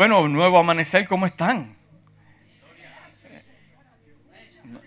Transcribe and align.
Bueno, 0.00 0.26
nuevo 0.28 0.56
amanecer, 0.56 1.06
¿cómo 1.06 1.26
están? 1.26 1.76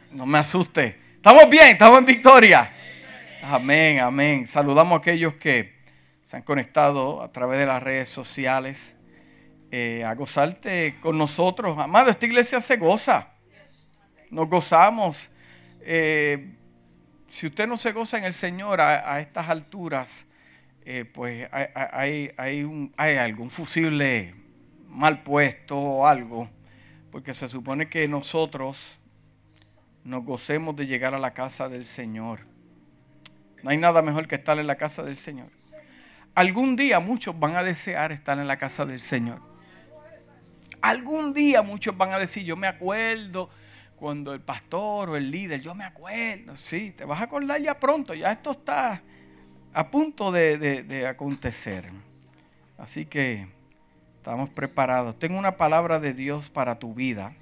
No, 0.10 0.26
me 0.26 0.40
asuste. 0.40 1.00
Estamos 1.18 1.48
bien, 1.52 1.68
estamos 1.68 2.00
en 2.00 2.06
victoria. 2.08 2.74
Amén, 3.44 4.00
amén. 4.00 4.48
Saludamos 4.48 4.94
a 4.94 4.98
aquellos 4.98 5.36
que 5.36 5.76
se 6.24 6.38
han 6.38 6.42
conectado 6.42 7.22
a 7.22 7.32
través 7.32 7.60
de 7.60 7.68
las 7.68 7.84
redes 7.84 8.10
sociales 8.10 8.98
eh, 9.70 10.04
a 10.04 10.16
gozarte 10.16 10.96
con 11.00 11.16
nosotros. 11.16 11.78
Amado, 11.78 12.10
esta 12.10 12.26
iglesia 12.26 12.60
se 12.60 12.78
goza. 12.78 13.34
Nos 14.32 14.50
gozamos. 14.50 15.30
Eh, 15.82 16.56
si 17.28 17.46
usted 17.46 17.68
no 17.68 17.78
se 17.78 17.92
goza 17.92 18.18
en 18.18 18.24
el 18.24 18.34
Señor 18.34 18.82
a, 18.82 19.20
estas 19.20 19.48
alturas, 19.48 20.26
eh, 20.86 21.06
pues 21.06 21.48
hay, 21.52 22.32
hay, 22.36 22.64
un, 22.64 22.92
hay 22.98 23.18
algún 23.18 23.52
fusible 23.52 24.42
mal 24.94 25.24
puesto 25.24 25.78
o 25.78 26.08
algo, 26.08 26.50
porque 27.12 27.34
se 27.34 27.50
supone 27.50 27.90
que 27.90 28.08
nosotros 28.08 29.00
nos 30.04 30.24
gocemos 30.24 30.76
de 30.76 30.86
llegar 30.86 31.14
a 31.14 31.20
la 31.20 31.34
casa 31.34 31.70
del 31.70 31.86
Señor. 31.86 32.42
No 33.62 33.70
hay 33.70 33.78
nada 33.78 34.02
mejor 34.02 34.28
que 34.28 34.36
estar 34.36 34.60
en 34.60 34.68
la 34.68 34.76
casa 34.76 35.04
del 35.04 35.16
Señor. 35.16 35.50
Algún 36.36 36.76
día 36.76 37.00
muchos 37.00 37.40
van 37.40 37.56
a 37.56 37.64
desear 37.64 38.12
estar 38.12 38.38
en 38.38 38.48
la 38.48 38.58
casa 38.58 38.86
del 38.86 39.00
Señor. 39.00 39.40
Algún 40.82 41.34
día 41.34 41.62
muchos 41.62 41.96
van 41.96 42.12
a 42.12 42.20
decir, 42.20 42.44
yo 42.44 42.58
me 42.58 42.68
acuerdo 42.68 43.50
cuando 43.96 44.34
el 44.34 44.42
pastor 44.42 45.12
o 45.12 45.16
el 45.16 45.32
líder, 45.32 45.62
yo 45.62 45.74
me 45.74 45.86
acuerdo, 45.86 46.58
sí, 46.58 46.92
te 46.92 47.06
vas 47.06 47.22
a 47.22 47.24
acordar 47.24 47.62
ya 47.62 47.80
pronto, 47.80 48.14
ya 48.14 48.34
esto 48.34 48.52
está 48.52 49.02
a 49.72 49.90
punto 49.90 50.32
de, 50.32 50.58
de 50.58 51.08
acontecer. 51.08 51.90
Así 52.78 53.06
que 53.06 53.48
estamos 54.24 54.50
preparados. 54.50 55.20
Tengo 55.20 55.38
una 55.38 55.58
palabra 55.58 56.00
de 56.00 56.14
Dios 56.14 56.50
para 56.50 56.80
tu 56.80 56.94
vida. 56.94 57.36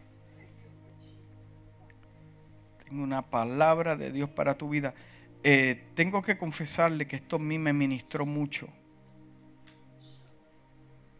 Tengo 2.83 3.03
una 3.03 3.21
palabra 3.21 3.95
de 3.95 4.11
Dios 4.11 4.27
para 4.31 4.55
tu 4.55 4.67
vida. 4.67 4.95
Eh, 5.43 5.83
tengo 5.93 6.23
que 6.23 6.39
confesarle 6.39 7.05
que 7.05 7.17
esto 7.17 7.35
a 7.35 7.39
mí 7.39 7.59
me 7.59 7.71
ministró 7.71 8.25
mucho. 8.25 8.67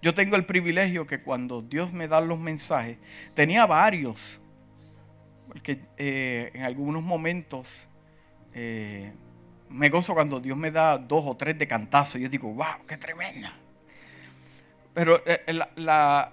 Yo 0.02 0.16
tengo 0.16 0.36
el 0.36 0.48
privilegio 0.48 1.06
que 1.06 1.22
cuando 1.22 1.62
Dios 1.62 1.94
me 1.94 2.08
da 2.08 2.22
los 2.22 2.40
mensajes, 2.40 2.98
tenía 3.36 3.68
varios, 3.68 4.42
porque 5.48 5.80
eh, 5.96 6.50
en 6.56 6.64
algunos 6.64 7.04
momentos 7.04 7.88
eh, 8.56 9.14
me 9.70 9.90
gozo 9.90 10.16
cuando 10.16 10.40
Dios 10.40 10.58
me 10.58 10.72
da 10.72 10.98
dos 10.98 11.24
o 11.24 11.38
tres 11.38 11.56
de 11.60 11.68
cantazo. 11.68 12.18
Y 12.18 12.24
yo 12.24 12.30
digo, 12.30 12.52
wow, 12.52 12.84
qué 12.88 12.98
tremenda. 12.98 13.54
Pero 14.94 15.22
la, 15.76 16.32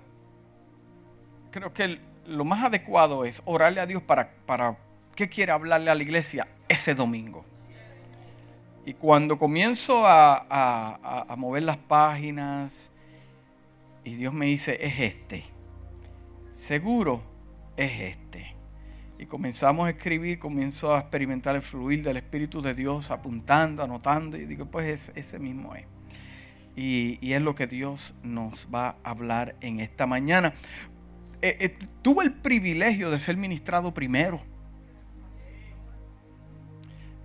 creo 1.50 1.72
que 1.72 2.00
lo 2.26 2.44
más 2.44 2.64
adecuado 2.64 3.24
es 3.24 3.42
orarle 3.44 3.80
a 3.80 3.86
Dios 3.86 4.02
para, 4.02 4.30
para 4.46 4.76
qué 5.14 5.28
quiere 5.28 5.52
hablarle 5.52 5.90
a 5.90 5.94
la 5.94 6.02
iglesia 6.02 6.46
ese 6.68 6.94
domingo. 6.94 7.44
Y 8.84 8.94
cuando 8.94 9.36
comienzo 9.36 10.04
a, 10.06 11.26
mover 11.36 11.62
las 11.62 11.76
páginas 11.76 12.90
y 14.02 14.14
Dios 14.14 14.32
me 14.32 14.46
dice, 14.46 14.78
es 14.80 14.98
este, 14.98 15.44
seguro 16.52 17.22
es 17.76 18.00
este. 18.00 18.54
Y 19.18 19.26
comenzamos 19.26 19.86
a 19.86 19.90
escribir, 19.90 20.38
comienzo 20.38 20.94
a 20.94 21.00
experimentar 21.00 21.54
el 21.54 21.62
fluir 21.62 22.02
del 22.02 22.16
Espíritu 22.16 22.62
de 22.62 22.72
Dios, 22.72 23.10
apuntando, 23.10 23.82
anotando, 23.82 24.36
y 24.36 24.46
digo, 24.46 24.64
pues 24.66 25.12
ese 25.14 25.38
mismo 25.38 25.74
es. 25.74 25.84
Y, 26.80 27.32
es 27.32 27.42
lo 27.42 27.56
que 27.56 27.66
Dios 27.66 28.14
nos 28.22 28.68
va 28.72 28.90
a 29.02 29.10
hablar 29.10 29.56
en 29.60 29.80
esta 29.80 30.06
mañana. 30.06 30.54
Eh, 31.42 31.56
eh, 31.58 31.78
tuve 32.02 32.22
el 32.22 32.32
privilegio 32.32 33.10
de 33.10 33.18
ser 33.18 33.36
ministrado 33.36 33.92
primero. 33.92 34.40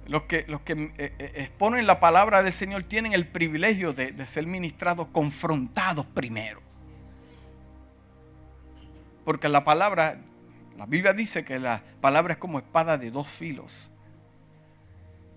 Los 0.08 0.24
que, 0.24 0.44
los 0.48 0.62
que 0.62 0.74
eh, 0.74 0.92
eh, 0.98 1.34
exponen 1.36 1.86
la 1.86 2.00
palabra 2.00 2.42
del 2.42 2.52
Señor 2.52 2.82
tienen 2.82 3.14
el 3.14 3.28
privilegio 3.28 3.94
de, 3.94 4.26
ser 4.26 4.48
ministrados 4.48 5.06
confrontados 5.12 6.08
primero. 6.08 6.60
Porque 9.24 9.50
la 9.50 9.64
palabra, 9.64 10.20
la 10.80 10.88
Biblia 10.88 11.14
dice 11.14 11.46
que 11.46 11.60
la 11.60 11.84
palabra 12.02 12.34
es 12.34 12.40
como 12.40 12.58
espada 12.58 12.98
de 12.98 13.12
dos 13.12 13.28
filos. 13.28 13.92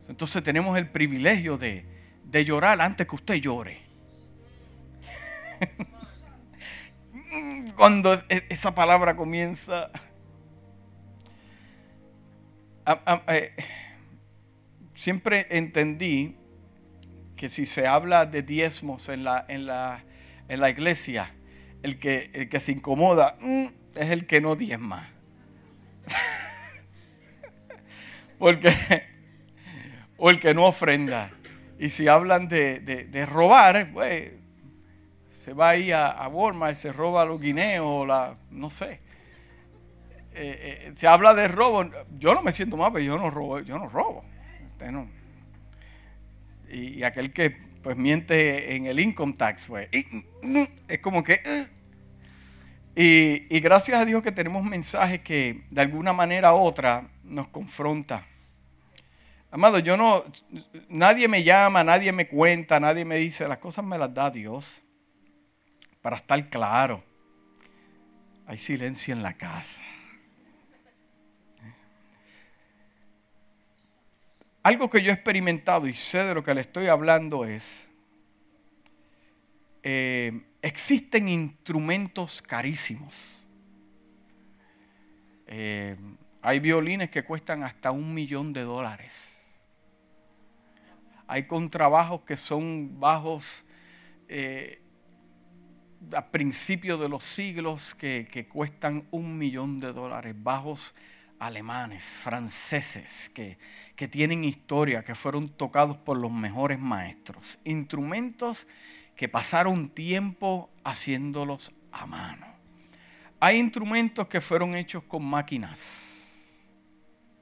Entonces 0.09 0.43
tenemos 0.43 0.79
el 0.79 0.89
privilegio 0.89 1.59
de, 1.59 1.85
de 2.25 2.45
llorar 2.47 2.81
antes 2.81 3.07
que 3.07 3.15
usted 3.15 3.35
llore. 3.35 3.86
Cuando 7.77 8.15
esa 8.29 8.75
palabra 8.75 9.17
comienza... 9.17 9.91
A, 12.85 13.23
eh, 13.29 13.55
siempre 14.95 15.47
entendí 15.51 16.37
que 17.37 17.51
si 17.51 17.67
se 17.67 17.87
habla 17.87 18.27
de 18.27 18.43
diezmos 18.43 19.09
en 19.09 19.25
la, 19.25 19.45
en 19.49 19.67
la, 19.67 20.05
en 20.49 20.61
la 20.61 20.71
iglesia, 20.71 21.35
el 21.83 21.99
que, 21.99 22.31
el 22.33 22.49
que 22.49 22.61
se 22.61 22.73
incomoda 22.73 23.37
mm, 23.41 23.67
es 23.95 24.11
el 24.11 24.27
que 24.27 24.41
no 24.41 24.57
diezma. 24.57 25.09
Porque, 28.39 28.73
o 30.17 30.31
el 30.31 30.41
que 30.41 30.55
no 30.55 30.67
ofrenda. 30.67 31.31
Y 31.79 31.91
si 31.91 32.09
hablan 32.09 32.49
de, 32.49 33.27
robar, 33.31 33.93
pues, 33.93 34.33
se 35.47 35.53
va 35.53 35.69
ahí 35.69 35.93
a, 35.93 36.09
a 36.09 36.27
Walmart, 36.27 36.75
se 36.75 36.93
roba 36.93 37.25
los 37.25 37.41
guineos, 37.41 38.05
la, 38.05 38.37
no 38.51 38.69
sé. 38.69 38.99
Eh, 40.35 40.89
eh, 40.89 40.93
se 40.97 41.07
habla 41.07 41.35
de 41.35 41.47
robo. 41.47 41.89
Yo 42.19 42.35
no 42.35 42.43
me 42.43 42.51
siento 42.51 42.77
mal, 42.77 42.93
pero 42.93 43.05
yo 43.05 43.17
no 43.17 43.31
robo. 43.31 43.61
Yo 43.61 43.79
no 43.79 43.89
robo. 43.89 44.25
Y, 46.69 47.01
aquel 47.05 47.33
que 47.33 47.51
pues 47.81 47.97
miente 47.97 48.75
en 48.75 48.87
el 48.87 48.99
income 48.99 49.35
tax, 49.35 49.67
pues, 49.69 49.89
es 50.89 50.99
como 50.99 51.23
que... 51.23 51.39
Y, 52.97 53.61
gracias 53.61 54.01
a 54.01 54.05
Dios 54.05 54.25
que 54.25 54.33
tenemos 54.33 54.65
mensajes 54.65 55.21
que 55.21 55.63
de 55.71 55.81
alguna 55.81 56.13
manera 56.13 56.55
u 56.55 56.57
otra 56.57 57.09
nos 57.23 57.47
confronta. 57.47 58.27
Amado, 59.53 59.79
yo 59.79 59.97
no, 59.97 60.25
nadie 60.89 61.29
me 61.29 61.45
llama, 61.45 61.85
nadie 61.85 62.11
me 62.11 62.27
cuenta, 62.27 62.81
nadie 62.81 63.05
me 63.05 63.19
dice, 63.19 63.47
las 63.47 63.59
cosas 63.59 63.85
me 63.85 63.97
las 63.97 64.13
da 64.13 64.29
Dios. 64.29 64.83
Para 66.07 66.19
estar 66.19 66.49
claro, 66.49 67.03
hay 68.47 68.59
silencio 68.59 69.13
en 69.13 69.25
la 69.25 69.33
casa. 69.33 69.83
Algo 74.63 74.89
que 74.89 75.03
yo 75.03 75.11
he 75.11 75.15
experimentado 75.15 75.89
y 75.89 75.95
sé 75.95 76.19
de 76.19 76.33
lo 76.33 76.45
que 76.45 76.55
le 76.55 76.61
estoy 76.61 76.87
hablando 76.87 77.45
es, 77.45 77.91
eh, 79.83 80.45
existen 80.63 81.27
instrumentos 81.27 82.41
carísimos. 82.41 83.45
Eh, 85.49 85.97
hay 86.41 86.61
violines 86.61 87.11
que 87.11 87.25
cuestan 87.25 87.65
hasta 87.65 87.91
un 87.91 88.15
millón 88.15 88.53
de 88.53 88.63
dólares. 88.63 89.59
Hay 91.27 91.49
contrabajos 91.49 92.21
que 92.21 92.37
son 92.37 93.01
bajos 93.01 93.65
eh, 94.29 94.86
a 96.13 96.27
principios 96.27 97.01
de 97.01 97.09
los 97.09 97.25
siglos 97.25 97.95
que, 97.95 98.29
que, 98.31 98.47
cuestan 98.47 99.07
un 99.11 99.37
millón 99.39 99.79
de 99.79 99.93
dólares, 99.93 100.35
bajos 100.39 100.95
alemanes, 101.39 102.05
franceses, 102.05 103.29
que, 103.29 103.59
que 103.95 104.09
tienen 104.09 104.45
historia, 104.45 105.05
que 105.05 105.15
fueron 105.15 105.49
tocados 105.49 105.97
por 105.97 106.17
los 106.17 106.31
mejores 106.31 106.79
maestros. 106.79 107.59
Instrumentos 107.65 108.67
que 109.15 109.29
pasaron 109.29 109.89
tiempo 109.89 110.71
haciéndolos 110.85 111.75
a 111.93 112.07
mano. 112.07 112.47
Hay 113.41 113.59
instrumentos 113.59 114.29
que 114.29 114.41
fueron 114.41 114.77
hechos 114.77 115.03
con 115.05 115.25
máquinas 115.25 116.65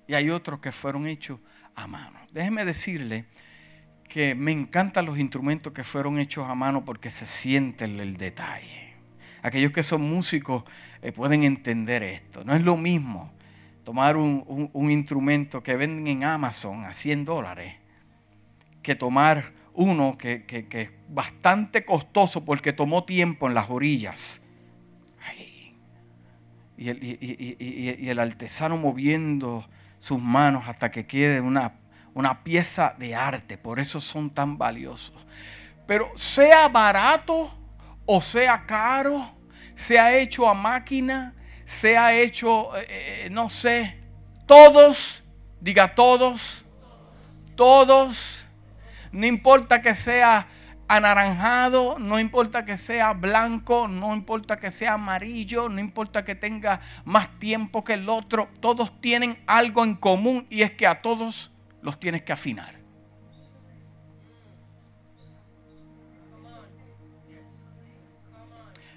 y 0.06 0.14
hay 0.14 0.30
otros 0.30 0.60
que 0.60 0.72
fueron 0.72 1.06
hechos 1.06 1.40
a 1.74 1.86
mano. 1.86 2.18
Déjeme 2.32 2.64
decirle 2.64 3.26
que 4.14 4.36
me 4.36 4.52
encantan 4.52 5.06
los 5.06 5.18
instrumentos 5.18 5.72
que 5.72 5.82
fueron 5.82 6.20
hechos 6.20 6.48
a 6.48 6.54
mano 6.54 6.84
porque 6.84 7.10
se 7.10 7.26
sienten 7.26 7.98
el 7.98 8.16
detalle. 8.16 8.94
Aquellos 9.42 9.72
que 9.72 9.82
son 9.82 10.02
músicos 10.02 10.62
eh, 11.02 11.10
pueden 11.10 11.42
entender 11.42 12.04
esto. 12.04 12.44
No 12.44 12.54
es 12.54 12.62
lo 12.62 12.76
mismo 12.76 13.32
tomar 13.82 14.16
un, 14.16 14.70
instrumento 14.72 15.64
que 15.64 15.74
venden 15.74 16.06
en 16.06 16.22
Amazon 16.22 16.84
a 16.84 16.94
100 16.94 17.24
dólares 17.24 17.74
que 18.82 18.94
tomar 18.94 19.52
uno 19.72 20.16
que, 20.16 20.44
es 20.48 20.90
bastante 21.08 21.84
costoso 21.84 22.44
porque 22.44 22.72
tomó 22.72 23.02
tiempo 23.02 23.48
en 23.48 23.54
las 23.54 23.68
orillas. 23.68 24.42
Y, 26.76 26.88
el, 28.08 28.18
artesano 28.20 28.76
moviendo 28.76 29.68
sus 29.98 30.22
manos 30.22 30.68
hasta 30.68 30.92
que 30.92 31.04
quede 31.04 31.40
una, 31.40 31.80
una 32.14 32.42
pieza 32.42 32.94
de 32.98 33.14
arte. 33.14 33.58
Por 33.58 33.78
eso 33.78 34.00
son 34.00 34.30
tan 34.30 34.56
valiosos. 34.56 35.26
Pero 35.86 36.10
sea 36.16 36.68
barato 36.68 37.52
o 38.06 38.20
sea 38.20 38.64
caro, 38.66 39.30
sea 39.74 40.16
hecho 40.16 40.48
a 40.48 40.54
máquina, 40.54 41.34
sea 41.64 42.14
hecho, 42.14 42.76
eh, 42.76 42.86
eh, 42.88 43.28
no 43.30 43.48
sé, 43.48 43.98
todos, 44.46 45.22
diga 45.60 45.94
todos, 45.94 46.64
todos, 47.56 48.46
no 49.12 49.26
importa 49.26 49.80
que 49.80 49.94
sea 49.94 50.48
anaranjado, 50.86 51.98
no 51.98 52.20
importa 52.20 52.66
que 52.66 52.76
sea 52.76 53.14
blanco, 53.14 53.88
no 53.88 54.14
importa 54.14 54.56
que 54.56 54.70
sea 54.70 54.94
amarillo, 54.94 55.70
no 55.70 55.80
importa 55.80 56.24
que 56.24 56.34
tenga 56.34 56.80
más 57.04 57.38
tiempo 57.38 57.82
que 57.84 57.94
el 57.94 58.08
otro, 58.10 58.50
todos 58.60 59.00
tienen 59.00 59.42
algo 59.46 59.82
en 59.82 59.94
común 59.94 60.46
y 60.50 60.60
es 60.60 60.72
que 60.72 60.86
a 60.86 61.00
todos 61.00 61.53
los 61.84 62.00
tienes 62.00 62.22
que 62.22 62.32
afinar. 62.32 62.74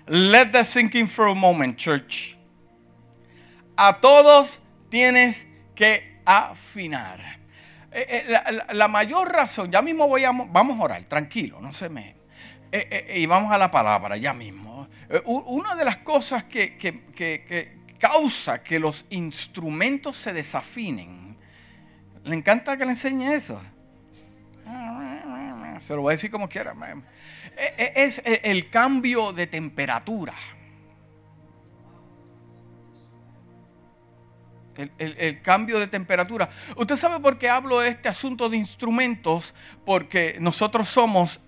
Let 0.07 0.53
that 0.53 0.63
sink 0.63 0.95
in 0.95 1.07
for 1.07 1.27
a 1.27 1.35
moment, 1.35 1.77
church. 1.77 2.37
A 3.75 3.99
todos 3.99 4.59
tienes 4.89 5.45
que 5.75 6.21
afinar. 6.25 7.19
Eh, 7.91 8.25
eh, 8.29 8.59
la, 8.73 8.87
mayor 8.87 9.31
razón, 9.31 9.69
ya 9.69 9.81
mismo 9.81 10.07
voy 10.07 10.23
a, 10.23 10.31
vamos 10.31 10.79
a 10.79 10.83
orar, 10.83 11.03
tranquilo, 11.05 11.59
no 11.59 11.73
se 11.73 11.89
me... 11.89 12.15
Eh, 12.71 13.15
y 13.17 13.25
vamos 13.25 13.51
a 13.51 13.57
la 13.57 13.71
palabra, 13.71 14.17
ya 14.17 14.33
mismo. 14.33 14.87
una 15.25 15.75
de 15.75 15.85
las 15.85 15.97
cosas 15.97 16.43
que, 16.45 16.77
causa 17.97 18.61
que 18.63 18.79
los 18.79 19.05
instrumentos 19.09 20.17
se 20.17 20.31
desafinen, 20.31 21.26
le 22.27 22.35
encanta 22.35 22.77
que 22.77 22.85
le 22.85 22.91
enseñe 22.91 23.33
eso. 23.33 23.61
Se 25.79 25.95
lo 25.95 26.01
voy 26.01 26.11
a 26.11 26.15
decir 26.15 26.29
como 26.29 26.49
quiera. 26.49 26.75
Es 27.77 28.21
el 28.25 28.69
cambio 28.69 29.31
de 29.31 29.47
temperatura. 29.47 30.33
el, 34.97 35.41
cambio 35.41 35.79
de 35.79 35.87
temperatura. 35.87 36.49
¿Usted 36.75 36.95
sabe 36.95 37.19
por 37.19 37.37
qué 37.37 37.49
hablo 37.49 37.79
de 37.79 37.89
este 37.89 38.09
asunto 38.09 38.49
de 38.49 38.57
instrumentos? 38.57 39.53
Porque 39.85 40.37
nosotros 40.39 40.87
somos... 40.89 41.39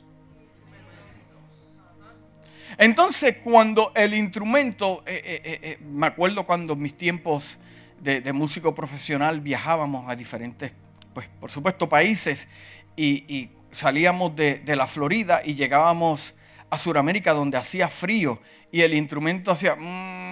Entonces, 2.78 3.38
cuando 3.44 3.92
el 3.94 4.14
instrumento, 4.14 5.04
eh, 5.06 5.22
eh, 5.26 5.60
eh, 5.64 5.78
me 5.82 6.08
acuerdo 6.08 6.46
cuando 6.46 6.76
mis 6.78 6.96
tiempos 6.96 7.58
de, 8.02 8.34
músico 8.34 8.74
profesional 8.76 9.42
viajábamos 9.42 10.10
a 10.10 10.16
diferentes, 10.16 10.72
pues 11.14 11.28
por 11.40 11.52
supuesto, 11.52 11.90
países 11.90 12.48
y, 12.96 13.50
salíamos 13.72 14.36
de, 14.36 14.76
la 14.76 14.88
Florida 14.88 15.42
y 15.46 15.56
llegábamos 15.56 16.34
a 16.70 16.78
Sudamérica 16.78 17.34
donde 17.34 17.58
hacía 17.58 17.88
frío 17.88 18.40
y 18.72 18.82
el 18.82 18.94
instrumento 18.94 19.52
hacía... 19.52 19.76
Mm, 19.76 20.30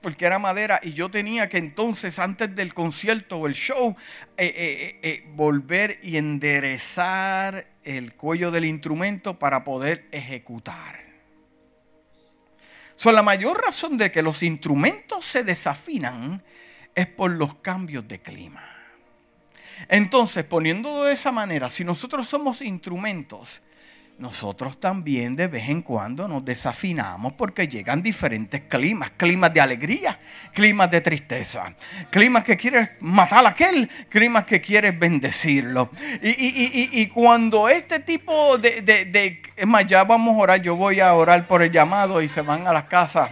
porque 0.00 0.24
era 0.24 0.38
madera 0.38 0.80
y 0.82 0.92
yo 0.92 1.10
tenía 1.10 1.48
que 1.48 1.58
entonces 1.58 2.18
antes 2.18 2.54
del 2.54 2.72
concierto 2.72 3.36
o 3.36 3.46
el 3.46 3.54
show 3.54 3.94
eh, 4.36 4.46
eh, 4.46 5.00
eh, 5.02 5.24
volver 5.34 5.98
y 6.02 6.16
enderezar 6.16 7.66
el 7.84 8.14
cuello 8.14 8.50
del 8.50 8.64
instrumento 8.64 9.38
para 9.38 9.64
poder 9.64 10.06
ejecutar. 10.10 11.00
So, 12.94 13.12
la 13.12 13.22
mayor 13.22 13.62
razón 13.62 13.96
de 13.96 14.10
que 14.10 14.22
los 14.22 14.42
instrumentos 14.42 15.24
se 15.24 15.42
desafinan 15.42 16.42
es 16.94 17.06
por 17.06 17.30
los 17.30 17.54
cambios 17.56 18.06
de 18.06 18.20
clima. 18.20 18.64
Entonces, 19.88 20.44
poniéndolo 20.44 21.04
de 21.04 21.12
esa 21.12 21.32
manera, 21.32 21.70
si 21.70 21.84
nosotros 21.84 22.28
somos 22.28 22.62
instrumentos, 22.62 23.62
nosotros 24.20 24.78
también 24.78 25.34
de 25.34 25.46
vez 25.46 25.70
en 25.70 25.80
cuando 25.80 26.28
nos 26.28 26.44
desafinamos 26.44 27.32
porque 27.32 27.66
llegan 27.66 28.02
diferentes 28.02 28.60
climas, 28.68 29.12
climas 29.16 29.52
de 29.54 29.62
alegría, 29.62 30.20
climas 30.52 30.90
de 30.90 31.00
tristeza, 31.00 31.74
climas 32.10 32.44
que 32.44 32.58
quieres 32.58 32.90
matar 33.00 33.46
a 33.46 33.48
aquel, 33.48 33.88
climas 34.10 34.44
que 34.44 34.60
quieres 34.60 34.98
bendecirlo. 34.98 35.88
Y, 36.22 37.06
cuando 37.06 37.70
este 37.70 38.00
tipo 38.00 38.58
de, 38.58 39.40
es 39.56 39.66
más, 39.66 39.86
ya 39.86 40.04
vamos 40.04 40.36
a 40.36 40.38
orar, 40.38 40.60
yo 40.60 40.76
voy 40.76 41.00
a 41.00 41.14
orar 41.14 41.46
por 41.46 41.62
el 41.62 41.70
llamado 41.70 42.20
y 42.20 42.28
se 42.28 42.42
van 42.42 42.66
a 42.66 42.74
las 42.74 42.84
casas. 42.84 43.30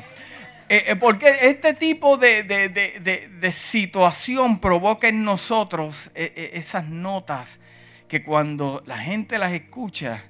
Eh, 0.68 0.84
eh, 0.88 0.96
porque 0.96 1.28
este 1.42 1.72
tipo 1.74 2.18
de, 2.18 3.50
situación 3.52 4.60
provoca 4.60 5.08
en 5.08 5.24
nosotros 5.24 6.10
eh, 6.14 6.50
esas 6.54 6.88
notas 6.88 7.60
que 8.06 8.22
cuando 8.22 8.82
la 8.86 8.98
gente 8.98 9.38
las 9.38 9.52
escucha, 9.52 10.24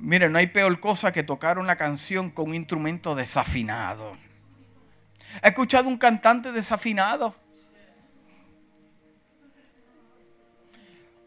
Mire, 0.00 0.30
no 0.30 0.38
hay 0.38 0.46
peor 0.46 0.80
cosa 0.80 1.12
que 1.12 1.22
tocar 1.22 1.58
una 1.58 1.76
canción 1.76 2.30
con 2.30 2.48
un 2.48 2.54
instrumento 2.54 3.14
desafinado. 3.14 4.16
¿Ha 5.42 5.48
escuchado 5.48 5.88
un 5.88 5.98
cantante 5.98 6.52
desafinado? 6.52 7.34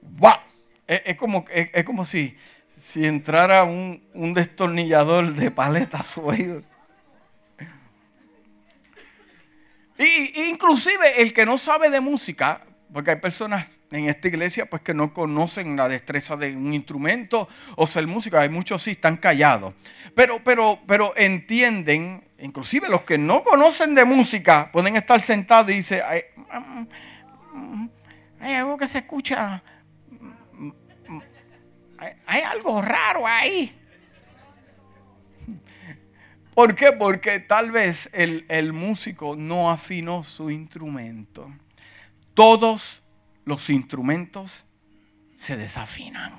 ¡Wow! 0.01 0.33
Es, 0.87 1.15
como, 1.17 1.45
es, 1.51 1.83
como 1.83 2.03
si, 2.03 2.35
si 2.75 3.05
entrara 3.05 3.63
un, 3.63 4.03
un 4.15 4.33
destornillador 4.33 5.35
de 5.35 5.51
paleta 5.51 6.03
a. 6.03 6.73
Y, 10.03 10.49
inclusive 10.49 11.21
el 11.21 11.33
que 11.33 11.45
no 11.45 11.57
sabe 11.57 11.89
de 11.89 11.99
música 11.99 12.61
porque 12.93 13.09
hay 13.09 13.17
personas 13.17 13.79
en 13.91 14.07
esta 14.07 14.27
iglesia 14.27 14.67
pues 14.67 14.83
que 14.83 14.93
no 14.93 15.13
conocen 15.13 15.75
la 15.75 15.89
destreza 15.89 16.37
de 16.37 16.55
un 16.55 16.73
instrumento 16.73 17.49
o 17.75 17.87
ser 17.87 18.05
músico. 18.05 18.37
Hay 18.37 18.49
muchos 18.49 18.83
sí 18.83 18.91
están 18.91 19.17
callados. 19.17 19.73
Pero, 20.15 20.43
pero, 20.43 20.79
pero 20.87 21.11
entienden, 21.17 22.23
inclusive 22.37 22.87
los 22.89 23.01
que 23.01 23.17
no 23.17 23.43
conocen 23.43 23.95
de 23.95 24.05
música 24.05 24.69
pueden 24.71 24.95
estar 24.95 25.21
sentados 25.21 25.71
y 25.71 25.75
dicen, 25.75 26.01
hay, 26.07 26.21
hay 28.39 28.53
algo 28.53 28.77
que 28.77 28.87
se 28.87 28.99
escucha, 28.99 29.63
hay, 32.27 32.41
algo 32.41 32.81
raro 32.81 33.25
ahí. 33.25 33.75
¿Por 36.53 36.75
qué? 36.75 36.91
Porque 36.91 37.39
tal 37.39 37.71
vez 37.71 38.09
el, 38.13 38.45
el 38.49 38.73
músico 38.73 39.35
no 39.35 39.71
afinó 39.71 40.23
su 40.23 40.49
instrumento 40.51 41.49
todos 42.33 43.01
los 43.45 43.69
instrumentos 43.69 44.65
se 45.35 45.57
desafinan. 45.57 46.33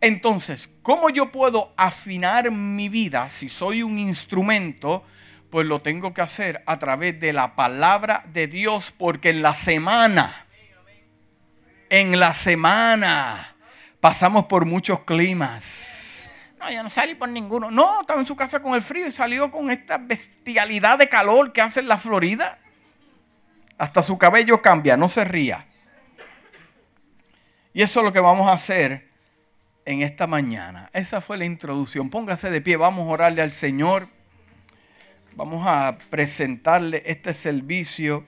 Entonces, 0.00 0.70
¿cómo 0.82 1.10
yo 1.10 1.30
puedo 1.30 1.74
afinar 1.76 2.50
mi 2.50 2.88
vida 2.88 3.28
si 3.28 3.48
soy 3.48 3.82
un 3.82 3.98
instrumento? 3.98 5.04
Pues 5.50 5.66
lo 5.66 5.82
tengo 5.82 6.14
que 6.14 6.22
hacer 6.22 6.62
a 6.66 6.78
través 6.78 7.20
de 7.20 7.32
la 7.32 7.54
palabra 7.54 8.24
de 8.32 8.46
Dios, 8.46 8.92
porque 8.96 9.30
en 9.30 9.42
la 9.42 9.52
semana, 9.52 10.46
en 11.90 12.18
la 12.18 12.32
semana, 12.32 13.56
pasamos 14.00 14.46
por 14.46 14.64
muchos 14.64 15.00
climas. 15.00 15.99
No, 16.60 16.70
yo 16.70 16.82
no 16.82 16.90
salí 16.90 17.14
por 17.14 17.28
ninguno. 17.28 17.70
No, 17.70 18.02
estaba 18.02 18.20
en 18.20 18.26
su 18.26 18.36
casa 18.36 18.60
con 18.60 18.74
el 18.74 18.82
frío 18.82 19.06
y 19.06 19.12
salió 19.12 19.50
con 19.50 19.70
esta 19.70 19.96
bestialidad 19.96 20.98
de 20.98 21.08
calor 21.08 21.52
que 21.52 21.62
hace 21.62 21.80
en 21.80 21.88
la 21.88 21.96
Florida. 21.96 22.58
Hasta 23.78 24.02
su 24.02 24.18
cabello 24.18 24.60
cambia, 24.60 24.96
no 24.98 25.08
se 25.08 25.24
ría. 25.24 25.66
Y 27.72 27.80
eso 27.82 28.00
es 28.00 28.04
lo 28.04 28.12
que 28.12 28.20
vamos 28.20 28.46
a 28.48 28.52
hacer 28.52 29.08
en 29.86 30.02
esta 30.02 30.26
mañana. 30.26 30.90
Esa 30.92 31.22
fue 31.22 31.38
la 31.38 31.46
introducción. 31.46 32.10
Póngase 32.10 32.50
de 32.50 32.60
pie, 32.60 32.76
vamos 32.76 33.08
a 33.08 33.12
orarle 33.12 33.40
al 33.40 33.52
Señor. 33.52 34.08
Vamos 35.32 35.66
a 35.66 35.96
presentarle 36.10 37.02
este 37.06 37.32
servicio 37.32 38.26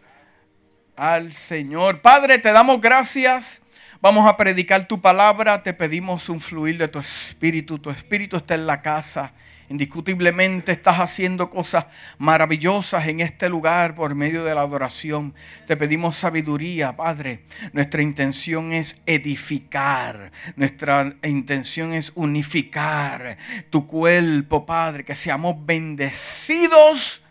al 0.97 1.35
Señor. 1.35 2.01
Padre, 2.01 2.39
te 2.39 2.53
damos 2.53 2.81
gracias. 2.81 3.62
Vamos 4.03 4.27
a 4.27 4.37
predicar 4.37 4.89
tu 4.89 5.01
palabra. 5.01 5.63
Te 5.63 5.73
pedimos 5.73 6.29
un 6.29 6.41
fluir 6.41 6.77
de 6.77 6.89
tu 6.89 6.99
espíritu. 6.99 7.79
Tu 7.79 7.89
espíritu 7.89 8.37
está 8.37 8.57
en 8.57 8.67
la 8.67 8.83
casa. 8.83 9.33
Indiscutiblemente 9.69 10.73
estás 10.73 10.99
haciendo 10.99 11.49
cosas 11.49 11.87
maravillosas 12.19 13.07
en 13.07 13.21
este 13.21 13.49
lugar 13.49 13.95
por 13.95 14.17
medio 14.17 14.43
de 14.43 14.57
la 14.57 14.63
adoración. 14.63 15.33
Te 15.69 15.77
pedimos 15.77 16.17
sabiduría, 16.17 16.97
Padre. 16.97 17.45
Nuestra 17.73 18.03
intención 18.03 18.73
es 18.73 19.05
edificar. 19.07 20.33
Nuestra 20.57 21.15
intención 21.23 21.93
es 21.93 22.11
unificar 22.17 23.39
tu 23.71 23.87
cuerpo, 23.87 24.67
Padre. 24.67 25.05
Que 25.05 25.15
seamos 25.15 25.65
bendecidos 25.65 27.23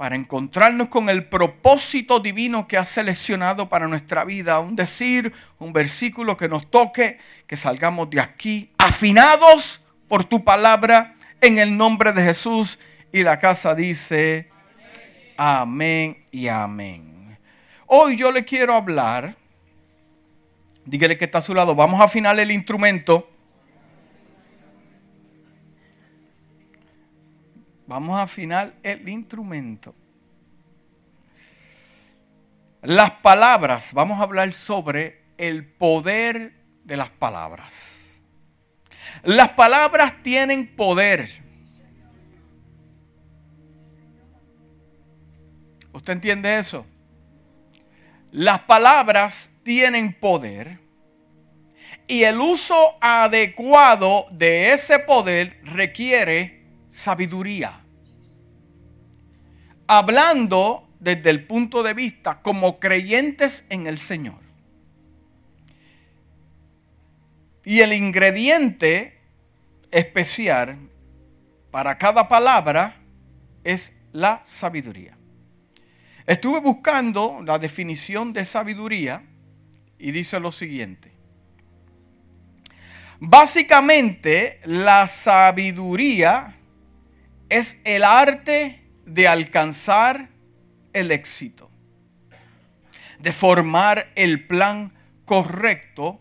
para 0.00 0.16
encontrarnos 0.16 0.88
con 0.88 1.10
el 1.10 1.26
propósito 1.26 2.20
divino 2.20 2.66
que 2.66 2.78
has 2.78 2.88
seleccionado 2.88 3.68
para 3.68 3.86
nuestra 3.86 4.24
vida. 4.24 4.58
Un 4.58 4.74
decir, 4.74 5.30
un 5.58 5.74
versículo 5.74 6.38
que 6.38 6.48
nos 6.48 6.70
toque, 6.70 7.18
que 7.46 7.54
salgamos 7.54 8.08
de 8.08 8.18
aquí 8.18 8.70
afinados 8.78 9.84
por 10.08 10.24
tu 10.24 10.42
palabra 10.42 11.16
en 11.42 11.58
el 11.58 11.76
nombre 11.76 12.14
de 12.14 12.22
Jesús. 12.22 12.78
Y 13.12 13.22
la 13.22 13.38
casa 13.38 13.74
dice, 13.74 14.48
amén 15.36 16.24
y 16.30 16.48
amén. 16.48 17.36
Hoy 17.84 18.16
yo 18.16 18.32
le 18.32 18.42
quiero 18.46 18.74
hablar, 18.74 19.34
dígale 20.86 21.18
que 21.18 21.26
está 21.26 21.40
a 21.40 21.42
su 21.42 21.52
lado, 21.52 21.74
vamos 21.74 22.00
a 22.00 22.04
afinar 22.04 22.40
el 22.40 22.50
instrumento. 22.50 23.29
Vamos 27.90 28.16
a 28.20 28.22
afinar 28.22 28.72
el 28.84 29.08
instrumento. 29.08 29.92
Las 32.82 33.10
palabras, 33.10 33.92
vamos 33.92 34.20
a 34.20 34.22
hablar 34.22 34.54
sobre 34.54 35.24
el 35.36 35.66
poder 35.66 36.54
de 36.84 36.96
las 36.96 37.10
palabras. 37.10 38.22
Las 39.24 39.48
palabras 39.50 40.22
tienen 40.22 40.76
poder. 40.76 41.28
¿Usted 45.92 46.12
entiende 46.12 46.60
eso? 46.60 46.86
Las 48.30 48.60
palabras 48.60 49.50
tienen 49.64 50.14
poder 50.14 50.78
y 52.06 52.22
el 52.22 52.38
uso 52.38 52.96
adecuado 53.00 54.26
de 54.30 54.72
ese 54.74 55.00
poder 55.00 55.60
requiere 55.64 56.64
sabiduría. 56.88 57.79
Hablando 59.92 60.88
desde 61.00 61.30
el 61.30 61.48
punto 61.48 61.82
de 61.82 61.94
vista 61.94 62.42
como 62.42 62.78
creyentes 62.78 63.64
en 63.70 63.88
el 63.88 63.98
Señor. 63.98 64.38
Y 67.64 67.80
el 67.80 67.92
ingrediente 67.92 69.18
especial 69.90 70.78
para 71.72 71.98
cada 71.98 72.28
palabra 72.28 72.98
es 73.64 73.96
la 74.12 74.44
sabiduría. 74.46 75.18
Estuve 76.24 76.60
buscando 76.60 77.42
la 77.44 77.58
definición 77.58 78.32
de 78.32 78.44
sabiduría 78.44 79.24
y 79.98 80.12
dice 80.12 80.38
lo 80.38 80.52
siguiente. 80.52 81.10
Básicamente, 83.18 84.60
la 84.66 85.08
sabiduría 85.08 86.56
es 87.48 87.82
el 87.84 88.04
arte 88.04 88.79
de 89.14 89.28
alcanzar 89.28 90.28
el 90.92 91.10
éxito, 91.10 91.70
de 93.18 93.32
formar 93.32 94.06
el 94.14 94.46
plan 94.46 94.92
correcto 95.24 96.20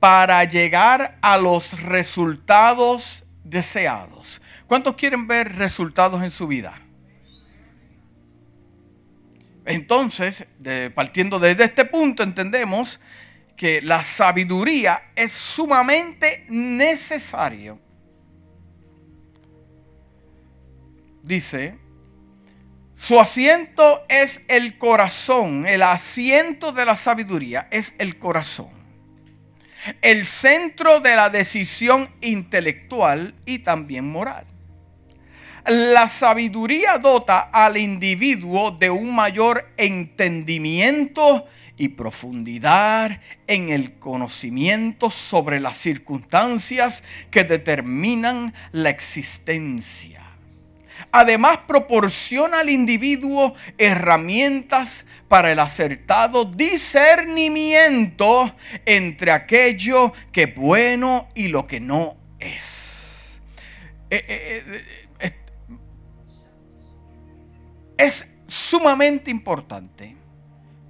para 0.00 0.44
llegar 0.44 1.18
a 1.20 1.38
los 1.38 1.82
resultados 1.82 3.24
deseados. 3.44 4.40
¿Cuántos 4.66 4.94
quieren 4.94 5.26
ver 5.26 5.56
resultados 5.56 6.22
en 6.22 6.30
su 6.30 6.46
vida? 6.46 6.74
Entonces, 9.64 10.46
partiendo 10.94 11.38
desde 11.38 11.64
este 11.64 11.84
punto, 11.84 12.22
entendemos 12.22 13.00
que 13.56 13.82
la 13.82 14.02
sabiduría 14.02 15.10
es 15.16 15.32
sumamente 15.32 16.46
necesario. 16.48 17.78
Dice, 21.22 21.76
su 22.98 23.20
asiento 23.20 24.04
es 24.08 24.44
el 24.48 24.76
corazón, 24.76 25.66
el 25.66 25.84
asiento 25.84 26.72
de 26.72 26.84
la 26.84 26.96
sabiduría 26.96 27.68
es 27.70 27.94
el 27.98 28.18
corazón. 28.18 28.70
El 30.02 30.26
centro 30.26 30.98
de 30.98 31.14
la 31.14 31.30
decisión 31.30 32.10
intelectual 32.20 33.36
y 33.46 33.60
también 33.60 34.10
moral. 34.10 34.46
La 35.64 36.08
sabiduría 36.08 36.98
dota 36.98 37.38
al 37.52 37.76
individuo 37.76 38.72
de 38.72 38.90
un 38.90 39.14
mayor 39.14 39.70
entendimiento 39.76 41.46
y 41.76 41.88
profundidad 41.90 43.20
en 43.46 43.70
el 43.70 43.94
conocimiento 44.00 45.12
sobre 45.12 45.60
las 45.60 45.76
circunstancias 45.76 47.04
que 47.30 47.44
determinan 47.44 48.52
la 48.72 48.90
existencia. 48.90 50.27
Además, 51.10 51.60
proporciona 51.66 52.60
al 52.60 52.70
individuo 52.70 53.54
herramientas 53.78 55.06
para 55.28 55.52
el 55.52 55.58
acertado 55.58 56.44
discernimiento 56.44 58.54
entre 58.84 59.32
aquello 59.32 60.12
que 60.32 60.44
es 60.44 60.54
bueno 60.54 61.28
y 61.34 61.48
lo 61.48 61.66
que 61.66 61.80
no 61.80 62.16
es. 62.38 63.40
Eh, 64.10 64.24
eh, 64.28 64.84
eh, 65.20 65.32
es 67.96 68.34
sumamente 68.46 69.30
importante 69.30 70.16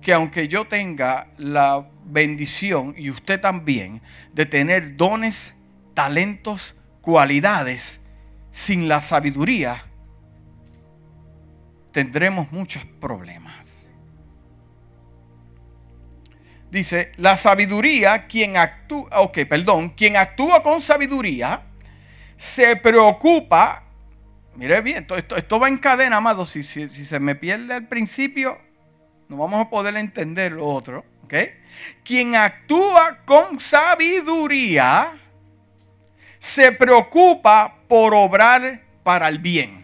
que 0.01 0.13
aunque 0.13 0.49
yo 0.49 0.67
tenga 0.67 1.29
la 1.37 1.89
bendición 2.05 2.95
y 2.97 3.11
usted 3.11 3.41
también 3.41 4.01
de 4.33 4.47
tener 4.47 4.97
dones, 4.97 5.55
talentos, 5.95 6.75
cualidades, 7.01 8.01
sin 8.51 8.89
la 8.89 9.01
sabiduría, 9.01 9.88
tendremos 11.99 12.53
muchos 12.53 12.85
problemas. 13.01 13.93
Dice, 16.71 17.11
la 17.17 17.35
sabiduría, 17.35 18.29
quien 18.29 18.57
actúa, 18.57 19.09
ok, 19.19 19.39
perdón, 19.49 19.89
quien 19.91 20.17
actúa 20.17 20.63
con 20.63 20.81
sabiduría, 20.81 21.63
se 22.37 22.77
preocupa 22.77 23.83
Mire 24.55 24.81
bien, 24.81 25.07
esto, 25.09 25.37
esto, 25.37 25.59
va 25.61 25.67
en 25.67 25.79
cadena, 25.79 26.17
amado. 26.19 26.47
Si, 26.47 26.63
si, 26.63 26.89
se 26.89 27.19
me 27.21 27.35
pierde 27.35 27.75
al 27.75 27.89
principio, 27.89 28.59
no 29.29 29.37
vamos 29.37 29.65
a 29.65 29.71
poder 29.71 29.97
entender 29.97 30.53
lo 30.53 30.67
otro. 30.67 31.05
Quien 32.05 32.37
actúa 32.37 33.19
con 33.25 33.59
sabiduría 33.59 35.17
se 36.39 36.73
preocupa 36.73 37.77
por 37.89 38.15
obrar 38.15 38.83
para 39.03 39.29
el 39.29 39.39
bien. 39.39 39.78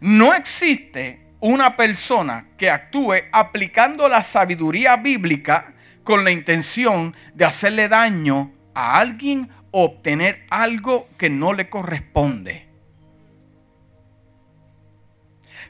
No 0.00 0.34
existe 0.34 1.20
una 1.40 1.76
persona 1.76 2.48
que 2.56 2.70
actúe 2.70 3.14
aplicando 3.32 4.08
la 4.08 4.22
sabiduría 4.22 4.96
bíblica 4.96 5.74
con 6.04 6.24
la 6.24 6.30
intención 6.30 7.14
de 7.34 7.44
hacerle 7.44 7.88
daño 7.88 8.52
a 8.74 8.98
alguien 8.98 9.50
o 9.70 9.84
obtener 9.84 10.46
algo 10.50 11.08
que 11.18 11.30
no 11.30 11.52
le 11.52 11.68
corresponde. 11.68 12.68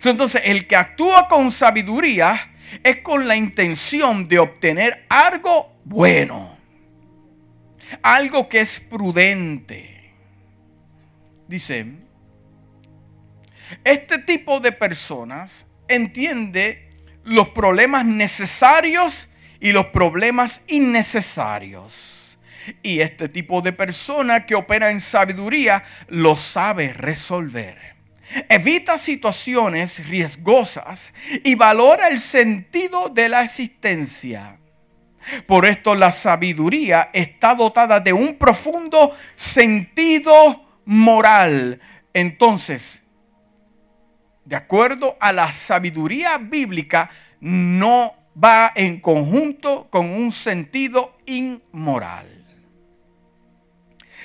Entonces, 0.05 0.43
el 0.45 0.67
que 0.67 0.77
actúa 0.77 1.29
con 1.29 1.51
sabiduría 1.51 2.53
es 2.83 2.99
con 2.99 3.29
la 3.29 3.37
intención 3.37 4.27
de 4.27 4.39
obtener 4.39 5.07
algo 5.09 5.73
bueno, 5.85 6.57
algo 8.03 8.49
que 8.49 8.61
es 8.61 8.81
prudente. 8.81 10.13
Dice, 11.47 11.87
este 13.85 14.19
tipo 14.19 14.61
de 14.61 14.73
personas 14.73 15.67
entiende 15.89 16.91
los 17.25 17.49
problemas 17.51 18.05
necesarios 18.05 19.29
y 19.61 19.73
los 19.73 19.87
problemas 19.87 20.63
innecesarios. 20.69 22.39
Y 22.83 23.01
este 23.01 23.29
tipo 23.29 23.61
de 23.61 23.73
persona 23.73 24.47
que 24.47 24.55
opera 24.55 24.91
en 24.91 25.01
sabiduría 25.01 25.85
lo 26.09 26.37
sabe 26.37 26.93
resolver. 26.93 27.93
Evita 28.49 28.99
situaciones 28.99 30.07
riesgosas 30.09 31.13
y 31.45 31.55
valora 31.55 32.09
el 32.09 32.21
sentido 32.21 33.09
de 33.09 33.29
la 33.29 33.43
existencia. 33.43 34.59
Por 35.47 35.67
esto 35.67 35.95
la 35.95 36.11
sabiduría 36.11 37.11
está 37.13 37.55
dotada 37.55 38.01
de 38.01 38.13
un 38.13 38.37
profundo 38.37 39.17
sentido 39.37 40.65
moral. 40.85 41.81
Entonces, 42.13 43.02
de 44.45 44.57
acuerdo 44.57 45.17
a 45.21 45.33
la 45.33 45.51
sabiduría 45.53 46.39
bíblica, 46.39 47.11
no 47.41 48.15
va 48.43 48.73
en 48.75 49.01
conjunto 49.01 49.89
con 49.91 50.11
un 50.11 50.33
sentido 50.33 51.17
inmoral. 51.27 52.27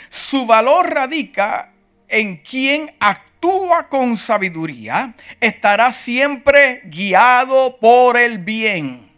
Su 0.10 0.46
valor 0.46 0.90
radica 0.90 1.74
en 2.08 2.38
quien 2.38 2.96
actúa 3.00 3.90
con 3.90 4.18
sabiduría 4.18 5.14
estará 5.40 5.92
siempre 5.92 6.82
guiado 6.86 7.78
por 7.80 8.18
el 8.18 8.40
bien. 8.40 9.12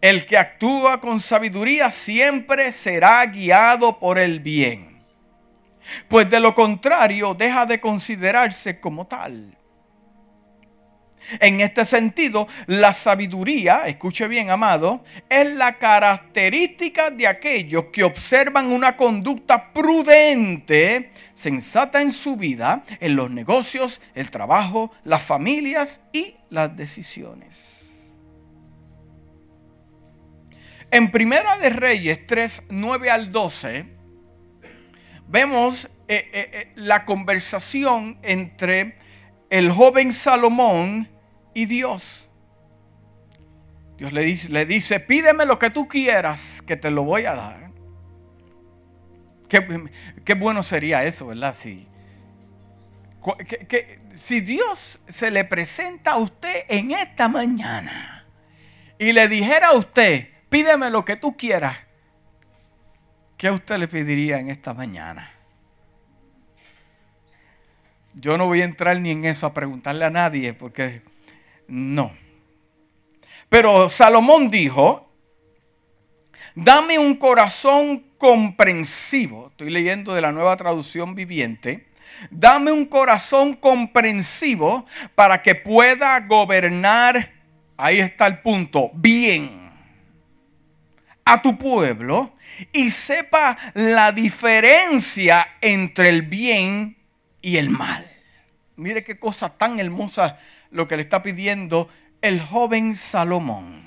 El 0.00 0.24
que 0.24 0.38
actúa 0.38 1.00
con 1.00 1.20
sabiduría 1.20 1.90
siempre 1.90 2.72
será 2.72 3.24
guiado 3.26 3.98
por 3.98 4.18
el 4.18 4.40
bien. 4.40 4.89
Pues 6.08 6.28
de 6.30 6.40
lo 6.40 6.54
contrario 6.54 7.34
deja 7.34 7.66
de 7.66 7.80
considerarse 7.80 8.80
como 8.80 9.06
tal. 9.06 9.56
En 11.38 11.60
este 11.60 11.84
sentido, 11.84 12.48
la 12.66 12.92
sabiduría, 12.92 13.86
escuche 13.86 14.26
bien 14.26 14.50
amado, 14.50 15.04
es 15.28 15.46
la 15.46 15.74
característica 15.74 17.10
de 17.10 17.28
aquellos 17.28 17.84
que 17.92 18.02
observan 18.02 18.72
una 18.72 18.96
conducta 18.96 19.72
prudente, 19.72 21.12
sensata 21.32 22.02
en 22.02 22.10
su 22.10 22.36
vida, 22.36 22.82
en 22.98 23.14
los 23.14 23.30
negocios, 23.30 24.00
el 24.14 24.30
trabajo, 24.30 24.90
las 25.04 25.22
familias 25.22 26.00
y 26.12 26.34
las 26.48 26.74
decisiones. 26.76 28.12
En 30.90 31.12
Primera 31.12 31.56
de 31.58 31.70
Reyes 31.70 32.26
3, 32.26 32.64
9 32.70 33.10
al 33.10 33.30
12, 33.30 33.99
vemos 35.30 35.88
la 36.74 37.04
conversación 37.04 38.18
entre 38.22 38.96
el 39.48 39.70
joven 39.70 40.12
Salomón 40.12 41.08
y 41.54 41.66
Dios. 41.66 42.28
Dios 43.96 44.12
le 44.12 44.22
dice, 44.22 44.48
le 44.48 44.64
dice, 44.64 44.98
pídeme 44.98 45.44
lo 45.44 45.58
que 45.58 45.70
tú 45.70 45.86
quieras, 45.86 46.62
que 46.62 46.76
te 46.76 46.90
lo 46.90 47.04
voy 47.04 47.26
a 47.26 47.34
dar. 47.34 47.70
Qué, 49.48 50.34
bueno 50.34 50.62
sería 50.62 51.04
eso, 51.04 51.26
¿verdad? 51.26 51.54
Si, 51.54 51.86
si 54.14 54.40
Dios 54.40 55.02
se 55.06 55.30
le 55.30 55.44
presenta 55.44 56.12
a 56.12 56.16
usted 56.16 56.64
en 56.68 56.92
esta 56.92 57.28
mañana 57.28 58.26
y 58.98 59.12
le 59.12 59.28
dijera 59.28 59.68
a 59.68 59.72
usted, 59.74 60.28
pídeme 60.48 60.90
lo 60.90 61.04
que 61.04 61.16
tú 61.16 61.36
quieras, 61.36 61.76
¿qué 63.40 63.50
usted 63.50 63.78
le 63.78 63.88
pediría 63.88 64.38
en 64.38 64.50
esta 64.50 64.74
mañana? 64.74 65.30
Yo 68.12 68.36
no 68.36 68.44
voy 68.44 68.60
a 68.60 68.66
entrar 68.66 69.00
ni 69.00 69.12
en 69.12 69.24
eso 69.24 69.46
a 69.46 69.54
preguntarle 69.54 70.04
a 70.04 70.10
nadie 70.10 70.52
porque 70.52 71.00
no. 71.66 72.12
Pero 73.48 73.88
Salomón 73.88 74.50
dijo, 74.50 75.10
dame 76.54 76.98
un 76.98 77.14
corazón 77.14 78.04
comprensivo. 78.18 79.48
Estoy 79.48 79.70
leyendo 79.70 80.12
de 80.12 80.20
la 80.20 80.32
nueva 80.32 80.54
traducción 80.58 81.14
viviente. 81.14 81.86
Dame 82.30 82.72
un 82.72 82.84
corazón 82.84 83.54
comprensivo 83.54 84.84
para 85.14 85.40
que 85.40 85.54
pueda 85.54 86.20
gobernar, 86.20 87.32
ahí 87.78 88.00
está 88.00 88.26
el 88.26 88.40
punto, 88.40 88.90
bien 88.92 89.59
a 91.24 91.42
tu 91.42 91.56
pueblo 91.58 92.36
y 92.72 92.90
sepa 92.90 93.56
la 93.74 94.12
diferencia 94.12 95.46
entre 95.60 96.08
el 96.08 96.22
bien 96.22 96.96
y 97.42 97.56
el 97.56 97.70
mal. 97.70 98.06
Mire 98.76 99.04
qué 99.04 99.18
cosa 99.18 99.56
tan 99.56 99.78
hermosa 99.78 100.38
lo 100.70 100.88
que 100.88 100.96
le 100.96 101.02
está 101.02 101.22
pidiendo 101.22 101.88
el 102.22 102.40
joven 102.40 102.96
Salomón. 102.96 103.80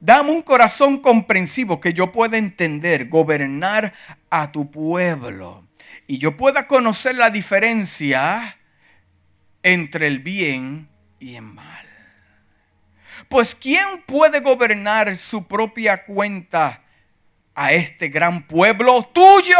Dame 0.00 0.30
un 0.30 0.42
corazón 0.42 0.98
comprensivo 0.98 1.80
que 1.80 1.92
yo 1.92 2.10
pueda 2.10 2.38
entender, 2.38 3.08
gobernar 3.08 3.92
a 4.30 4.50
tu 4.50 4.70
pueblo 4.70 5.66
y 6.06 6.18
yo 6.18 6.36
pueda 6.36 6.66
conocer 6.66 7.16
la 7.16 7.30
diferencia 7.30 8.56
entre 9.62 10.06
el 10.06 10.20
bien 10.20 10.88
y 11.18 11.34
el 11.36 11.42
mal. 11.42 11.89
Pues 13.30 13.54
¿quién 13.54 14.02
puede 14.06 14.40
gobernar 14.40 15.16
su 15.16 15.46
propia 15.46 16.04
cuenta 16.04 16.82
a 17.54 17.72
este 17.72 18.08
gran 18.08 18.44
pueblo 18.44 19.08
tuyo? 19.12 19.56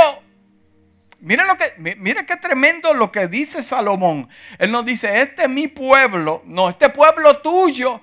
Mira 1.21 1.45
lo 1.45 1.57
que, 1.57 1.97
mira 1.97 2.27
qué 2.27 2.35
tremendo 2.35 2.93
lo 2.93 3.13
que 3.13 3.29
dice 3.29 3.63
Salomón. 3.63 4.29
Él 4.59 4.73
nos 4.73 4.85
dice, 4.85 5.21
este 5.21 5.45
es 5.45 5.49
mi 5.49 5.69
pueblo, 5.69 6.43
no, 6.47 6.69
este 6.69 6.89
pueblo 6.89 7.39
tuyo. 7.39 8.01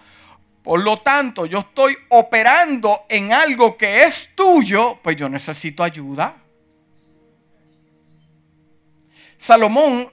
Por 0.63 0.85
lo 0.85 0.99
tanto, 0.99 1.45
yo 1.45 1.59
estoy 1.59 1.97
operando 2.07 3.01
en 3.09 3.33
algo 3.33 3.75
que 3.75 4.03
es 4.03 4.35
tuyo, 4.35 4.97
pues 5.03 5.17
yo 5.17 5.27
necesito 5.27 5.83
ayuda. 5.83 6.33
Salomón 9.37 10.09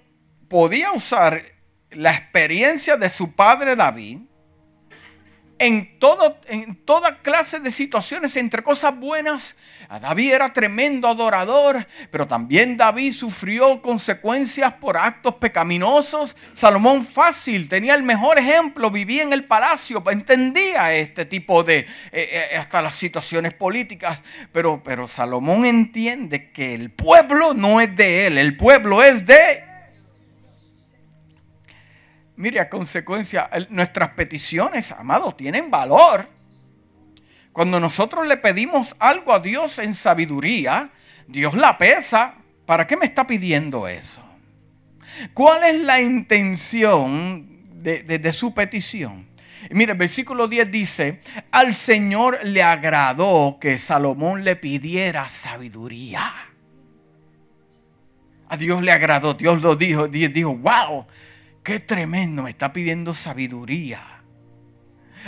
podía 0.48 0.90
usar 0.90 1.44
la 1.90 2.12
experiencia 2.12 2.96
de 2.96 3.08
su 3.08 3.36
padre 3.36 3.76
David 3.76 4.18
en, 5.58 5.98
todo, 5.98 6.38
en 6.46 6.74
toda 6.74 7.18
clase 7.18 7.60
de 7.60 7.70
situaciones, 7.70 8.36
entre 8.36 8.62
cosas 8.62 8.98
buenas. 8.98 9.56
David 10.00 10.32
era 10.32 10.52
tremendo 10.52 11.08
adorador, 11.08 11.86
pero 12.10 12.26
también 12.26 12.76
David 12.76 13.12
sufrió 13.12 13.82
consecuencias 13.82 14.72
por 14.74 14.96
actos 14.96 15.34
pecaminosos. 15.34 16.34
Salomón 16.52 17.04
fácil, 17.04 17.68
tenía 17.68 17.94
el 17.94 18.02
mejor 18.02 18.38
ejemplo, 18.38 18.90
vivía 18.90 19.22
en 19.22 19.32
el 19.32 19.44
palacio, 19.44 20.02
entendía 20.10 20.94
este 20.94 21.24
tipo 21.26 21.62
de, 21.62 21.78
eh, 21.78 21.86
eh, 22.12 22.56
hasta 22.56 22.82
las 22.82 22.94
situaciones 22.94 23.54
políticas, 23.54 24.24
pero, 24.52 24.82
pero 24.82 25.06
Salomón 25.06 25.66
entiende 25.66 26.50
que 26.50 26.74
el 26.74 26.90
pueblo 26.90 27.54
no 27.54 27.80
es 27.80 27.94
de 27.94 28.26
él, 28.26 28.38
el 28.38 28.56
pueblo 28.56 29.02
es 29.02 29.26
de 29.26 29.73
Mire, 32.36 32.60
a 32.60 32.68
consecuencia, 32.68 33.48
nuestras 33.70 34.10
peticiones, 34.10 34.90
amado, 34.92 35.34
tienen 35.34 35.70
valor. 35.70 36.28
Cuando 37.52 37.78
nosotros 37.78 38.26
le 38.26 38.36
pedimos 38.36 38.96
algo 38.98 39.32
a 39.32 39.38
Dios 39.38 39.78
en 39.78 39.94
sabiduría, 39.94 40.90
Dios 41.28 41.54
la 41.54 41.78
pesa. 41.78 42.34
¿Para 42.66 42.86
qué 42.86 42.96
me 42.96 43.06
está 43.06 43.26
pidiendo 43.26 43.86
eso? 43.86 44.22
¿Cuál 45.32 45.62
es 45.64 45.80
la 45.80 46.00
intención 46.00 47.46
de, 47.82 48.32
su 48.32 48.52
petición? 48.52 49.28
Mire, 49.70 49.92
el 49.92 49.98
versículo 49.98 50.48
10 50.48 50.70
dice, 50.70 51.20
al 51.52 51.74
Señor 51.74 52.40
le 52.42 52.62
agradó 52.62 53.58
que 53.60 53.78
Salomón 53.78 54.44
le 54.44 54.56
pidiera 54.56 55.30
sabiduría. 55.30 56.32
A 58.48 58.56
Dios 58.56 58.82
le 58.82 58.92
agradó, 58.92 59.34
Dios 59.34 59.62
lo 59.62 59.76
dijo, 59.76 60.08
Dios 60.08 60.32
dijo, 60.32 60.56
wow, 60.56 61.06
qué 61.64 61.80
tremendo, 61.80 62.44
me 62.44 62.50
está 62.50 62.72
pidiendo 62.72 63.14
sabiduría. 63.14 64.22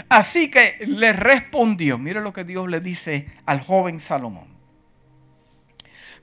Así 0.08 0.50
que 0.50 0.76
le 0.86 1.12
respondió, 1.12 1.98
mire 1.98 2.20
lo 2.20 2.32
que 2.32 2.44
Dios 2.44 2.68
le 2.68 2.80
dice 2.80 3.26
al 3.46 3.60
joven 3.60 3.98
Salomón. 3.98 4.54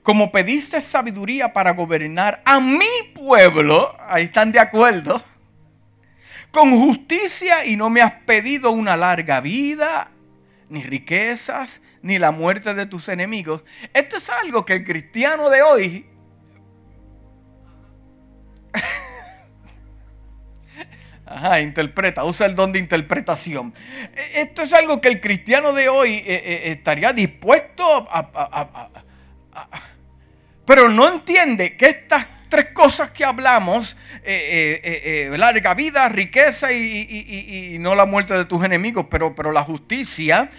Como 0.02 0.30
pediste 0.30 0.80
sabiduría 0.80 1.52
para 1.52 1.72
gobernar 1.72 2.40
a 2.44 2.60
mi 2.60 2.86
pueblo, 3.14 3.96
ahí 4.00 4.24
están 4.24 4.52
de 4.52 4.60
acuerdo, 4.60 5.22
con 6.52 6.70
justicia 6.78 7.64
y 7.66 7.76
no 7.76 7.90
me 7.90 8.00
has 8.00 8.12
pedido 8.12 8.70
una 8.70 8.96
larga 8.96 9.40
vida, 9.40 10.10
ni 10.68 10.84
riquezas, 10.84 11.80
ni 12.02 12.18
la 12.18 12.30
muerte 12.30 12.74
de 12.74 12.86
tus 12.86 13.08
enemigos. 13.08 13.64
Esto 13.92 14.18
es 14.18 14.30
algo 14.30 14.64
que 14.64 14.74
el 14.74 14.84
cristiano 14.84 15.50
de 15.50 15.62
hoy 15.62 16.06
Ajá, 21.26 21.60
interpreta, 21.60 22.24
usa 22.24 22.46
el 22.46 22.54
don 22.54 22.72
de 22.72 22.78
interpretación. 22.78 23.72
E, 24.14 24.42
esto 24.42 24.62
es 24.62 24.72
algo 24.74 25.00
que 25.00 25.08
el 25.08 25.20
cristiano 25.20 25.72
de 25.72 25.88
hoy 25.88 26.16
eh, 26.16 26.24
eh, 26.26 26.60
estaría 26.72 27.12
dispuesto 27.12 27.84
a, 28.10 28.90
Pero 30.66 30.88
no 30.88 31.08
entiende 31.08 31.76
que 31.76 31.86
estas 31.86 32.26
tres 32.50 32.68
cosas 32.72 33.10
que 33.10 33.24
hablamos, 33.24 33.96
eh, 34.22 35.30
larga 35.36 35.74
vida, 35.74 36.08
riqueza 36.08 36.72
y, 36.72 37.76
no 37.80 37.94
la 37.94 38.04
muerte 38.04 38.34
de 38.34 38.44
tus 38.44 38.64
enemigos, 38.64 39.06
pero, 39.10 39.34
pero 39.34 39.50
la 39.50 39.62
justicia, 39.62 40.50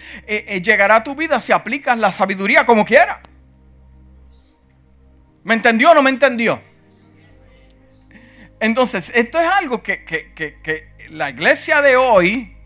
llegará 0.62 0.96
a 0.96 1.04
tu 1.04 1.14
vida 1.14 1.40
si 1.40 1.52
aplicas 1.52 1.96
la 1.96 2.10
sabiduría 2.10 2.66
como 2.66 2.84
quieras. 2.84 3.18
¿Me 5.44 5.54
entendió 5.54 5.92
o 5.92 5.94
no 5.94 6.02
me 6.02 6.10
entendió? 6.10 6.60
Entonces, 8.60 9.12
esto 9.14 9.38
es 9.38 9.46
algo 9.46 9.82
que, 9.82 10.88
la 11.10 11.30
iglesia 11.30 11.82
de 11.82 11.96
hoy, 11.96 12.56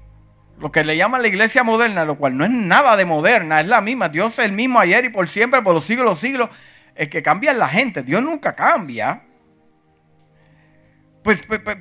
lo 0.58 0.70
que 0.70 0.84
le 0.84 0.96
llaman 0.96 1.22
la 1.22 1.28
iglesia 1.28 1.62
moderna, 1.62 2.04
lo 2.04 2.16
cual 2.16 2.36
no 2.36 2.44
es 2.44 2.50
nada 2.50 2.96
de 2.96 3.04
moderna, 3.04 3.60
es 3.60 3.66
la 3.66 3.80
misma. 3.80 4.08
Dios 4.08 4.38
es 4.38 4.44
el 4.44 4.52
mismo 4.52 4.78
ayer 4.78 5.04
y 5.04 5.08
por 5.08 5.28
siempre, 5.28 5.62
por 5.62 5.74
los 5.74 5.84
siglos 5.84 6.06
los 6.06 6.20
siglos. 6.20 6.50
El 6.94 7.08
que 7.08 7.22
cambia 7.22 7.52
la 7.52 7.68
gente. 7.68 8.02
Dios 8.02 8.22
nunca 8.22 8.54
cambia. 8.54 9.22
Pues, 11.22 11.40
pues, 11.46 11.60
pues, 11.60 11.76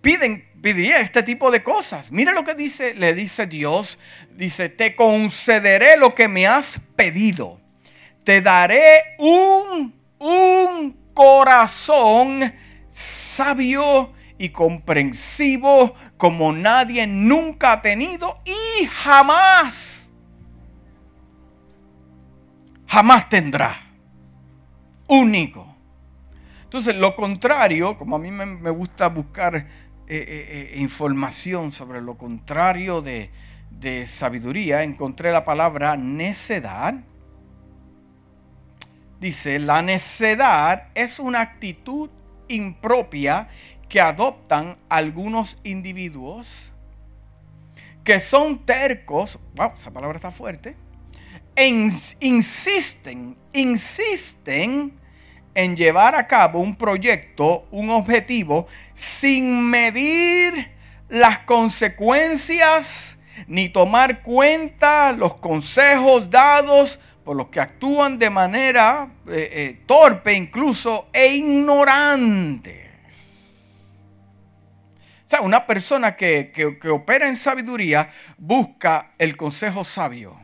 piden, 0.00 0.48
pediría 0.60 1.00
este 1.00 1.22
tipo 1.22 1.50
de 1.50 1.62
cosas. 1.62 2.10
Mire 2.10 2.32
lo 2.32 2.44
que 2.44 2.54
dice, 2.54 2.94
le 2.94 3.14
dice 3.14 3.46
Dios. 3.46 3.98
Dice, 4.32 4.68
te 4.68 4.96
concederé 4.96 5.96
lo 5.96 6.14
que 6.14 6.28
me 6.28 6.46
has 6.46 6.80
pedido. 6.96 7.60
Te 8.24 8.42
daré 8.42 9.16
un, 9.18 9.94
un 10.18 11.00
corazón 11.14 12.52
sabio 12.90 14.12
y 14.40 14.48
comprensivo 14.48 15.94
como 16.16 16.50
nadie 16.52 17.06
nunca 17.06 17.72
ha 17.72 17.82
tenido 17.82 18.40
y 18.46 18.86
jamás, 18.86 20.10
jamás 22.86 23.28
tendrá. 23.28 23.86
Único. 25.06 25.66
Entonces, 26.62 26.96
lo 26.96 27.16
contrario, 27.16 27.98
como 27.98 28.16
a 28.16 28.18
mí 28.18 28.30
me, 28.30 28.70
gusta 28.70 29.08
buscar 29.08 29.56
eh, 29.56 29.66
eh, 30.08 30.70
eh, 30.72 30.74
información 30.76 31.72
sobre 31.72 32.00
lo 32.00 32.16
contrario 32.16 33.02
de, 33.02 33.30
de 33.70 34.06
sabiduría, 34.06 34.84
encontré 34.84 35.32
la 35.32 35.44
palabra 35.44 35.96
necedad. 35.96 36.94
Dice, 39.20 39.58
la 39.58 39.82
necedad 39.82 40.88
es 40.94 41.18
una 41.18 41.40
actitud 41.40 42.08
impropia 42.50 43.48
que 43.88 44.00
adoptan 44.00 44.76
algunos 44.88 45.58
individuos 45.64 46.72
que 48.04 48.20
son 48.20 48.64
tercos, 48.64 49.38
wow, 49.56 49.72
esa 49.78 49.90
palabra 49.90 50.16
está 50.16 50.30
fuerte, 50.30 50.76
insisten, 51.56 53.36
insisten 53.52 54.98
en 55.54 55.76
llevar 55.76 56.14
a 56.14 56.26
cabo 56.26 56.60
un 56.60 56.76
proyecto, 56.76 57.66
un 57.70 57.90
objetivo, 57.90 58.66
sin 58.94 59.62
medir 59.68 60.70
las 61.08 61.40
consecuencias 61.40 63.18
ni 63.46 63.68
tomar 63.68 64.22
cuenta 64.22 65.12
los 65.12 65.34
consejos 65.36 66.30
dados 66.30 67.00
por 67.24 67.36
los 67.36 67.48
que 67.48 67.60
actúan 67.60 68.18
de 68.18 68.30
manera 68.30 69.10
eh, 69.28 69.50
eh, 69.52 69.82
torpe 69.86 70.32
incluso 70.32 71.08
e 71.12 71.34
ignorante. 71.34 72.90
O 75.24 75.28
sea, 75.30 75.42
una 75.42 75.64
persona 75.64 76.16
que, 76.16 76.50
que 76.52 76.88
opera 76.88 77.28
en 77.28 77.36
sabiduría 77.36 78.10
busca 78.36 79.12
el 79.16 79.36
consejo 79.36 79.84
sabio. 79.84 80.36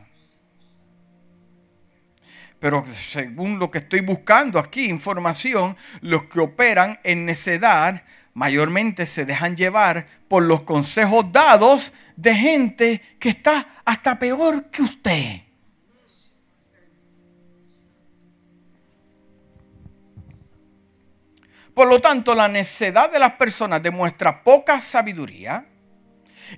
Pero 2.59 2.85
según 2.87 3.59
lo 3.59 3.69
que 3.69 3.79
estoy 3.79 3.99
buscando 3.99 4.57
aquí, 4.57 4.85
información, 4.85 5.77
los 6.01 6.23
que 6.23 6.39
operan 6.39 6.99
en 7.03 7.25
necedad 7.25 8.03
mayormente 8.33 9.05
se 9.05 9.25
dejan 9.25 9.55
llevar 9.55 10.07
por 10.27 10.43
los 10.43 10.61
consejos 10.61 11.31
dados 11.31 11.93
de 12.15 12.35
gente 12.35 13.01
que 13.19 13.29
está 13.29 13.81
hasta 13.85 14.19
peor 14.19 14.69
que 14.69 14.81
usted. 14.83 15.41
Por 21.77 21.89
lo 21.89 22.01
tanto, 22.01 22.33
la 22.33 22.47
necedad 22.47 23.11
de 23.11 23.19
las 23.19 23.33
personas 23.33 23.83
demuestra 23.83 24.41
poca 24.41 24.81
sabiduría 24.81 25.63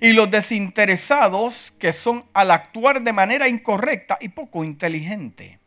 y 0.00 0.14
los 0.14 0.30
desinteresados 0.30 1.74
que 1.78 1.92
son 1.92 2.24
al 2.32 2.50
actuar 2.50 3.02
de 3.02 3.12
manera 3.12 3.46
incorrecta 3.46 4.16
y 4.18 4.30
poco 4.30 4.64
inteligente. 4.64 5.58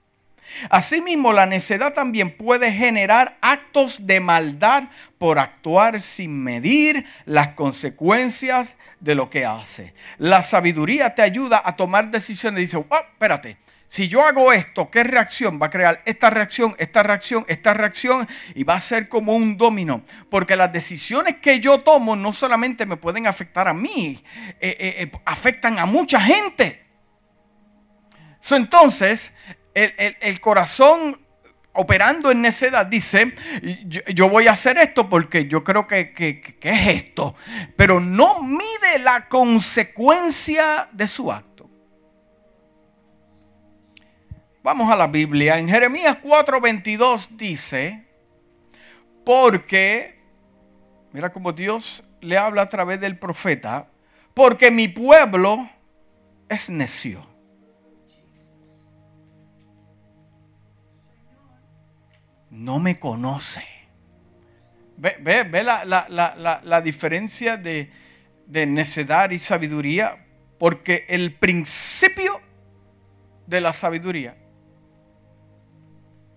Asimismo, 0.71 1.33
la 1.33 1.45
necedad 1.45 1.93
también 1.93 2.35
puede 2.35 2.73
generar 2.73 3.37
actos 3.41 4.07
de 4.07 4.19
maldad 4.19 4.85
por 5.19 5.37
actuar 5.37 6.01
sin 6.01 6.43
medir 6.43 7.05
las 7.25 7.49
consecuencias 7.49 8.75
de 9.01 9.13
lo 9.13 9.29
que 9.29 9.45
hace. 9.45 9.93
La 10.17 10.41
sabiduría 10.41 11.13
te 11.13 11.21
ayuda 11.21 11.61
a 11.63 11.75
tomar 11.75 12.09
decisiones. 12.09 12.61
Dice, 12.61 12.77
oh, 12.77 12.87
espérate, 12.89 13.57
si 13.93 14.07
yo 14.07 14.25
hago 14.25 14.51
esto, 14.51 14.89
¿qué 14.89 15.03
reacción 15.03 15.59
va 15.61 15.67
a 15.67 15.69
crear? 15.69 16.01
Esta 16.05 16.31
reacción, 16.31 16.75
esta 16.79 17.03
reacción, 17.03 17.45
esta 17.47 17.75
reacción 17.75 18.27
y 18.55 18.63
va 18.63 18.73
a 18.73 18.79
ser 18.79 19.07
como 19.07 19.35
un 19.35 19.55
domino. 19.55 20.01
Porque 20.31 20.55
las 20.55 20.73
decisiones 20.73 21.37
que 21.37 21.59
yo 21.59 21.77
tomo 21.81 22.15
no 22.15 22.33
solamente 22.33 22.87
me 22.87 22.97
pueden 22.97 23.27
afectar 23.27 23.67
a 23.67 23.73
mí, 23.75 24.23
eh, 24.59 24.75
eh, 24.79 24.95
eh, 24.97 25.11
afectan 25.25 25.77
a 25.77 25.85
mucha 25.85 26.19
gente. 26.19 26.87
entonces, 28.49 29.35
el, 29.75 30.41
corazón 30.41 31.21
operando 31.73 32.31
en 32.31 32.41
necedad 32.41 32.87
dice, 32.87 33.35
yo, 33.85 34.27
voy 34.27 34.47
a 34.47 34.53
hacer 34.53 34.79
esto 34.79 35.07
porque 35.07 35.45
yo 35.45 35.63
creo 35.63 35.85
que, 35.85 36.13
que, 36.13 36.57
es 36.61 36.87
esto, 36.87 37.35
pero 37.77 37.99
no 37.99 38.41
mide 38.41 38.97
la 39.03 39.29
consecuencia 39.29 40.89
de 40.93 41.07
su 41.07 41.31
acto. 41.31 41.52
Vamos 44.63 44.89
a 44.89 44.95
la 44.95 45.07
Biblia. 45.07 45.59
En 45.59 45.67
Jeremías 45.67 46.17
4:22 46.23 47.31
dice, 47.31 48.05
porque, 49.25 50.17
mira 51.11 51.33
cómo 51.33 51.51
Dios 51.51 52.01
le 52.21 52.37
habla 52.37 52.61
a 52.61 52.69
través 52.69 53.01
del 53.01 53.19
profeta, 53.19 53.89
porque 54.33 54.71
mi 54.71 54.87
pueblo 54.87 55.69
es 56.47 56.69
necio. 56.69 57.27
No 62.49 62.79
me 62.79 62.97
conoce. 62.97 63.65
Ve, 64.95 65.17
ve, 65.19 65.63
la, 65.63 66.81
diferencia 66.81 67.57
de, 67.57 67.91
de 68.45 68.65
necedad 68.65 69.31
y 69.31 69.39
sabiduría, 69.39 70.25
porque 70.57 71.05
el 71.09 71.33
principio 71.33 72.39
de 73.45 73.59
la 73.59 73.73
sabiduría 73.73 74.37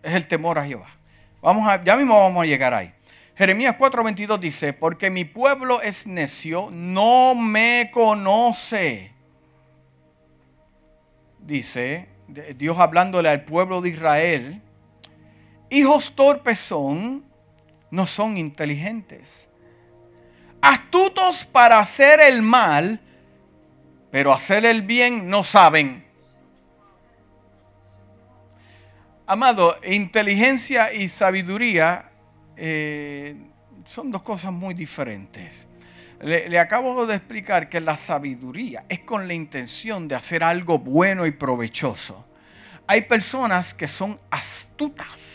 es 0.06 0.14
el 0.14 0.28
temor 0.28 0.58
a 0.58 0.64
Jehová. 0.64 0.88
Vamos 1.42 1.68
a, 1.68 1.82
ya 1.82 1.96
mismo 1.96 2.18
vamos 2.18 2.42
a 2.42 2.46
llegar 2.46 2.72
ahí. 2.72 2.92
Jeremías 3.34 3.76
4:22 3.78 4.38
dice, 4.38 4.72
porque 4.72 5.10
mi 5.10 5.24
pueblo 5.24 5.82
es 5.82 6.06
necio, 6.06 6.70
no 6.70 7.34
me 7.34 7.90
conoce. 7.92 9.12
Dice 11.40 12.08
Dios 12.28 12.78
hablándole 12.78 13.28
al 13.28 13.44
pueblo 13.44 13.80
de 13.80 13.90
Israel, 13.90 14.62
hijos 15.70 16.14
torpes 16.14 16.58
son, 16.58 17.24
no 17.90 18.06
son 18.06 18.36
inteligentes. 18.36 19.48
Astutos 20.60 21.44
para 21.44 21.78
hacer 21.78 22.20
el 22.20 22.42
mal, 22.42 23.00
pero 24.10 24.32
hacer 24.32 24.64
el 24.64 24.82
bien 24.82 25.28
no 25.28 25.44
saben. 25.44 26.05
Amado, 29.28 29.76
inteligencia 29.84 30.92
y 30.92 31.08
sabiduría 31.08 32.12
eh, 32.56 33.34
son 33.84 34.12
dos 34.12 34.22
cosas 34.22 34.52
muy 34.52 34.72
diferentes. 34.72 35.66
Le, 36.20 36.56
acabo 36.60 37.04
de 37.06 37.16
explicar 37.16 37.68
que 37.68 37.80
la 37.80 37.96
sabiduría 37.96 38.84
es 38.88 39.00
con 39.00 39.26
la 39.26 39.34
intención 39.34 40.06
de 40.06 40.14
hacer 40.14 40.44
algo 40.44 40.78
bueno 40.78 41.26
y 41.26 41.32
provechoso. 41.32 42.24
Hay 42.86 43.02
personas 43.02 43.74
que 43.74 43.88
son 43.88 44.16
astutas. 44.30 45.32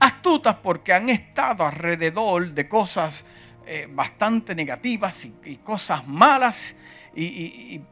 Astutas 0.00 0.54
porque 0.62 0.94
han 0.94 1.10
estado 1.10 1.66
alrededor 1.66 2.52
de 2.54 2.66
cosas 2.66 3.26
eh, 3.66 3.86
bastante 3.90 4.54
negativas 4.54 5.26
y, 5.26 5.56
cosas 5.56 6.08
malas 6.08 6.74
y, 7.14 7.24
y 7.24 7.84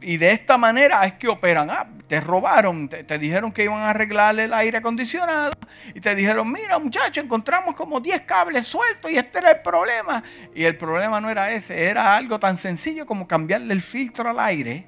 de 0.00 0.30
esta 0.30 0.58
manera 0.58 1.04
es 1.04 1.14
que 1.14 1.28
operan. 1.28 1.70
Ah, 1.70 1.86
te 2.06 2.20
robaron, 2.20 2.88
te, 2.88 3.18
dijeron 3.18 3.52
que 3.52 3.64
iban 3.64 3.80
a 3.80 3.90
arreglar 3.90 4.38
el 4.40 4.54
aire 4.54 4.78
acondicionado 4.78 5.52
y 5.94 6.00
te 6.00 6.14
dijeron, 6.14 6.50
mira 6.50 6.78
muchacho, 6.78 7.20
encontramos 7.20 7.76
como 7.76 8.00
10 8.00 8.22
cables 8.22 8.66
sueltos 8.66 9.10
y 9.10 9.16
este 9.16 9.38
era 9.38 9.50
el 9.50 9.60
problema. 9.60 10.22
Y 10.54 10.64
el 10.64 10.76
problema 10.76 11.20
no 11.20 11.28
era 11.28 11.52
ese, 11.52 11.84
era 11.84 12.16
algo 12.16 12.40
tan 12.40 12.56
sencillo 12.56 13.04
como 13.04 13.28
cambiarle 13.28 13.74
el 13.74 13.82
filtro 13.82 14.30
al 14.30 14.40
aire. 14.40 14.86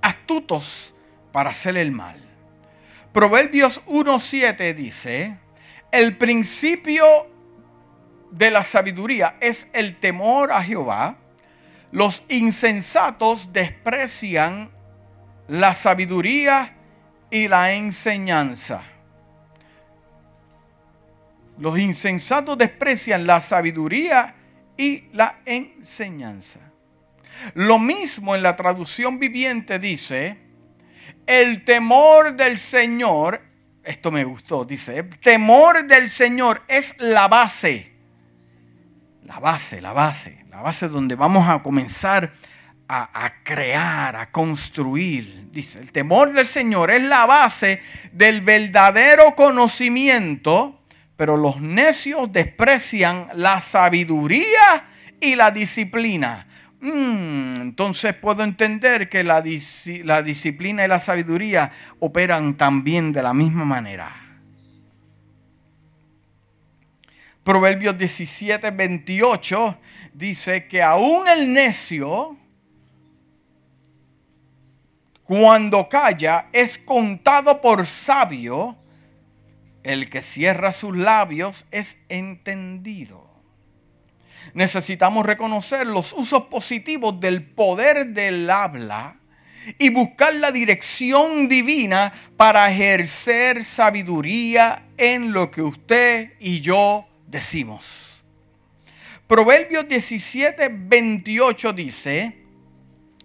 Astutos 0.00 0.94
para 1.32 1.50
hacer 1.50 1.76
el 1.76 1.90
mal. 1.90 2.22
Proverbios 3.12 3.84
1.7 3.86 4.74
dice, 4.74 5.38
el 5.90 6.16
principio 6.16 7.33
de 8.36 8.50
la 8.50 8.64
sabiduría 8.64 9.36
es 9.40 9.68
el 9.72 9.96
temor 9.96 10.50
a 10.50 10.62
Jehová. 10.62 11.16
Los 11.92 12.24
insensatos 12.28 13.52
desprecian 13.52 14.70
la 15.46 15.72
sabiduría 15.72 16.74
y 17.30 17.46
la 17.46 17.72
enseñanza. 17.72 18.82
Los 21.58 21.78
insensatos 21.78 22.58
desprecian 22.58 23.24
la 23.24 23.40
sabiduría 23.40 24.34
y 24.76 25.04
la 25.12 25.38
enseñanza. 25.44 26.58
Lo 27.54 27.78
mismo 27.78 28.34
en 28.34 28.42
la 28.42 28.56
traducción 28.56 29.20
viviente 29.20 29.78
dice, 29.78 30.38
el 31.26 31.64
temor 31.64 32.34
del 32.34 32.58
Señor, 32.58 33.40
esto 33.84 34.10
me 34.10 34.24
gustó, 34.24 34.64
dice, 34.64 35.04
temor 35.04 35.86
del 35.86 36.10
Señor 36.10 36.62
es 36.66 36.98
la 36.98 37.28
base 37.28 37.93
la 39.24 39.38
base, 39.40 39.80
la 39.80 39.92
base, 39.92 40.44
la 40.50 40.60
base 40.60 40.88
donde 40.88 41.14
vamos 41.14 41.48
a 41.48 41.62
comenzar 41.62 42.32
a, 42.86 43.32
crear, 43.42 44.14
a 44.14 44.30
construir. 44.30 45.48
Dice, 45.50 45.80
el 45.80 45.90
temor 45.90 46.32
del 46.32 46.46
Señor 46.46 46.90
es 46.90 47.02
la 47.02 47.26
base 47.26 47.82
del 48.12 48.40
verdadero 48.42 49.34
conocimiento, 49.34 50.80
pero 51.16 51.36
los 51.36 51.60
necios 51.60 52.32
desprecian 52.32 53.28
la 53.34 53.60
sabiduría 53.60 54.84
y 55.20 55.34
la 55.34 55.50
disciplina. 55.50 56.46
Mm, 56.80 57.60
entonces 57.62 58.14
puedo 58.14 58.42
entender 58.44 59.08
que 59.08 59.24
la, 59.24 59.42
la 60.04 60.22
disciplina 60.22 60.84
y 60.84 60.88
la 60.88 61.00
sabiduría 61.00 61.72
operan 61.98 62.54
también 62.54 63.12
de 63.12 63.22
la 63.22 63.32
misma 63.32 63.64
manera. 63.64 64.23
Proverbios 67.44 67.98
17, 67.98 68.70
28 68.70 69.78
dice 70.14 70.66
que 70.66 70.82
aún 70.82 71.28
el 71.28 71.52
necio, 71.52 72.38
cuando 75.24 75.86
calla, 75.86 76.48
es 76.54 76.78
contado 76.78 77.60
por 77.60 77.86
sabio. 77.86 78.78
El 79.82 80.08
que 80.08 80.22
cierra 80.22 80.72
sus 80.72 80.96
labios 80.96 81.66
es 81.70 82.06
entendido. 82.08 83.28
Necesitamos 84.54 85.26
reconocer 85.26 85.86
los 85.86 86.14
usos 86.14 86.44
positivos 86.44 87.20
del 87.20 87.42
poder 87.42 88.06
del 88.06 88.48
habla 88.48 89.16
y 89.78 89.90
buscar 89.90 90.34
la 90.36 90.50
dirección 90.50 91.46
divina 91.46 92.10
para 92.38 92.70
ejercer 92.70 93.66
sabiduría 93.66 94.86
en 94.96 95.32
lo 95.32 95.50
que 95.50 95.60
usted 95.60 96.32
y 96.40 96.62
yo 96.62 97.06
decimos. 97.34 98.24
Proverbios 99.26 99.88
17, 99.88 100.68
28 100.70 101.72
dice, 101.72 102.44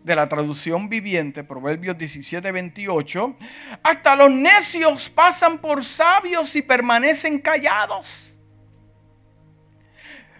de 0.04 0.16
la 0.16 0.28
traducción 0.28 0.90
viviente, 0.90 1.44
Proverbios 1.44 1.96
17, 1.96 2.52
28, 2.52 3.36
hasta 3.84 4.16
los 4.16 4.32
necios 4.32 5.10
pasan 5.10 5.60
por 5.60 5.84
sabios 5.84 6.56
y 6.56 6.64
permanecen 6.64 7.38
callados. 7.40 8.34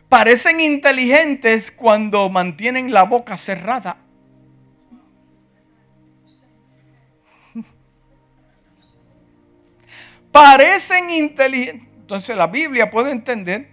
Parecen 0.08 0.60
inteligentes 0.62 1.70
cuando 1.70 2.28
mantienen 2.30 2.92
la 2.92 3.04
boca 3.04 3.38
cerrada. 3.38 3.98
Parecen 10.32 11.12
inteligentes. 11.12 11.89
Entonces 12.10 12.36
la 12.36 12.48
Biblia 12.48 12.90
puede 12.90 13.12
entender 13.12 13.68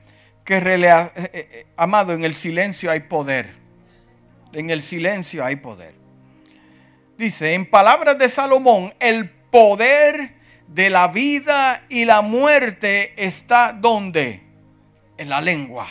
que, 0.44 0.58
eh, 0.58 0.76
eh, 0.84 1.10
eh, 1.32 1.66
amado, 1.74 2.12
en 2.12 2.22
el 2.22 2.34
silencio 2.34 2.90
hay 2.90 3.00
poder. 3.00 3.54
En 4.52 4.68
el 4.68 4.82
silencio 4.82 5.42
hay 5.42 5.56
poder. 5.56 5.94
Dice, 7.16 7.54
en 7.54 7.64
palabras 7.64 8.18
de 8.18 8.28
Salomón, 8.28 8.92
el 9.00 9.30
poder 9.30 10.34
de 10.68 10.90
la 10.90 11.08
vida 11.08 11.82
y 11.88 12.04
la 12.04 12.20
muerte 12.20 13.14
está 13.16 13.72
donde? 13.72 14.42
En 15.16 15.30
la 15.30 15.40
lengua. 15.40 15.88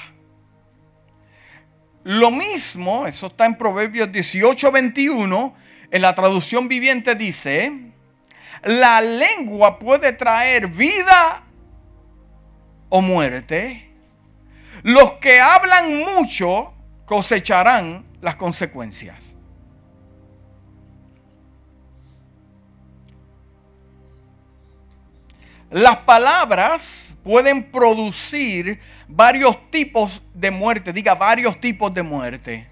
Lo 2.04 2.30
mismo, 2.30 3.08
eso 3.08 3.26
está 3.26 3.48
en 3.48 3.58
Proverbios 3.58 4.12
18, 4.12 4.72
21, 4.72 5.56
en 5.90 6.02
la 6.04 6.14
traducción 6.14 6.68
viviente 6.68 7.16
dice, 7.16 7.72
la 8.64 9.02
lengua 9.02 9.80
puede 9.80 10.14
traer 10.14 10.68
vida 10.68 11.45
o 12.96 13.02
muerte. 13.02 13.86
Los 14.82 15.14
que 15.14 15.42
hablan 15.42 15.98
mucho 15.98 16.74
cosecharán 17.06 18.06
las 18.22 18.38
consecuencias. 18.38 19.36
Las 25.70 25.98
palabras 25.98 27.16
pueden 27.22 27.70
producir 27.70 28.80
varios 29.10 29.70
tipos 29.72 30.22
de 30.34 30.52
muerte, 30.52 30.94
diga 30.94 31.16
varios 31.16 31.60
tipos 31.60 31.94
de 31.94 32.02
muerte. 32.02 32.66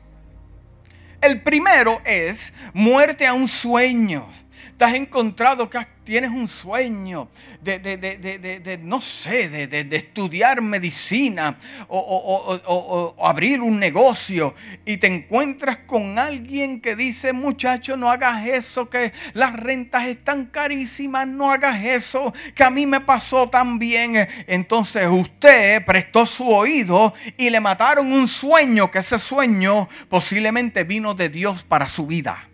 El 1.20 1.42
primero 1.42 2.02
es 2.06 2.54
muerte 2.74 3.28
a 3.28 3.34
un 3.34 3.50
sueño. 3.50 4.30
Te 4.78 4.86
has 4.86 4.96
encontrado 4.96 5.70
que 5.70 5.80
tienes 6.04 6.32
un 6.32 6.48
sueño 6.48 7.30
de, 7.62 8.80
no 8.84 9.00
sé, 9.02 9.68
de, 9.68 9.96
estudiar 9.96 10.62
medicina 10.62 11.58
o, 11.88 13.16
abrir 13.22 13.62
un 13.62 13.80
negocio 13.80 14.54
y 14.86 14.98
te 14.98 15.08
encuentras 15.08 15.80
con 15.86 16.20
alguien 16.20 16.82
que 16.82 16.96
dice, 16.96 17.34
muchacho, 17.34 17.96
no 17.98 18.10
hagas 18.10 18.46
eso, 18.48 18.90
que 18.90 19.14
las 19.34 19.54
rentas 19.54 20.08
están 20.08 20.46
carísimas, 20.46 21.28
no 21.28 21.52
hagas 21.52 21.84
eso, 21.84 22.34
que 22.56 22.64
a 22.64 22.70
mí 22.70 22.86
me 22.86 23.02
pasó 23.02 23.50
también. 23.50 24.28
Entonces 24.48 25.08
usted 25.10 25.86
prestó 25.86 26.26
su 26.26 26.50
oído 26.50 27.14
y 27.38 27.50
le 27.50 27.60
mataron 27.60 28.12
un 28.12 28.28
sueño, 28.28 28.92
que 28.92 29.00
ese 29.00 29.20
sueño 29.20 29.88
posiblemente 30.10 30.84
vino 30.84 31.14
de 31.14 31.30
Dios 31.30 31.64
para 31.64 31.88
su 31.88 32.08
vida 32.08 32.50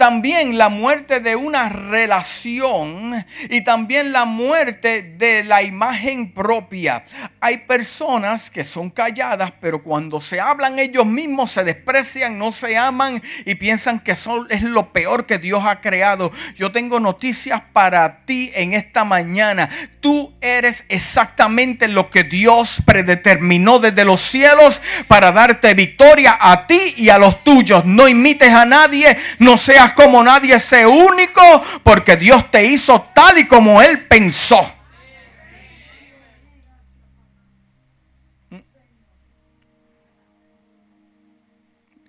también 0.00 0.56
la 0.56 0.70
muerte 0.70 1.20
de 1.20 1.36
una 1.36 1.68
relación 1.68 3.22
y 3.50 3.62
también 3.62 4.12
la 4.12 4.24
muerte 4.24 5.02
de 5.02 5.44
la 5.44 5.62
imagen 5.62 6.32
propia. 6.32 7.04
Hay 7.38 7.58
personas 7.58 8.50
que 8.50 8.64
son 8.64 8.88
calladas, 8.88 9.52
pero 9.60 9.82
cuando 9.82 10.22
se 10.22 10.40
hablan 10.40 10.78
ellos 10.78 11.04
mismos 11.04 11.50
se 11.50 11.64
desprecian, 11.64 12.38
no 12.38 12.50
se 12.50 12.78
aman 12.78 13.22
y 13.44 13.56
piensan 13.56 14.00
que 14.00 14.12
eso 14.12 14.46
es 14.48 14.62
lo 14.62 14.90
peor 14.90 15.26
que 15.26 15.36
Dios 15.36 15.64
ha 15.66 15.82
creado. 15.82 16.32
Yo 16.56 16.72
tengo 16.72 16.98
noticias 16.98 17.60
para 17.74 18.24
ti 18.24 18.50
en 18.54 18.72
esta 18.72 19.04
mañana. 19.04 19.68
Tú 20.00 20.32
eres 20.40 20.86
exactamente 20.88 21.88
lo 21.88 22.08
que 22.08 22.24
Dios 22.24 22.78
predeterminó 22.86 23.78
desde 23.78 24.06
los 24.06 24.22
cielos 24.22 24.80
para 25.08 25.30
darte 25.30 25.74
victoria 25.74 26.38
a 26.40 26.66
ti 26.66 26.94
y 26.96 27.10
a 27.10 27.18
los 27.18 27.44
tuyos. 27.44 27.84
No 27.84 28.08
imites 28.08 28.50
a 28.50 28.64
nadie, 28.64 29.14
no 29.38 29.58
seas 29.58 29.89
como 29.92 30.22
nadie, 30.22 30.54
ese 30.54 30.86
único, 30.86 31.42
porque 31.82 32.16
Dios 32.16 32.50
te 32.50 32.64
hizo 32.64 33.08
tal 33.14 33.38
y 33.38 33.46
como 33.46 33.80
Él 33.82 34.06
pensó. 34.06 34.60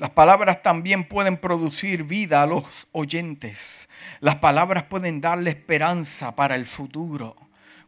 Las 0.02 0.10
palabras 0.10 0.64
también 0.64 1.04
pueden 1.04 1.38
producir 1.38 2.04
vida 2.04 2.42
a 2.42 2.48
los 2.48 2.64
oyentes. 2.92 3.88
Las 4.20 4.38
palabras 4.38 4.86
pueden 4.86 5.22
darle 5.22 5.52
esperanza 5.52 6.36
para 6.36 6.56
el 6.56 6.66
futuro. 6.66 7.36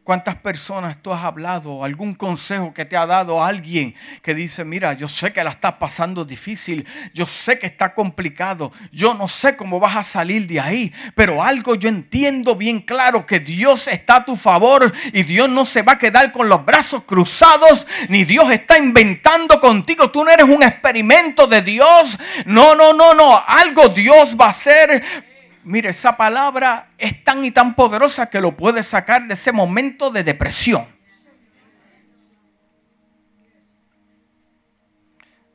¿Cuántas 0.04 0.34
personas 0.34 0.98
tú 1.00 1.14
has 1.14 1.24
hablado? 1.24 1.82
¿Algún 1.82 2.14
consejo 2.14 2.74
que 2.74 2.84
te 2.84 2.94
ha 2.94 3.06
dado 3.06 3.42
alguien 3.42 3.94
que 4.20 4.34
dice, 4.34 4.62
mira, 4.62 4.92
yo 4.92 5.08
sé 5.08 5.32
que 5.32 5.42
la 5.42 5.48
estás 5.48 5.72
pasando 5.76 6.26
difícil, 6.26 6.86
yo 7.14 7.26
sé 7.26 7.58
que 7.58 7.66
está 7.66 7.94
complicado, 7.94 8.70
yo 8.92 9.14
no 9.14 9.28
sé 9.28 9.56
cómo 9.56 9.80
vas 9.80 9.96
a 9.96 10.02
salir 10.02 10.46
de 10.46 10.60
ahí, 10.60 10.92
pero 11.14 11.42
algo 11.42 11.74
yo 11.74 11.88
entiendo 11.88 12.54
bien 12.54 12.80
claro 12.80 13.24
que 13.24 13.40
Dios 13.40 13.88
está 13.88 14.16
a 14.16 14.24
tu 14.26 14.36
favor 14.36 14.92
y 15.14 15.22
Dios 15.22 15.48
no 15.48 15.64
se 15.64 15.80
va 15.80 15.92
a 15.92 15.98
quedar 15.98 16.32
con 16.32 16.50
los 16.50 16.62
brazos 16.66 17.04
cruzados, 17.04 17.86
ni 18.10 18.26
Dios 18.26 18.50
está 18.50 18.76
inventando 18.76 19.58
contigo, 19.58 20.10
tú 20.10 20.22
no 20.22 20.30
eres 20.30 20.46
un 20.46 20.62
experimento 20.62 21.46
de 21.46 21.62
Dios, 21.62 22.18
no, 22.44 22.74
no, 22.74 22.92
no, 22.92 23.14
no, 23.14 23.42
algo 23.46 23.88
Dios 23.88 24.36
va 24.38 24.48
a 24.48 24.50
hacer 24.50 25.33
Mire, 25.64 25.88
esa 25.88 26.14
palabra 26.14 26.90
es 26.98 27.24
tan 27.24 27.42
y 27.42 27.50
tan 27.50 27.74
poderosa 27.74 28.28
que 28.28 28.40
lo 28.40 28.54
puede 28.54 28.82
sacar 28.82 29.26
de 29.26 29.32
ese 29.32 29.50
momento 29.50 30.10
de 30.10 30.22
depresión. 30.22 30.86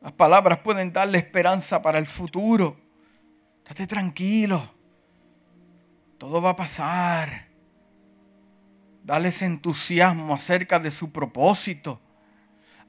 Las 0.02 0.14
palabras 0.14 0.60
pueden 0.60 0.92
darle 0.92 1.20
esperanza 1.20 1.84
para 1.84 2.00
el 2.00 2.08
futuro. 2.08 2.76
Estate 3.60 3.86
tranquilo. 3.86 4.74
Todo 6.18 6.42
va 6.42 6.52
a 6.52 6.56
pasar. 6.56 7.48
Dale 9.04 9.30
ese 9.30 9.46
entusiasmo 9.46 10.34
acerca 10.34 10.80
de 10.80 10.90
su 10.90 11.12
propósito. 11.12 12.02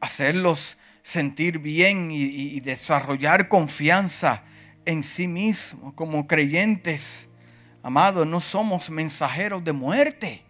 Hacerlos 0.01 0.79
sentir 1.03 1.59
bien 1.59 2.11
y 2.11 2.61
desarrollar 2.61 3.49
confianza 3.49 4.45
en 4.91 5.05
sí 5.05 5.29
mismo 5.29 5.95
como 5.95 6.27
creyentes. 6.27 7.29
Amados, 7.83 8.27
no 8.27 8.41
somos 8.41 8.91
mensajeros 8.91 9.65
de 9.65 9.73
muerte. 9.73 10.43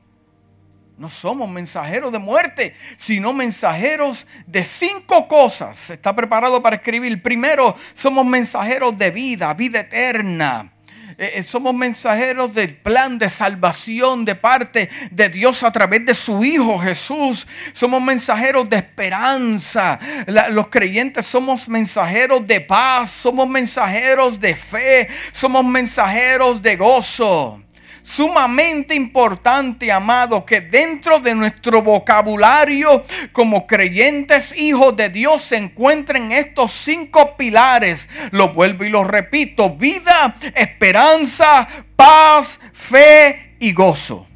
No 0.96 1.08
somos 1.08 1.48
mensajeros 1.48 2.12
de 2.12 2.18
muerte, 2.18 2.74
sino 2.96 3.32
mensajeros 3.32 4.26
de 4.46 4.62
cinco 4.62 5.28
cosas. 5.28 5.88
Está 5.88 6.14
preparado 6.14 6.62
para 6.62 6.76
escribir. 6.76 7.22
Primero, 7.22 7.74
somos 7.94 8.26
mensajeros 8.26 8.98
de 8.98 9.10
vida, 9.10 9.54
vida 9.54 9.80
eterna. 9.80 10.72
Eh, 11.20 11.32
eh, 11.34 11.42
somos 11.42 11.74
mensajeros 11.74 12.54
del 12.54 12.74
plan 12.74 13.18
de 13.18 13.28
salvación 13.28 14.24
de 14.24 14.34
parte 14.34 14.88
de 15.10 15.28
Dios 15.28 15.62
a 15.62 15.70
través 15.70 16.06
de 16.06 16.14
su 16.14 16.42
Hijo 16.42 16.78
Jesús. 16.78 17.46
Somos 17.74 18.00
mensajeros 18.00 18.70
de 18.70 18.78
esperanza. 18.78 20.00
los 20.48 20.68
creyentes 20.68 21.26
somos 21.26 21.68
mensajeros 21.68 22.46
de 22.46 22.62
paz, 22.62 23.10
somos 23.10 23.46
mensajeros 23.46 24.40
de 24.40 24.56
fe, 24.56 25.08
somos 25.30 25.62
mensajeros 25.62 26.62
de 26.62 26.76
gozo 26.76 27.60
sumamente 28.02 28.94
importante, 28.94 29.90
amado, 29.92 30.44
que 30.44 30.60
dentro 30.60 31.20
de 31.20 31.34
nuestro 31.34 31.82
vocabulario 31.82 33.04
como 33.32 33.66
creyentes 33.66 34.56
hijos 34.56 34.96
de 34.96 35.08
Dios 35.08 35.42
se 35.42 35.56
encuentren 35.56 36.32
estos 36.32 36.72
cinco 36.72 37.36
pilares. 37.36 38.08
Lo 38.30 38.52
vuelvo 38.52 38.84
y 38.84 38.88
lo 38.88 39.04
repito, 39.04 39.70
vida, 39.70 40.34
esperanza, 40.54 41.68
paz, 41.96 42.60
fe 42.72 43.54
y 43.58 43.72
gozo. 43.72 44.29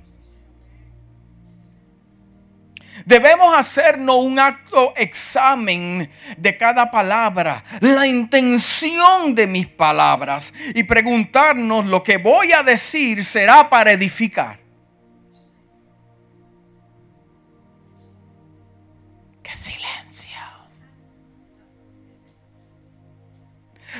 Debemos 3.05 3.55
hacernos 3.55 4.17
un 4.17 4.39
acto 4.39 4.95
examen 4.97 6.11
de 6.39 6.57
cada 6.57 6.91
palabra, 6.91 7.63
la 7.81 8.07
intención 8.07 9.35
de 9.35 9.47
mis 9.47 9.67
palabras 9.67 10.55
y 10.75 10.85
preguntarnos 10.85 11.85
lo 11.85 12.03
que 12.03 12.17
voy 12.17 12.53
a 12.53 12.63
decir 12.63 13.23
será 13.25 13.69
para 13.69 13.93
edificar. 13.93 14.59
¡Qué 19.43 19.55
silencio! 19.55 20.31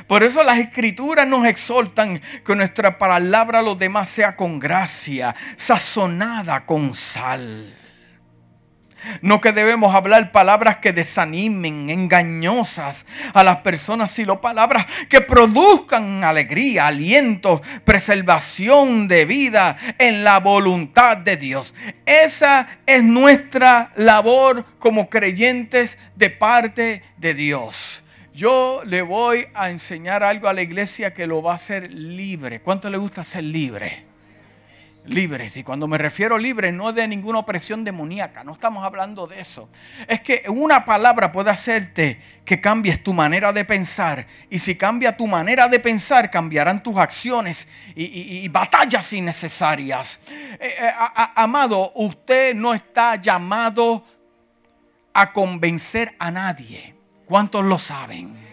Por 0.07 0.23
eso 0.23 0.43
las 0.43 0.57
escrituras 0.59 1.29
nos 1.29 1.47
exhortan 1.47 2.23
que 2.45 2.57
nuestra 2.57 2.97
palabra 2.97 3.59
a 3.59 3.63
los 3.63 3.79
demás 3.79 4.09
sea 4.09 4.35
con 4.35 4.59
gracia, 4.59 5.35
sazonada 5.57 6.65
con 6.65 6.95
sal. 6.95 7.84
No 9.21 9.41
que 9.41 9.53
debemos 9.53 9.95
hablar 9.95 10.33
palabras 10.33 10.79
que 10.79 10.93
desanimen, 10.93 11.91
engañosas 11.91 13.07
a 13.33 13.45
las 13.45 13.59
personas, 13.59 14.11
sino 14.11 14.41
palabras 14.41 14.87
que 15.09 15.21
produzcan 15.21 16.25
alegría, 16.25 16.87
aliento, 16.87 17.63
preservación 17.85 19.09
de 19.09 19.25
vida 19.25 19.77
en 19.99 20.25
la 20.25 20.41
voluntad 20.41 21.17
de 21.17 21.37
Dios. 21.37 21.75
Esa 22.07 22.69
es 22.87 23.03
nuestra 23.03 23.93
labor 23.97 24.65
como 24.79 25.09
creyentes 25.09 25.99
de 26.17 26.31
parte 26.31 27.03
de 27.17 27.35
Dios. 27.35 28.03
Yo 28.35 28.83
le 28.85 29.03
voy 29.03 29.47
a 29.55 29.71
enseñar 29.71 30.25
algo 30.25 30.49
a 30.49 30.53
la 30.53 30.63
iglesia 30.63 31.15
que 31.15 31.27
lo 31.27 31.41
va 31.41 31.53
a 31.53 31.57
hacer 31.57 31.95
libre. 31.95 32.61
¿Cuánto 32.61 32.91
le 32.91 32.99
gusta 32.99 33.23
ser 33.23 33.45
libre? 33.45 34.14
Libres. 35.07 35.57
Y 35.57 35.63
cuando 35.63 35.87
me 35.87 35.99
refiero 35.99 36.39
libre, 36.39 36.73
no 36.73 36.91
es 36.91 36.95
de 36.95 37.07
ninguna 37.09 37.41
opresión 37.41 37.85
demoníaca, 37.85 38.45
no 38.45 38.53
estamos 38.53 38.85
hablando 38.85 39.27
de 39.27 39.41
eso. 39.41 39.69
Es 40.09 40.21
que 40.21 40.45
una 40.49 40.85
palabra 40.85 41.33
puede 41.33 41.51
hacerte 41.51 42.21
que 42.45 42.61
cambies 42.61 43.03
tu 43.03 43.13
manera 43.13 43.53
de 43.53 43.65
pensar. 43.65 44.27
Y 44.51 44.59
si 44.59 44.77
cambia 44.77 45.17
tu 45.17 45.27
manera 45.27 45.69
de 45.69 45.81
pensar, 45.81 46.31
cambiarán 46.31 46.83
tus 46.83 46.97
acciones 46.97 47.69
y, 47.95 48.49
batallas 48.49 49.13
innecesarias. 49.13 50.21
Eh, 50.61 50.75
eh, 50.81 50.93
amado, 51.35 51.93
usted 51.95 52.55
no 52.55 52.75
está 52.75 53.17
llamado 53.17 54.05
a 55.13 55.33
convencer 55.33 56.15
a 56.19 56.31
nadie. 56.31 56.95
¿Cuántos 57.25 57.65
lo 57.65 57.79
saben? 57.79 58.45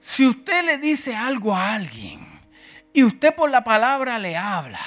Si 0.00 0.26
usted 0.26 0.64
le 0.64 0.78
dice 0.78 1.14
algo 1.14 1.54
a 1.54 1.74
alguien 1.74 2.26
y 2.92 3.04
usted 3.04 3.34
por 3.34 3.48
la 3.50 3.64
palabra 3.64 4.18
le 4.18 4.36
habla, 4.36 4.80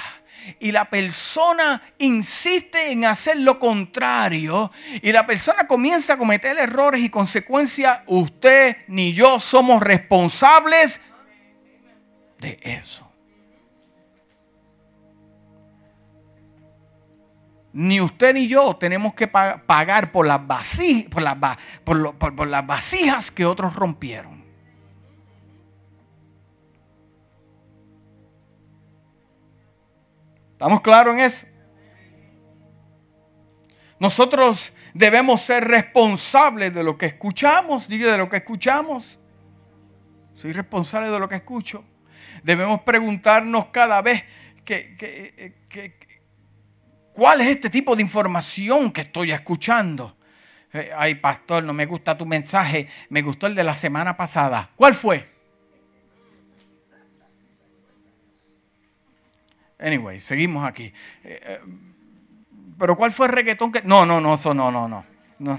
y 0.58 0.72
la 0.72 0.88
persona 0.88 1.82
insiste 1.98 2.90
en 2.90 3.04
hacer 3.04 3.38
lo 3.38 3.58
contrario 3.58 4.70
y 5.02 5.12
la 5.12 5.26
persona 5.26 5.66
comienza 5.66 6.14
a 6.14 6.18
cometer 6.18 6.58
errores 6.58 7.00
y 7.02 7.10
consecuencias, 7.10 8.00
usted 8.06 8.76
ni 8.88 9.12
yo 9.12 9.40
somos 9.40 9.82
responsables 9.82 11.00
de 12.38 12.58
eso. 12.62 13.10
Ni 17.72 18.00
usted 18.00 18.32
ni 18.32 18.48
yo 18.48 18.74
tenemos 18.76 19.14
que 19.14 19.28
pagar 19.28 20.10
por 20.10 20.26
las, 20.26 20.40
por 21.84 22.46
las 22.48 22.66
vasijas 22.66 23.30
que 23.30 23.44
otros 23.44 23.74
rompieron. 23.74 24.35
¿Estamos 30.56 30.80
claros 30.80 31.12
en 31.12 31.20
eso? 31.20 31.46
Nosotros 33.98 34.72
debemos 34.94 35.42
ser 35.42 35.64
responsables 35.64 36.72
de 36.72 36.82
lo 36.82 36.96
que 36.96 37.04
escuchamos, 37.04 37.86
diga 37.88 38.10
de 38.10 38.16
lo 38.16 38.30
que 38.30 38.38
escuchamos. 38.38 39.18
Soy 40.32 40.54
responsable 40.54 41.10
de 41.10 41.18
lo 41.18 41.28
que 41.28 41.34
escucho. 41.34 41.84
Debemos 42.42 42.80
preguntarnos 42.80 43.66
cada 43.66 44.00
vez 44.00 44.24
que, 44.64 45.52
cuál 47.12 47.42
es 47.42 47.48
este 47.48 47.68
tipo 47.68 47.94
de 47.94 48.00
información 48.00 48.90
que 48.92 49.02
estoy 49.02 49.32
escuchando. 49.32 50.16
Eh, 50.72 50.90
ay, 50.96 51.16
pastor, 51.16 51.64
no 51.64 51.74
me 51.74 51.84
gusta 51.84 52.16
tu 52.16 52.24
mensaje, 52.24 52.88
me 53.10 53.20
gustó 53.20 53.46
el 53.46 53.54
de 53.54 53.62
la 53.62 53.74
semana 53.74 54.16
pasada. 54.16 54.70
¿Cuál 54.74 54.94
fue? 54.94 55.35
Anyway, 59.78 60.20
seguimos 60.20 60.66
aquí. 60.66 60.92
Eh, 61.24 61.40
eh, 61.42 61.60
pero 62.78 62.96
¿cuál 62.96 63.12
fue 63.12 63.26
el 63.26 63.32
reggaetón 63.32 63.72
que.? 63.72 63.82
No, 63.82 64.06
no, 64.06 64.20
no, 64.20 64.34
eso 64.34 64.54
no, 64.54 64.70
no, 64.70 64.88
no. 64.88 65.04
no, 65.38 65.58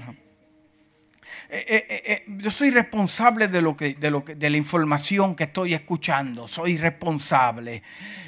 eh, 1.50 2.24
yo 2.26 2.50
soy 2.50 2.70
responsable 2.70 3.48
de, 3.48 3.62
lo 3.62 3.76
que, 3.76 3.94
de, 3.94 4.10
lo 4.10 4.24
que, 4.24 4.34
de 4.34 4.50
la 4.50 4.56
información 4.56 5.34
que 5.34 5.44
estoy 5.44 5.72
escuchando. 5.72 6.46
Soy 6.46 6.76
responsable. 6.76 7.82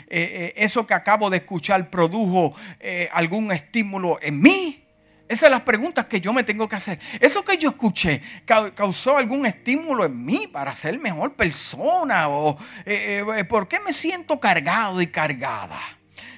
eso 0.09 0.87
que 0.87 0.95
acabo 0.95 1.29
de 1.29 1.39
escuchar 1.39 1.91
produjo 1.91 2.55
algún 3.13 3.53
estímulo 3.53 4.19
en 4.23 4.41
mí. 4.41 4.85
Esas 5.31 5.43
son 5.43 5.53
las 5.53 5.61
preguntas 5.61 6.07
que 6.07 6.21
yo 6.21 6.33
me 6.33 6.43
tengo 6.43 6.69
que 6.69 6.75
hacer. 6.75 6.99
Eso 7.21 7.45
que 7.45 7.57
yo 7.57 7.69
escuché 7.71 8.21
causó 8.75 9.17
algún 9.17 9.47
estímulo 9.47 10.05
en 10.05 10.25
mí 10.25 10.49
para 10.49 10.75
ser 10.75 10.99
mejor 10.99 11.35
persona 11.35 12.29
o 12.29 12.59
eh, 12.85 13.25
eh, 13.37 13.45
por 13.45 13.69
qué 13.69 13.79
me 13.79 13.93
siento 13.93 14.41
cargado 14.41 15.01
y 15.01 15.07
cargada. 15.07 15.79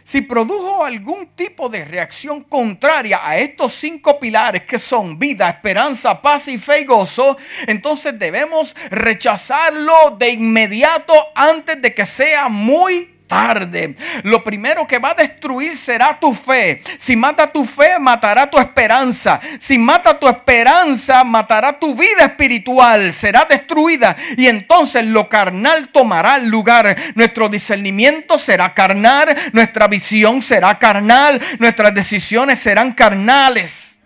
Si 0.05 0.20
produjo 0.20 0.85
algún 0.85 1.28
tipo 1.28 1.70
de 1.70 1.87
reacción 1.87 2.42
contraria 2.42 3.26
a 3.26 3.38
estos 3.38 3.72
cinco 3.72 4.20
pilares 4.20 4.64
que 4.64 4.78
son 4.78 5.18
vida, 5.18 5.48
esperanza, 5.48 6.20
paz 6.20 6.48
y 6.48 6.59
fe 6.59 6.81
y 6.81 6.85
gozo, 6.85 7.38
entonces 7.66 8.18
debemos 8.18 8.76
rechazarlo 8.90 10.16
de 10.18 10.33
inmediato 10.33 11.14
antes 11.35 11.81
de 11.81 11.94
que 11.94 12.05
sea 12.05 12.50
muy 12.50 13.12
tarde. 13.33 13.97
Lo 14.25 14.45
primero 14.45 14.87
que 14.87 14.99
va 14.99 15.12
a 15.12 15.14
destruir 15.14 15.75
será 15.75 16.21
tu 16.21 16.35
fe. 16.35 16.83
Si 16.99 17.16
mata 17.16 17.51
tu 17.51 17.64
fe, 17.64 17.99
matará 17.99 18.51
tu 18.51 18.59
esperanza. 18.59 19.40
Si 19.59 19.79
mata 19.79 20.18
tu 20.18 20.29
esperanza, 20.29 21.25
matará 21.25 21.79
tu 21.79 21.95
vida 21.95 22.27
espiritual. 22.27 23.11
Será 23.14 23.47
destruida. 23.49 24.14
Y 24.37 24.49
entonces 24.49 25.07
lo 25.07 25.31
carnal 25.31 25.88
tomará 25.88 26.37
lugar. 26.37 26.95
Nuestro 27.14 27.49
discernimiento 27.49 28.38
será 28.38 28.75
carnal. 28.75 29.35
Nuestra 29.53 29.88
visión 29.88 30.42
será 30.42 30.79
carnal. 30.79 31.40
Nuestras 31.59 31.95
decisiones 31.95 32.59
serán 32.59 32.92
carnales. 32.92 33.99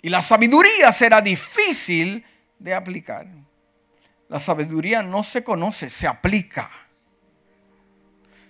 Y 0.00 0.10
la 0.10 0.22
sabiduría 0.22 0.92
será 0.92 1.20
difícil 1.20 2.24
de 2.60 2.72
aplicar. 2.72 3.26
La 4.28 4.40
sabiduría 4.40 5.02
no 5.02 5.22
se 5.22 5.44
conoce, 5.44 5.88
se 5.88 6.06
aplica. 6.06 6.70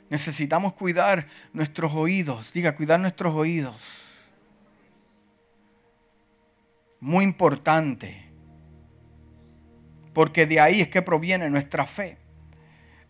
Necesitamos 0.09 0.73
cuidar 0.73 1.27
nuestros 1.53 1.93
oídos. 1.95 2.53
Diga, 2.53 2.77
cuidar 2.77 3.01
nuestros 3.01 3.35
oídos. 3.35 4.03
Muy 7.01 7.25
importante. 7.25 8.25
Porque 10.15 10.47
de 10.47 10.61
ahí 10.61 10.81
es 10.81 10.89
que 10.89 11.03
proviene 11.03 11.51
nuestra 11.51 11.87
fe. 11.87 12.19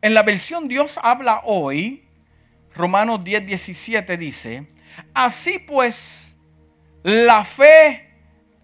En 0.03 0.15
la 0.15 0.23
versión 0.23 0.69
Dios 0.69 0.99
habla 1.03 1.43
hoy, 1.45 2.05
Romanos 2.75 3.23
10, 3.23 3.47
17 3.47 4.17
dice, 4.17 4.67
así 5.15 5.59
pues, 5.59 6.37
la 7.03 7.45
fe, 7.45 8.11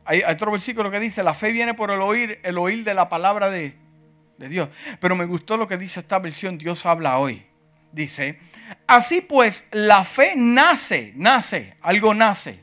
hay, 0.04 0.22
otro 0.22 0.50
versículo 0.50 0.90
que 0.90 1.00
dice, 1.00 1.22
la 1.22 1.34
fe 1.34 1.52
viene 1.52 1.74
por 1.74 1.90
el 1.90 2.02
oír, 2.02 2.40
el 2.42 2.58
oír 2.58 2.84
de 2.84 2.94
la 2.94 3.08
palabra 3.08 3.48
de, 3.48 3.82
Dios. 4.48 4.68
Pero 5.00 5.16
me 5.16 5.24
gustó 5.24 5.57
lo 5.57 5.68
que 5.68 5.76
dice 5.76 6.00
esta 6.00 6.18
versión, 6.18 6.59
Dios 6.59 6.87
habla 6.87 7.18
hoy. 7.18 7.46
Dice, 7.92 8.38
así 8.87 9.20
pues, 9.20 9.68
la 9.72 10.05
fe 10.05 10.33
nace, 10.35 11.12
nace, 11.16 11.76
algo 11.83 12.14
nace. 12.14 12.62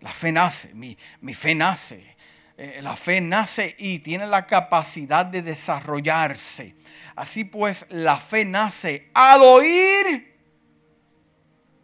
La 0.00 0.10
fe 0.10 0.32
nace, 0.32 0.74
mi, 0.74 0.96
fe 1.34 1.54
nace. 1.54 2.16
Eh, 2.58 2.80
la 2.82 2.96
fe 2.96 3.20
nace 3.20 3.76
y 3.78 4.00
tiene 4.00 4.26
la 4.26 4.46
capacidad 4.46 5.24
de 5.24 5.42
desarrollarse. 5.42 6.74
Así 7.14 7.44
pues, 7.44 7.86
la 7.90 8.16
fe 8.16 8.44
nace 8.44 9.10
al 9.14 9.42
oír 9.42 10.36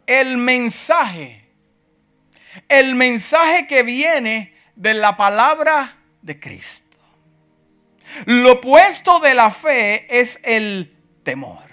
el 0.05 0.37
mensaje. 0.37 1.45
El 2.67 2.95
mensaje 2.95 3.67
que 3.67 3.83
viene 3.83 4.53
de 4.75 4.95
la 4.95 5.15
palabra 5.15 5.97
de 6.21 6.39
Cristo. 6.39 6.88
Lo 8.25 8.53
opuesto 8.53 9.19
de 9.19 9.35
la 9.35 9.51
fe 9.51 10.19
es 10.19 10.39
el 10.43 10.95
temor. 11.23 11.69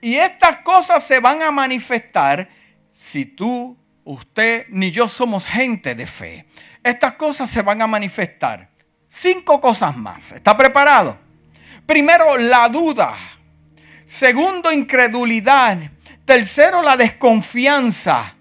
Y 0.00 0.16
estas 0.16 0.58
cosas 0.58 1.04
se 1.04 1.20
van 1.20 1.42
a 1.42 1.50
manifestar 1.50 2.48
si 2.90 3.24
tú, 3.24 3.76
usted 4.04 4.66
ni 4.68 4.90
yo 4.90 5.08
somos 5.08 5.46
gente 5.46 5.94
de 5.94 6.06
fe. 6.06 6.46
Estas 6.82 7.14
cosas 7.14 7.50
se 7.50 7.62
van 7.62 7.82
a 7.82 7.86
manifestar. 7.86 8.70
Cinco 9.08 9.60
cosas 9.60 9.96
más. 9.96 10.32
¿Está 10.32 10.56
preparado? 10.56 11.18
Primero, 11.86 12.36
la 12.36 12.68
duda. 12.68 13.14
Segundo, 14.06 14.72
incredulidad. 14.72 15.78
Tercero, 16.24 16.82
la 16.82 16.96
desconfianza. 16.96 18.34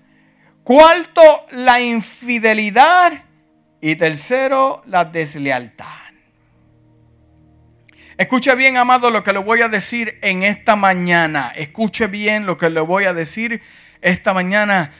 Cuarto, 0.63 1.47
la 1.51 1.79
infidelidad. 1.79 3.13
Y 3.81 3.95
tercero, 3.95 4.83
la 4.87 5.05
deslealtad. 5.05 5.98
Escuche 8.19 8.53
bien, 8.53 8.75
amado, 8.75 9.11
lo 9.11 9.23
que 9.23 9.31
le 9.31 9.39
voy 9.39 9.61
a 9.61 9.69
decir 9.69 10.19
en 10.21 10.43
esta 10.43 10.75
mañana. 10.75 11.53
Escuche 11.55 12.07
bien 12.07 12.45
lo 12.45 12.57
que 12.57 12.69
le 12.69 12.81
voy 12.81 13.05
a 13.05 13.13
decir 13.13 13.63
esta 14.01 14.33
mañana. 14.33 14.91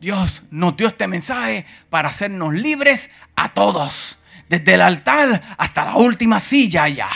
Dios 0.00 0.44
nos 0.52 0.76
dio 0.76 0.86
este 0.86 1.08
mensaje 1.08 1.66
para 1.90 2.10
hacernos 2.10 2.54
libres 2.54 3.10
a 3.34 3.48
todos 3.48 4.18
desde 4.48 4.74
el 4.74 4.82
altar 4.82 5.56
hasta 5.58 5.86
la 5.86 5.96
última 5.96 6.38
silla 6.38 6.84
allá. 6.84 7.08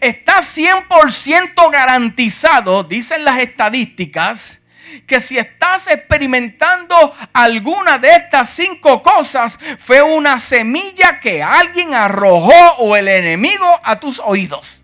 Está 0.00 0.38
100% 0.38 1.70
garantizado, 1.70 2.82
dicen 2.82 3.24
las 3.24 3.38
estadísticas, 3.38 4.62
que 5.06 5.20
si 5.20 5.38
estás 5.38 5.86
experimentando 5.86 7.14
alguna 7.32 7.98
de 7.98 8.16
estas 8.16 8.50
cinco 8.50 9.00
cosas, 9.00 9.60
fue 9.78 10.02
una 10.02 10.40
semilla 10.40 11.20
que 11.20 11.40
alguien 11.40 11.94
arrojó 11.94 12.74
o 12.78 12.96
el 12.96 13.06
enemigo 13.06 13.80
a 13.84 14.00
tus 14.00 14.18
oídos. 14.18 14.80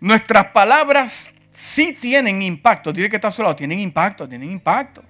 Nuestras 0.00 0.46
palabras 0.46 1.32
sí 1.50 1.96
tienen 2.00 2.40
impacto. 2.42 2.92
Dile 2.92 3.08
que 3.08 3.16
está 3.16 3.28
a 3.28 3.32
su 3.32 3.42
lado, 3.42 3.56
tienen 3.56 3.80
impacto, 3.80 4.28
tienen 4.28 4.50
impacto. 4.50 5.02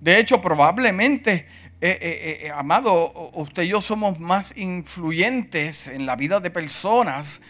De 0.00 0.18
hecho, 0.18 0.40
probablemente, 0.40 1.46
eh, 1.80 1.98
eh, 2.00 2.38
eh, 2.42 2.50
amado, 2.50 3.30
usted 3.34 3.62
y 3.62 3.68
yo 3.68 3.80
somos 3.80 4.20
más 4.20 4.56
influyentes 4.56 5.88
en 5.88 6.06
la 6.06 6.16
vida 6.16 6.40
de 6.40 6.50
personas. 6.50 7.40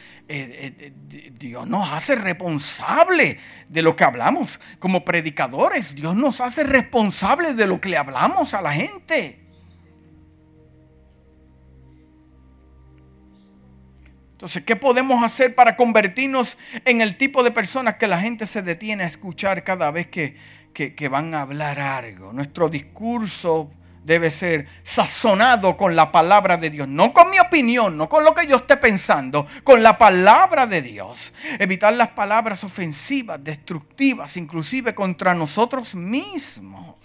Dios 1.39 1.67
nos 1.67 1.91
hace 1.91 2.15
responsable 2.15 3.39
de 3.69 3.83
lo 3.83 3.97
que 3.97 4.05
hablamos. 4.05 4.61
Como 4.79 5.05
predicadores, 5.05 5.95
Dios 5.95 6.15
nos 6.15 6.41
hace 6.41 6.65
responsable 6.65 7.55
de 7.55 7.67
lo 7.67 7.81
que 7.81 7.89
le 7.89 7.97
hablamos 7.97 8.55
a 8.55 8.63
la 8.63 8.73
gente. 8.73 9.38
Entonces, 14.39 14.63
¿qué 14.63 14.77
podemos 14.77 15.25
hacer 15.25 15.57
para 15.57 15.75
convertirnos 15.75 16.59
en 16.85 17.01
el 17.01 17.17
tipo 17.17 17.43
de 17.43 17.51
personas 17.51 17.97
que 17.97 18.07
la 18.07 18.21
gente 18.21 18.47
se 18.47 18.63
detiene 18.63 19.03
a 19.03 19.09
escuchar 19.09 19.65
cada 19.65 19.91
vez 19.91 20.07
que, 20.07 20.37
que, 20.73 21.09
van 21.09 21.35
a 21.35 21.41
hablar 21.41 21.81
algo? 21.81 22.33
Nuestro 22.33 22.69
discurso 22.69 23.69
debe 24.09 24.31
ser 24.31 24.67
sazonado 24.83 25.77
con 25.77 25.95
la 25.95 26.11
palabra 26.11 26.57
de 26.57 26.71
Dios, 26.71 26.89
no 26.89 27.13
con 27.13 27.31
mi 27.31 27.39
opinión, 27.39 27.99
no 27.99 28.09
con 28.09 28.25
lo 28.25 28.33
que 28.33 28.47
yo 28.47 28.57
esté 28.57 28.79
pensando, 28.79 29.47
con 29.63 29.83
la 29.83 29.99
palabra 29.99 30.67
de 30.67 30.81
Dios. 30.81 31.35
Evitar 31.59 31.93
las 31.93 32.09
palabras 32.09 32.65
ofensivas, 32.65 33.39
destructivas, 33.45 34.39
inclusive 34.39 34.95
contra 34.95 35.35
nosotros 35.35 35.95
mismos. 35.95 36.97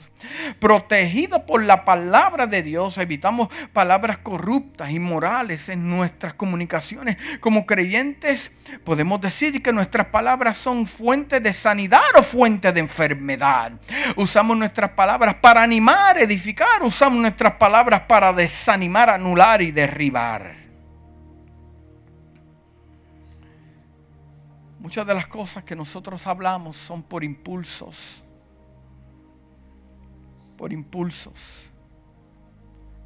Protegido 0.59 1.45
por 1.45 1.61
la 1.63 1.83
palabra 1.83 2.47
de 2.47 2.63
Dios, 2.63 2.97
evitamos 2.97 3.49
palabras 3.73 4.19
corruptas, 4.19 4.89
y 4.89 4.99
morales 4.99 5.69
en 5.69 5.89
nuestras 5.89 6.33
comunicaciones. 6.33 7.17
Como 7.39 7.65
creyentes, 7.65 8.57
podemos 8.83 9.19
decir 9.19 9.61
que 9.61 9.73
nuestras 9.73 10.07
palabras 10.07 10.55
son 10.57 10.87
fuente 10.87 11.39
de 11.39 11.51
sanidad 11.51 12.01
o 12.15 12.23
fuente 12.23 12.71
de 12.71 12.79
enfermedad. 12.79 13.73
Usamos 14.15 14.55
nuestras 14.57 14.91
palabras 14.91 15.35
para 15.35 15.61
animar, 15.61 16.17
edificar. 16.17 16.83
Usamos 16.93 17.19
nuestras 17.19 17.53
palabras 17.53 18.01
para 18.01 18.31
desanimar, 18.31 19.09
anular 19.09 19.63
y 19.63 19.71
derribar. 19.71 20.55
Muchas 24.79 25.07
de 25.07 25.15
las 25.15 25.25
cosas 25.25 25.63
que 25.63 25.75
nosotros 25.75 26.27
hablamos 26.27 26.77
son 26.77 27.01
por 27.01 27.23
impulsos 27.23 28.23
por 30.63 30.71
impulsos. 30.71 31.71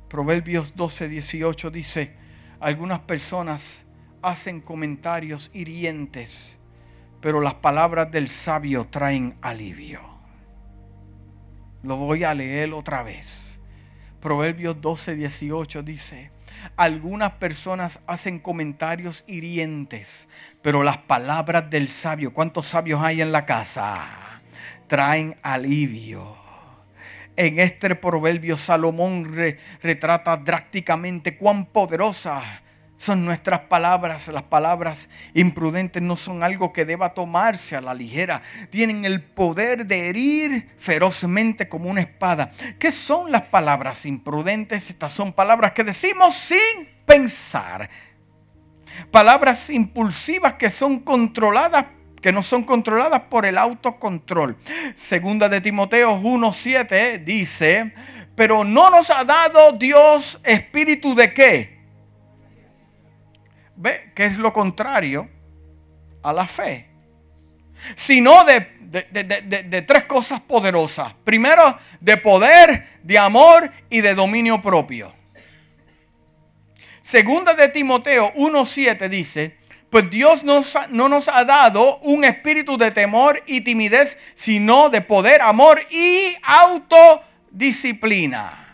Proverbios 0.10 0.76
12, 0.76 1.10
18 1.10 1.72
dice, 1.72 2.16
algunas 2.60 3.00
personas 3.00 3.84
hacen 4.22 4.62
comentarios 4.62 5.50
hirientes, 5.54 6.58
pero 7.22 7.42
las 7.42 7.56
palabras 7.56 8.12
del 8.12 8.30
sabio 8.30 8.88
traen 8.92 9.38
alivio. 9.42 10.02
Lo 11.84 11.96
voy 11.96 12.26
a 12.26 12.34
leer 12.34 12.74
otra 12.74 13.02
vez. 13.02 13.47
Proverbios 14.20 14.82
12, 14.82 15.16
18 15.16 15.84
dice, 15.84 16.32
algunas 16.76 17.34
personas 17.34 18.02
hacen 18.08 18.40
comentarios 18.40 19.24
hirientes, 19.28 20.28
pero 20.62 20.84
las 20.84 20.98
palabras 20.98 21.70
del 21.70 21.90
sabio, 21.90 22.34
¿cuántos 22.34 22.68
sabios 22.68 23.02
hay 23.02 23.22
en 23.22 23.32
la 23.32 23.46
casa? 23.46 24.06
Traen 24.88 25.38
alivio. 25.44 26.36
En 27.36 27.60
este 27.60 27.94
proverbio 27.94 28.58
Salomón 28.58 29.36
retrata 29.84 30.38
drásticamente 30.38 31.38
cuán 31.38 31.68
poderosas 31.68 32.44
son 32.98 33.24
nuestras 33.24 33.62
palabras. 33.62 34.28
Las 34.28 34.44
palabras 34.44 35.10
imprudentes 35.34 36.02
no 36.02 36.18
son 36.18 36.44
algo 36.44 36.74
que 36.74 36.84
deba 36.84 37.14
tomarse 37.14 37.76
a 37.76 37.82
la 37.82 37.94
ligera. 37.94 38.42
Tienen 38.70 39.06
el 39.06 39.22
poder 39.22 39.86
de 39.86 40.10
herir 40.10 40.70
ferozmente 40.78 41.70
como 41.70 41.90
una 41.90 42.02
espada. 42.02 42.52
¿Qué 42.78 42.92
son 42.92 43.32
las 43.32 43.44
palabras 43.44 44.06
imprudentes? 44.06 44.90
Estas 44.90 45.14
son 45.14 45.32
palabras 45.32 45.72
que 45.72 45.84
decimos 45.84 46.36
sin 46.36 46.90
pensar. 47.06 47.90
Palabras 49.12 49.70
impulsivas 49.70 50.56
que 50.56 50.70
son 50.70 51.00
controladas 51.00 51.86
que 52.22 52.32
no 52.32 52.42
son 52.42 52.64
controladas 52.64 53.22
por 53.30 53.46
el 53.46 53.60
autocontrol. 53.60 54.58
Segunda 54.96 55.48
de 55.50 55.62
Timoteo 55.62 56.20
1:7 56.20 57.24
dice, 57.24 57.94
pero 58.36 58.64
no 58.64 58.90
nos 58.90 59.12
ha 59.12 59.24
dado 59.24 59.74
Dios 59.74 60.42
espíritu 60.44 61.14
de 61.14 61.32
qué? 61.32 61.77
¿Ve? 63.78 64.12
Que 64.14 64.26
es 64.26 64.38
lo 64.38 64.52
contrario 64.52 65.30
a 66.24 66.34
la 66.34 66.48
fe. 66.48 66.88
Sino 67.96 68.44
de, 68.44 69.86
tres 69.88 70.04
cosas 70.06 70.42
poderosas. 70.42 71.14
Primero, 71.24 71.78
de 72.00 72.18
poder, 72.18 72.86
de 73.04 73.18
amor 73.18 73.72
y 73.90 74.02
de 74.02 74.16
dominio 74.16 74.62
propio. 74.62 75.14
Segunda 77.02 77.54
de 77.54 77.70
Timoteo 77.70 78.34
1.7 78.34 79.08
dice, 79.08 79.58
pues 79.90 80.10
Dios 80.10 80.44
no 80.44 80.64
nos 80.90 81.28
ha 81.30 81.46
dado 81.46 82.00
un 82.00 82.26
espíritu 82.26 82.78
de 82.78 82.92
temor 82.92 83.42
y 83.46 83.62
timidez, 83.62 84.18
sino 84.34 84.90
de 84.90 85.00
poder, 85.02 85.42
amor 85.42 85.80
y 85.90 86.36
autodisciplina. 86.42 88.67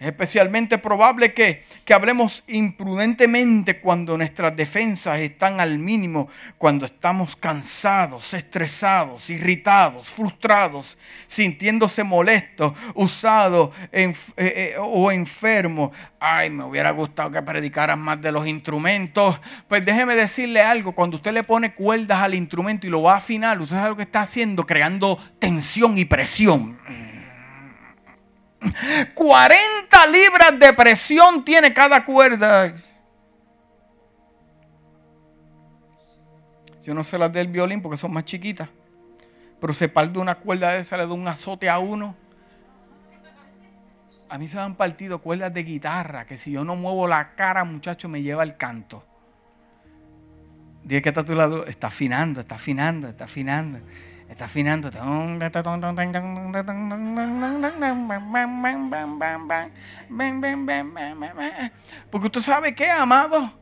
Es 0.00 0.06
especialmente 0.06 0.78
probable 0.78 1.34
que, 1.34 1.62
que, 1.84 1.92
hablemos 1.92 2.44
imprudentemente 2.48 3.80
cuando 3.80 4.16
nuestras 4.16 4.56
defensas 4.56 5.20
están 5.20 5.60
al 5.60 5.78
mínimo, 5.78 6.30
cuando 6.56 6.86
estamos 6.86 7.36
cansados, 7.36 8.32
estresados, 8.32 9.28
irritados, 9.28 10.08
frustrados, 10.08 10.96
sintiéndose 11.26 12.02
molestos, 12.02 12.72
usados 12.94 13.76
eh, 13.92 14.14
eh, 14.38 14.74
o 14.80 15.12
enfermos. 15.12 15.94
Ay, 16.18 16.48
me 16.48 16.64
hubiera 16.64 16.92
gustado 16.92 17.30
que 17.30 17.42
predicaran 17.42 17.98
más 17.98 18.22
de 18.22 18.32
los 18.32 18.46
instrumentos. 18.46 19.38
Pues 19.68 19.84
déjeme 19.84 20.16
decirle 20.16 20.62
algo, 20.62 20.92
cuando 20.92 21.18
usted 21.18 21.34
le 21.34 21.42
pone 21.42 21.74
cuerdas 21.74 22.22
al 22.22 22.32
instrumento 22.32 22.86
y 22.86 22.90
lo 22.90 23.02
va 23.02 23.16
a 23.16 23.18
afinar, 23.18 23.60
usted 23.60 23.76
sabe 23.76 23.90
lo 23.90 23.96
que 23.98 24.04
está 24.04 24.22
haciendo, 24.22 24.64
creando 24.64 25.18
tensión 25.38 25.98
y 25.98 26.06
presión. 26.06 26.78
40 29.14 30.06
libras 30.06 30.58
de 30.58 30.72
presión 30.72 31.44
tiene 31.44 31.72
cada 31.72 32.04
cuerda. 32.04 32.74
Yo 36.82 36.94
no 36.94 37.04
sé 37.04 37.18
las 37.18 37.32
del 37.32 37.48
violín 37.48 37.82
porque 37.82 37.96
son 37.96 38.12
más 38.12 38.24
chiquitas. 38.24 38.68
Pero 39.60 39.74
se 39.74 39.88
parte 39.88 40.18
una 40.18 40.34
cuerda 40.34 40.70
de 40.72 40.80
esa, 40.80 40.96
le 40.96 41.06
da 41.06 41.12
un 41.12 41.28
azote 41.28 41.68
a 41.68 41.78
uno. 41.78 42.16
A 44.28 44.38
mí 44.38 44.48
se 44.48 44.58
han 44.58 44.74
partido 44.76 45.18
cuerdas 45.18 45.52
de 45.52 45.62
guitarra 45.64 46.24
que 46.24 46.38
si 46.38 46.52
yo 46.52 46.64
no 46.64 46.76
muevo 46.76 47.06
la 47.06 47.34
cara, 47.34 47.64
muchacho, 47.64 48.08
me 48.08 48.22
lleva 48.22 48.42
el 48.42 48.56
canto. 48.56 49.04
Dije 50.84 51.02
que 51.02 51.08
está 51.10 51.22
a 51.22 51.24
tu 51.24 51.34
lado, 51.34 51.66
está 51.66 51.88
afinando, 51.88 52.40
está 52.40 52.54
afinando, 52.54 53.08
está 53.08 53.24
afinando. 53.24 53.80
Está 54.30 54.44
afinando. 54.44 54.90
Porque 62.10 62.26
usted 62.28 62.40
sabe 62.40 62.74
qué, 62.74 62.88
amado. 62.88 63.52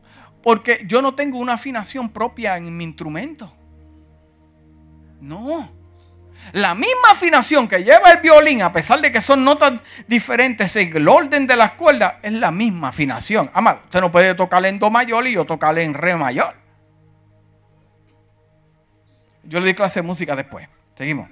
Porque 0.43 0.83
yo 0.85 1.01
no 1.01 1.15
tengo 1.15 1.39
una 1.39 1.53
afinación 1.53 2.09
propia 2.09 2.55
en 2.57 2.77
mi 2.77 2.83
instrumento. 2.83 3.51
No. 5.19 5.71
La 6.53 6.75
misma 6.75 7.09
afinación 7.11 7.67
que 7.67 7.83
lleva 7.83 8.11
el 8.11 8.19
violín, 8.21 8.61
a 8.61 8.71
pesar 8.71 9.01
de 9.01 9.11
que 9.11 9.21
son 9.21 9.43
notas 9.43 9.73
diferentes 10.07 10.75
en 10.75 10.95
el 10.95 11.07
orden 11.07 11.47
de 11.47 11.55
las 11.55 11.71
cuerdas, 11.71 12.15
es 12.21 12.31
la 12.31 12.51
misma 12.51 12.89
afinación. 12.89 13.49
Amado, 13.55 13.81
usted 13.85 14.01
no 14.01 14.11
puede 14.11 14.35
tocarle 14.35 14.69
en 14.69 14.77
do 14.77 14.91
mayor 14.91 15.25
y 15.25 15.33
yo 15.33 15.45
tocarle 15.45 15.83
en 15.83 15.95
re 15.95 16.15
mayor. 16.15 16.68
Yo 19.49 19.59
le 19.59 19.65
di 19.65 19.73
clase 19.73 20.01
de 20.01 20.07
música 20.07 20.35
después. 20.35 20.69
Seguimos. 20.95 21.27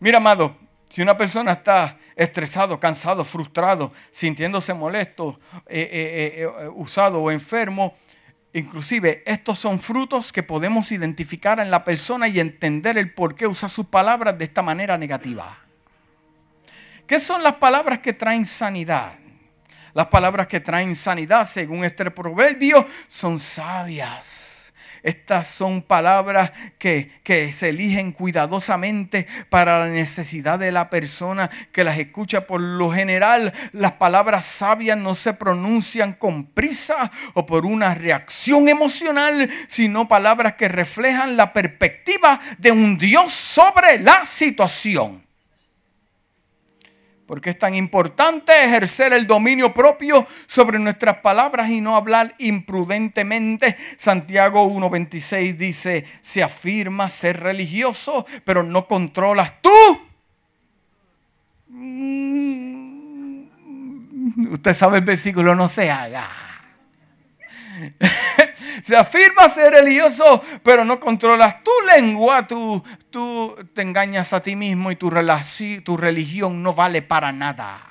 Mira, 0.00 0.18
amado, 0.18 0.56
si 0.88 1.02
una 1.02 1.16
persona 1.16 1.52
está 1.52 1.96
estresado, 2.16 2.80
cansado, 2.80 3.24
frustrado, 3.24 3.92
sintiéndose 4.10 4.74
molesto, 4.74 5.38
eh, 5.66 5.88
eh, 5.92 6.42
eh, 6.42 6.68
usado 6.74 7.22
o 7.22 7.30
enfermo, 7.30 7.94
Inclusive 8.54 9.22
estos 9.26 9.58
son 9.58 9.78
frutos 9.78 10.32
que 10.32 10.42
podemos 10.42 10.90
identificar 10.90 11.60
en 11.60 11.70
la 11.70 11.84
persona 11.84 12.28
y 12.28 12.40
entender 12.40 12.96
el 12.96 13.12
por 13.12 13.34
qué 13.34 13.46
usa 13.46 13.68
sus 13.68 13.86
palabras 13.86 14.38
de 14.38 14.46
esta 14.46 14.62
manera 14.62 14.96
negativa. 14.96 15.58
¿Qué 17.06 17.20
son 17.20 17.42
las 17.42 17.56
palabras 17.56 17.98
que 17.98 18.14
traen 18.14 18.46
sanidad? 18.46 19.18
Las 19.98 20.06
palabras 20.06 20.46
que 20.46 20.60
traen 20.60 20.94
sanidad, 20.94 21.44
según 21.44 21.82
este 21.82 22.08
proverbio, 22.12 22.86
son 23.08 23.40
sabias 23.40 24.72
estas 25.02 25.48
son 25.48 25.82
palabras 25.82 26.52
que, 26.78 27.10
se 27.52 27.70
eligen 27.70 28.12
cuidadosamente 28.12 29.26
para 29.48 29.80
la 29.80 29.88
necesidad 29.88 30.58
de 30.58 30.70
la 30.70 30.88
persona 30.88 31.50
que 31.72 31.82
las 31.82 31.98
escucha. 31.98 32.46
Por 32.46 32.60
lo 32.60 32.92
general, 32.92 33.52
las 33.72 33.92
palabras 33.92 34.46
sabias 34.46 34.96
no 34.96 35.16
se 35.16 35.34
pronuncian 35.34 36.12
con 36.12 36.46
prisa 36.46 37.10
o 37.34 37.44
por 37.44 37.66
una 37.66 37.94
reacción 37.94 38.68
emocional, 38.68 39.50
sino 39.66 40.06
palabras 40.06 40.54
que 40.54 40.68
reflejan 40.68 41.36
la 41.36 41.52
perspectiva 41.52 42.40
de 42.58 42.70
un 42.70 42.98
Dios 42.98 43.32
sobre 43.32 43.98
la 43.98 44.24
situación. 44.24 45.27
Porque 47.28 47.50
es 47.50 47.58
tan 47.58 47.74
importante 47.74 48.52
ejercer 48.64 49.12
el 49.12 49.26
dominio 49.26 49.74
propio 49.74 50.26
sobre 50.46 50.78
nuestras 50.78 51.18
palabras 51.18 51.68
y 51.68 51.82
no 51.82 51.94
hablar 51.94 52.34
imprudentemente. 52.38 53.76
Santiago 53.98 54.66
1.26 54.66 55.54
dice, 55.56 56.06
se 56.22 56.42
afirma 56.42 57.10
ser 57.10 57.40
religioso, 57.40 58.24
pero 58.46 58.62
no 58.62 58.88
controlas 58.88 59.60
tú. 59.60 59.68
Mm, 61.68 63.42
usted 64.50 64.72
sabe 64.72 64.96
el 64.96 65.04
versículo, 65.04 65.54
no 65.54 65.68
se 65.68 65.90
haga. 65.90 66.26
Se 68.82 68.96
afirma 68.96 69.48
ser 69.48 69.72
religioso, 69.72 70.42
pero 70.62 70.84
no 70.84 70.98
controlas 71.00 71.62
tu 71.62 71.70
lengua, 71.86 72.46
tú, 72.46 72.82
te 73.74 73.82
engañas 73.82 74.32
a 74.32 74.42
ti 74.42 74.56
mismo 74.56 74.90
y 74.90 74.96
tu, 74.96 75.10
tu 75.84 75.96
religión 75.96 76.62
no 76.62 76.74
vale 76.74 77.02
para 77.02 77.32
nada. 77.32 77.84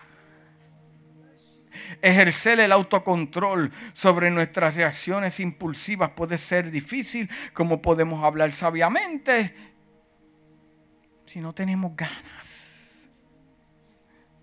Ejercer 2.01 2.59
el 2.59 2.71
autocontrol 2.71 3.71
sobre 3.93 4.29
nuestras 4.29 4.75
reacciones 4.75 5.39
impulsivas 5.39 6.11
puede 6.11 6.37
ser 6.37 6.69
difícil, 6.69 7.29
como 7.53 7.81
podemos 7.81 8.23
hablar 8.23 8.53
sabiamente 8.53 9.53
si 11.27 11.39
no 11.39 11.53
tenemos 11.53 11.95
ganas. 11.95 12.66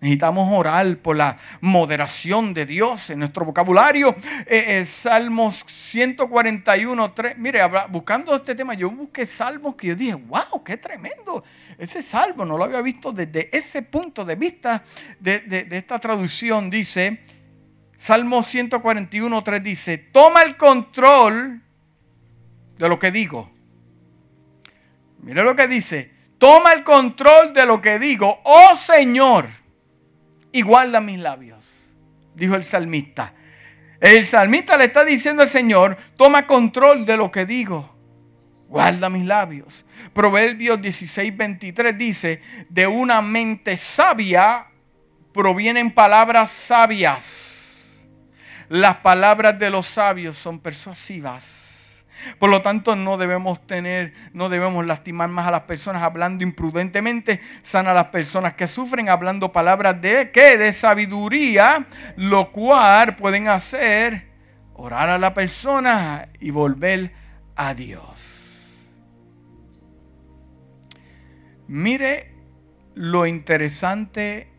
Necesitamos 0.01 0.49
orar 0.53 0.97
por 0.97 1.15
la 1.15 1.37
moderación 1.61 2.53
de 2.53 2.65
Dios 2.65 3.09
en 3.09 3.19
nuestro 3.19 3.45
vocabulario. 3.45 4.15
Eh, 4.45 4.79
eh, 4.79 4.85
Salmos 4.85 5.63
141, 5.65 7.13
3. 7.13 7.37
Mire, 7.37 7.61
buscando 7.89 8.35
este 8.35 8.55
tema, 8.55 8.73
yo 8.73 8.91
busqué 8.91 9.25
salmos 9.25 9.75
que 9.75 9.87
yo 9.87 9.95
dije, 9.95 10.13
wow, 10.13 10.63
qué 10.63 10.77
tremendo. 10.77 11.43
Ese 11.77 12.01
salmo 12.01 12.45
no 12.45 12.57
lo 12.57 12.65
había 12.65 12.81
visto 12.81 13.13
desde 13.13 13.49
ese 13.55 13.83
punto 13.83 14.25
de 14.25 14.35
vista 14.35 14.83
de, 15.19 15.67
esta 15.71 15.97
traducción. 15.97 16.69
Dice, 16.69 17.23
Salmo 17.97 18.43
141, 18.43 19.43
3 19.43 19.63
dice, 19.63 19.97
toma 19.97 20.43
el 20.43 20.57
control 20.57 21.61
de 22.77 22.89
lo 22.89 22.99
que 22.99 23.11
digo. 23.11 23.49
Mire 25.21 25.41
lo 25.41 25.55
que 25.55 25.69
dice, 25.69 26.11
toma 26.37 26.73
el 26.73 26.83
control 26.83 27.53
de 27.53 27.65
lo 27.65 27.81
que 27.81 27.97
digo, 27.97 28.41
oh 28.43 28.75
Señor 28.75 29.64
y 30.55 30.61
guarda 30.61 31.01
mis 31.01 31.19
labios, 31.19 31.65
dijo 32.33 32.55
el 32.55 32.63
salmista. 32.63 33.33
El 33.99 34.25
salmista 34.25 34.77
le 34.77 34.85
está 34.85 35.03
diciendo 35.03 35.41
al 35.41 35.49
Señor, 35.49 35.97
toma 36.15 36.47
control 36.47 37.05
de 37.05 37.17
lo 37.17 37.29
que 37.29 37.45
digo, 37.45 37.93
guarda 38.69 39.09
mis 39.09 39.25
labios. 39.25 39.83
Proverbios 40.13 40.81
16, 40.81 41.35
23 41.35 41.97
dice, 41.97 42.41
de 42.69 42.87
una 42.87 43.21
mente 43.21 43.75
sabia 43.75 44.67
provienen 45.33 45.91
palabras 45.91 46.51
sabias. 46.51 47.99
Las 48.69 48.95
palabras 48.95 49.59
de 49.59 49.69
los 49.69 49.85
sabios 49.85 50.37
son 50.37 50.57
persuasivas. 50.59 51.74
Por 52.39 52.49
lo 52.49 52.61
tanto, 52.61 52.95
no 52.95 53.17
debemos 53.17 53.65
tener, 53.65 54.13
no 54.33 54.49
debemos 54.49 54.85
lastimar 54.85 55.29
más 55.29 55.47
a 55.47 55.51
las 55.51 55.61
personas 55.61 56.03
hablando 56.03 56.43
imprudentemente. 56.43 57.41
Sana 57.61 57.91
a 57.91 57.93
las 57.93 58.05
personas 58.05 58.53
que 58.53 58.67
sufren 58.67 59.09
hablando 59.09 59.51
palabras 59.51 60.01
de 60.01 60.31
qué? 60.31 60.57
De 60.57 60.73
sabiduría, 60.73 61.85
lo 62.15 62.51
cual 62.51 63.15
pueden 63.15 63.47
hacer 63.47 64.29
orar 64.73 65.09
a 65.09 65.17
la 65.17 65.33
persona 65.33 66.29
y 66.39 66.51
volver 66.51 67.13
a 67.55 67.73
Dios. 67.73 68.35
Mire 71.67 72.31
lo 72.93 73.25
interesante 73.25 74.51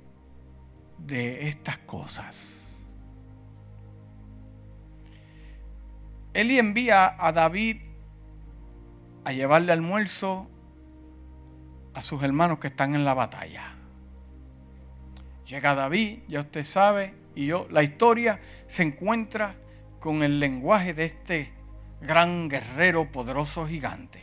de 0.98 1.48
estas 1.48 1.78
cosas. 1.78 2.55
Eli 6.36 6.58
envía 6.58 7.16
a 7.18 7.32
David 7.32 7.78
a 9.24 9.32
llevarle 9.32 9.72
almuerzo 9.72 10.50
a 11.94 12.02
sus 12.02 12.22
hermanos 12.22 12.58
que 12.58 12.66
están 12.66 12.94
en 12.94 13.06
la 13.06 13.14
batalla. 13.14 13.74
Llega 15.46 15.74
David, 15.74 16.18
ya 16.28 16.40
usted 16.40 16.66
sabe, 16.66 17.14
y 17.34 17.46
yo, 17.46 17.66
la 17.70 17.82
historia 17.82 18.38
se 18.66 18.82
encuentra 18.82 19.56
con 19.98 20.22
el 20.22 20.38
lenguaje 20.38 20.92
de 20.92 21.06
este 21.06 21.52
gran 22.02 22.50
guerrero 22.50 23.10
poderoso 23.10 23.66
gigante. 23.66 24.20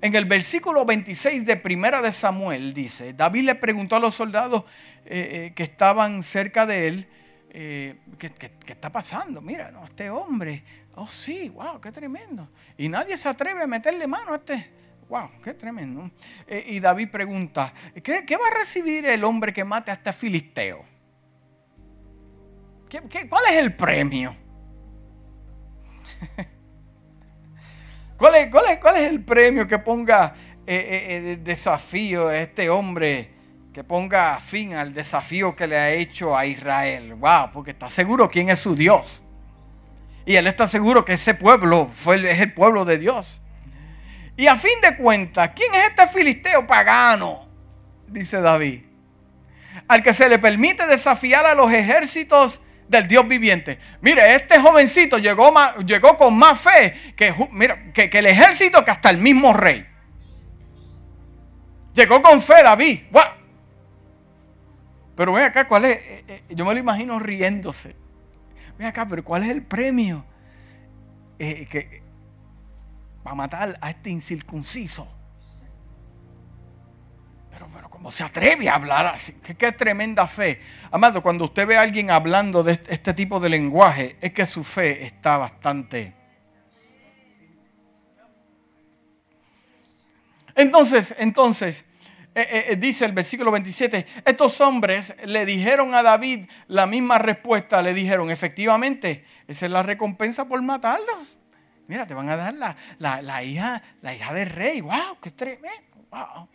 En 0.00 0.14
el 0.14 0.26
versículo 0.26 0.84
26 0.84 1.44
de 1.44 1.56
Primera 1.56 2.00
de 2.00 2.12
Samuel 2.12 2.72
dice, 2.72 3.14
David 3.14 3.42
le 3.46 3.54
preguntó 3.56 3.96
a 3.96 4.00
los 4.00 4.14
soldados 4.14 4.62
eh, 5.06 5.48
eh, 5.48 5.52
que 5.56 5.64
estaban 5.64 6.22
cerca 6.22 6.66
de 6.66 6.86
él, 6.86 7.08
eh, 7.54 8.00
¿qué, 8.18 8.32
está 8.66 8.90
pasando? 8.90 9.42
Mira, 9.42 9.70
no, 9.70 9.84
este 9.84 10.08
hombre, 10.08 10.64
oh 10.94 11.06
sí, 11.06 11.50
wow, 11.50 11.78
qué 11.82 11.92
tremendo. 11.92 12.48
Y 12.78 12.88
nadie 12.88 13.18
se 13.18 13.28
atreve 13.28 13.62
a 13.62 13.66
meterle 13.66 14.06
mano 14.06 14.32
a 14.32 14.36
este, 14.36 14.72
wow, 15.10 15.30
qué 15.44 15.52
tremendo. 15.52 16.10
Eh, 16.46 16.64
y 16.68 16.80
David 16.80 17.10
pregunta, 17.10 17.74
¿qué, 18.02 18.24
va 18.38 18.48
a 18.48 18.58
recibir 18.58 19.04
el 19.04 19.22
hombre 19.22 19.52
que 19.52 19.64
mate 19.64 19.90
a 19.90 19.94
este 19.94 20.14
filisteo? 20.14 20.82
cuál 23.28 23.44
es 23.50 23.54
el 23.54 23.76
premio? 23.76 24.34
¿Cuál 28.16 28.34
es, 28.36 28.50
cuál, 28.50 28.80
cuál 28.80 28.96
es, 28.96 29.02
el 29.02 29.22
premio 29.24 29.66
que 29.66 29.78
ponga 29.78 30.34
eh, 30.66 31.38
desafío 31.42 32.28
a 32.28 32.38
este 32.38 32.70
hombre 32.70 33.31
que 33.72 33.84
ponga 33.84 34.38
fin 34.38 34.74
al 34.74 34.92
desafío 34.92 35.56
que 35.56 35.66
le 35.66 35.78
ha 35.78 35.90
hecho 35.90 36.36
a 36.36 36.44
Israel. 36.44 37.14
Wow, 37.14 37.52
porque 37.52 37.70
está 37.70 37.88
seguro 37.88 38.28
quién 38.28 38.50
es 38.50 38.60
su 38.60 38.76
Dios. 38.76 39.22
Y 40.26 40.36
él 40.36 40.46
está 40.46 40.66
seguro 40.66 41.04
que 41.04 41.14
ese 41.14 41.34
pueblo 41.34 41.90
fue, 41.94 42.16
es 42.30 42.40
el 42.40 42.52
pueblo 42.52 42.84
de 42.84 42.98
Dios. 42.98 43.40
Y 44.36 44.46
a 44.46 44.56
fin 44.56 44.78
de 44.82 44.96
cuentas, 44.96 45.52
¿quién 45.54 45.74
es 45.74 45.88
este 45.88 46.06
filisteo 46.08 46.66
pagano? 46.66 47.48
Dice 48.06 48.42
David. 48.42 48.84
Al 49.88 50.02
que 50.02 50.12
se 50.12 50.28
le 50.28 50.38
permite 50.38 50.86
desafiar 50.86 51.46
a 51.46 51.54
los 51.54 51.72
ejércitos 51.72 52.60
del 52.88 53.08
Dios 53.08 53.26
viviente. 53.26 53.78
Mire, 54.02 54.34
este 54.34 54.60
jovencito 54.60 55.16
llegó, 55.16 55.52
llegó 55.86 56.18
con 56.18 56.36
más 56.36 56.60
fe 56.60 57.14
que, 57.16 57.34
mira, 57.52 57.90
que, 57.94 58.10
que, 58.10 58.18
el 58.18 58.26
ejército 58.26 58.84
que 58.84 58.90
hasta 58.90 59.08
el 59.08 59.16
mismo 59.16 59.54
rey. 59.54 59.86
Llegó 61.94 62.20
con 62.20 62.42
fe 62.42 62.62
David. 62.62 63.00
Wow. 63.10 63.41
Pero 65.22 65.34
ven 65.34 65.44
acá, 65.44 65.68
¿cuál 65.68 65.84
es? 65.84 65.98
Eh, 65.98 66.24
eh, 66.26 66.42
yo 66.48 66.64
me 66.64 66.74
lo 66.74 66.80
imagino 66.80 67.16
riéndose. 67.20 67.94
Ven 68.76 68.88
acá, 68.88 69.06
pero 69.06 69.22
¿cuál 69.22 69.44
es 69.44 69.50
el 69.50 69.62
premio? 69.62 70.24
Eh, 71.38 71.64
que, 71.70 72.02
va 73.24 73.30
a 73.30 73.34
matar 73.36 73.78
a 73.80 73.90
este 73.90 74.10
incircunciso. 74.10 75.06
Pero, 77.52 77.68
pero, 77.72 77.88
¿cómo 77.88 78.10
se 78.10 78.24
atreve 78.24 78.68
a 78.68 78.74
hablar 78.74 79.06
así? 79.06 79.34
¿Qué, 79.34 79.54
qué 79.54 79.70
tremenda 79.70 80.26
fe. 80.26 80.60
Amado, 80.90 81.22
cuando 81.22 81.44
usted 81.44 81.68
ve 81.68 81.76
a 81.76 81.82
alguien 81.82 82.10
hablando 82.10 82.64
de 82.64 82.72
este 82.72 83.14
tipo 83.14 83.38
de 83.38 83.48
lenguaje, 83.48 84.16
es 84.20 84.32
que 84.32 84.44
su 84.44 84.64
fe 84.64 85.06
está 85.06 85.36
bastante... 85.36 86.14
Entonces, 90.56 91.14
entonces, 91.16 91.84
eh, 92.34 92.46
eh, 92.50 92.64
eh, 92.68 92.76
dice 92.76 93.04
el 93.04 93.12
versículo 93.12 93.50
27, 93.50 94.06
estos 94.24 94.58
hombres 94.62 95.16
le 95.26 95.44
dijeron 95.44 95.94
a 95.94 96.02
David 96.02 96.46
la 96.66 96.86
misma 96.86 97.18
respuesta, 97.18 97.82
le 97.82 97.92
dijeron, 97.92 98.30
efectivamente, 98.30 99.26
esa 99.46 99.66
es 99.66 99.72
la 99.72 99.82
recompensa 99.82 100.48
por 100.48 100.62
matarlos. 100.62 101.38
Mira, 101.88 102.06
te 102.06 102.14
van 102.14 102.30
a 102.30 102.36
dar 102.36 102.54
la, 102.54 103.44
hija, 103.44 103.82
la 104.00 104.14
hija 104.14 104.32
del 104.32 104.48
rey. 104.48 104.80
¡Wow! 104.80 105.18
¡Qué 105.20 105.30
tremendo! 105.32 106.48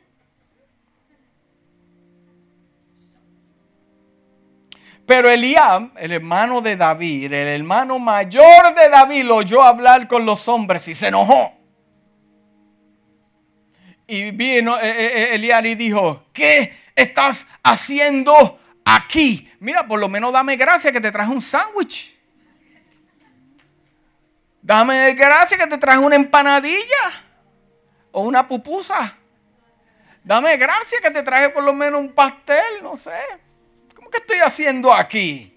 Pero 5.06 5.30
Eliab, 5.30 5.92
el 5.98 6.12
hermano 6.12 6.60
de 6.62 6.76
David, 6.76 7.32
el 7.32 7.62
hermano 7.62 8.00
mayor 8.00 8.74
de 8.74 8.90
David, 8.90 9.26
lo 9.26 9.38
oyó 9.38 9.62
hablar 9.62 10.08
con 10.08 10.26
los 10.26 10.48
hombres 10.48 10.88
y 10.88 10.96
se 10.96 11.10
enojó. 11.10 11.57
Y 14.08 14.32
vino 14.32 14.78
eh, 14.78 14.89
eh, 14.89 15.14
eh, 15.16 15.36
Eliab 15.36 15.66
y 15.66 15.76
dijo, 15.76 16.24
¿qué 16.32 16.74
estás 16.95 17.45
haciendo 17.62 18.58
aquí? 18.86 19.51
Mira, 19.60 19.86
por 19.86 19.99
lo 19.99 20.08
menos 20.08 20.32
dame 20.32 20.55
gracias 20.55 20.93
que 20.93 21.01
te 21.01 21.12
traje 21.12 21.30
un 21.30 21.41
sándwich. 21.41 22.16
Dame 24.62 25.14
gracias 25.14 25.60
que 25.60 25.68
te 25.68 25.78
traje 25.78 25.99
una 25.99 26.16
empanadilla 26.16 27.26
o 28.12 28.22
una 28.22 28.47
pupusa. 28.47 29.14
Dame 30.24 30.55
gracias 30.55 31.01
que 31.01 31.12
te 31.12 31.24
traje 31.24 31.49
por 31.49 31.64
lo 31.64 31.74
menos 31.74 31.99
un 31.99 32.14
pastel, 32.14 32.82
no 32.82 32.97
sé. 32.97 33.20
¿Cómo 33.93 34.10
que 34.10 34.18
estoy 34.20 34.39
haciendo 34.39 34.93
aquí? 34.93 35.53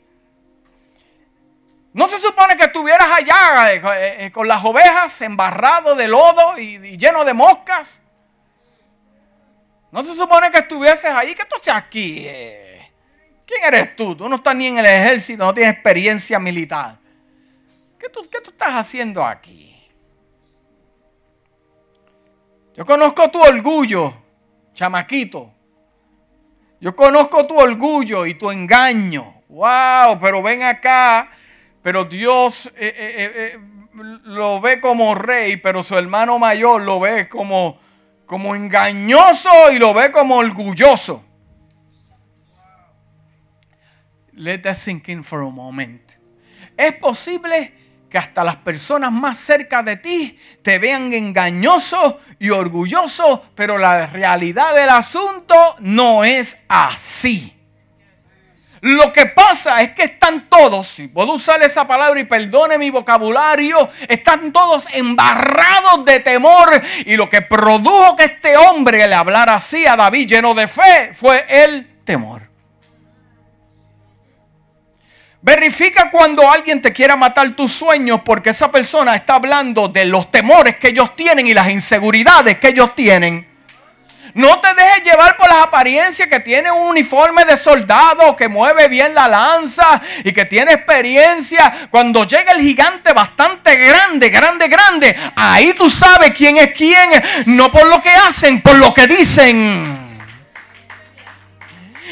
No 1.92 2.08
se 2.08 2.18
supone 2.18 2.56
que 2.56 2.64
estuvieras 2.64 3.08
allá 3.10 4.30
con 4.32 4.46
las 4.46 4.64
ovejas 4.64 5.20
embarrado 5.22 5.94
de 5.94 6.06
lodo 6.06 6.58
y, 6.58 6.96
lleno 6.96 7.24
de 7.24 7.34
moscas. 7.34 8.02
No 9.92 10.04
se 10.04 10.14
supone 10.14 10.50
que 10.50 10.58
estuvieses 10.58 11.10
ahí, 11.10 11.34
que 11.34 11.44
tú 11.44 11.56
haces 11.56 11.74
aquí. 11.74 12.24
Eh. 12.26 12.90
¿Quién 13.46 13.64
eres 13.64 13.96
tú? 13.96 14.14
Tú 14.14 14.28
no 14.28 14.36
estás 14.36 14.54
ni 14.54 14.66
en 14.66 14.78
el 14.78 14.86
ejército, 14.86 15.44
no 15.44 15.52
tienes 15.52 15.74
experiencia 15.74 16.38
militar. 16.38 16.98
¿Qué 17.98 18.08
tú, 18.08 18.22
qué 18.30 18.40
tú 18.40 18.50
estás 18.50 18.74
haciendo 18.74 19.24
aquí? 19.24 19.76
Yo 22.76 22.86
conozco 22.86 23.28
tu 23.30 23.42
orgullo, 23.42 24.14
chamaquito. 24.72 25.52
Yo 26.80 26.96
conozco 26.96 27.46
tu 27.46 27.58
orgullo 27.58 28.24
y 28.24 28.34
tu 28.34 28.50
engaño. 28.50 29.42
Wow, 29.48 30.18
pero 30.20 30.42
ven 30.42 30.62
acá. 30.62 31.30
Pero 31.82 32.04
Dios 32.04 32.70
eh, 32.76 32.94
eh, 32.96 33.58
lo 34.24 34.60
ve 34.60 34.80
como 34.80 35.14
rey, 35.14 35.56
pero 35.56 35.82
su 35.82 35.96
hermano 35.98 36.38
mayor 36.38 36.82
lo 36.82 37.00
ve 37.00 37.28
como, 37.28 37.80
como 38.30 38.54
engañoso 38.54 39.50
y 39.72 39.80
lo 39.80 39.92
ve 39.92 40.12
como 40.12 40.36
orgulloso. 40.36 41.24
Let 44.34 44.58
that 44.58 44.76
sink 44.76 45.08
in 45.08 45.24
for 45.24 45.42
a 45.42 45.50
moment. 45.50 46.00
Es 46.76 46.92
posible 46.92 47.74
que 48.08 48.18
hasta 48.18 48.44
las 48.44 48.54
personas 48.54 49.10
más 49.10 49.36
cerca 49.36 49.82
de 49.82 49.96
ti 49.96 50.38
te 50.62 50.78
vean 50.78 51.12
engañoso 51.12 52.20
y 52.38 52.50
orgulloso, 52.50 53.46
pero 53.56 53.76
la 53.76 54.06
realidad 54.06 54.76
del 54.76 54.90
asunto 54.90 55.74
no 55.80 56.22
es 56.22 56.62
así. 56.68 57.59
Lo 58.82 59.12
que 59.12 59.26
pasa 59.26 59.82
es 59.82 59.92
que 59.92 60.04
están 60.04 60.48
todos, 60.48 60.88
si 60.88 61.08
puedo 61.08 61.34
usar 61.34 61.62
esa 61.62 61.86
palabra 61.86 62.18
y 62.18 62.24
perdone 62.24 62.78
mi 62.78 62.88
vocabulario, 62.88 63.90
están 64.08 64.52
todos 64.52 64.86
embarrados 64.94 66.04
de 66.06 66.20
temor. 66.20 66.80
Y 67.04 67.16
lo 67.16 67.28
que 67.28 67.42
produjo 67.42 68.16
que 68.16 68.24
este 68.24 68.56
hombre 68.56 69.06
le 69.06 69.14
hablara 69.14 69.56
así 69.56 69.86
a 69.86 69.96
David 69.96 70.28
lleno 70.28 70.54
de 70.54 70.66
fe 70.66 71.12
fue 71.14 71.44
el 71.48 72.04
temor. 72.04 72.48
Verifica 75.42 76.10
cuando 76.10 76.50
alguien 76.50 76.80
te 76.80 76.92
quiera 76.92 77.16
matar 77.16 77.50
tus 77.50 77.72
sueños 77.72 78.20
porque 78.24 78.50
esa 78.50 78.70
persona 78.70 79.14
está 79.14 79.34
hablando 79.34 79.88
de 79.88 80.06
los 80.06 80.30
temores 80.30 80.76
que 80.76 80.88
ellos 80.88 81.16
tienen 81.16 81.46
y 81.46 81.54
las 81.54 81.70
inseguridades 81.70 82.58
que 82.58 82.68
ellos 82.68 82.94
tienen. 82.94 83.49
No 84.34 84.60
te 84.60 84.74
dejes 84.74 85.04
llevar 85.04 85.36
por 85.36 85.48
las 85.48 85.62
apariencias 85.62 86.28
que 86.28 86.40
tiene 86.40 86.70
un 86.70 86.88
uniforme 86.88 87.44
de 87.44 87.56
soldado, 87.56 88.36
que 88.36 88.48
mueve 88.48 88.88
bien 88.88 89.14
la 89.14 89.28
lanza 89.28 90.00
y 90.24 90.32
que 90.32 90.44
tiene 90.44 90.72
experiencia. 90.72 91.88
Cuando 91.90 92.24
llega 92.24 92.52
el 92.52 92.60
gigante 92.60 93.12
bastante 93.12 93.76
grande, 93.76 94.28
grande, 94.28 94.68
grande, 94.68 95.16
ahí 95.36 95.74
tú 95.74 95.90
sabes 95.90 96.32
quién 96.34 96.56
es 96.58 96.72
quién, 96.72 97.10
no 97.46 97.70
por 97.72 97.86
lo 97.86 98.00
que 98.00 98.10
hacen, 98.10 98.60
por 98.60 98.76
lo 98.76 98.94
que 98.94 99.06
dicen. 99.06 100.10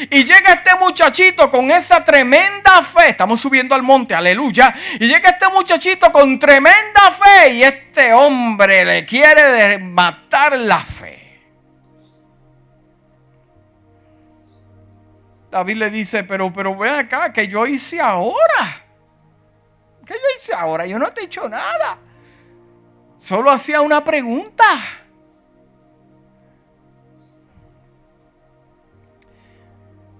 Y 0.09 0.23
llega 0.23 0.53
este 0.53 0.75
muchachito 0.79 1.51
con 1.51 1.71
esa 1.71 2.05
tremenda 2.05 2.81
fe. 2.83 3.09
Estamos 3.09 3.41
subiendo 3.41 3.75
al 3.75 3.83
monte, 3.83 4.15
aleluya. 4.15 4.73
Y 4.99 5.07
llega 5.07 5.31
este 5.31 5.49
muchachito 5.49 6.11
con 6.11 6.39
tremenda 6.39 7.11
fe. 7.11 7.55
Y 7.55 7.63
este 7.63 8.13
hombre 8.13 8.85
le 8.85 9.05
quiere 9.05 9.77
matar 9.77 10.57
la 10.57 10.79
fe. 10.79 11.18
David 15.51 15.77
le 15.77 15.89
dice, 15.89 16.23
pero, 16.23 16.51
pero 16.53 16.75
ven 16.75 16.93
acá, 16.93 17.33
que 17.33 17.47
yo 17.47 17.65
hice 17.65 17.99
ahora. 17.99 18.85
¿Qué 20.05 20.13
yo 20.13 20.37
hice 20.37 20.53
ahora? 20.53 20.85
Yo 20.85 20.99
no 20.99 21.11
te 21.11 21.21
he 21.21 21.25
hecho 21.25 21.49
nada. 21.49 21.97
Solo 23.21 23.51
hacía 23.51 23.81
una 23.81 24.03
pregunta. 24.03 24.65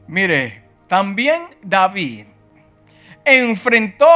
Mire, 0.07 0.63
también 0.87 1.43
David 1.61 2.25
enfrentó 3.23 4.07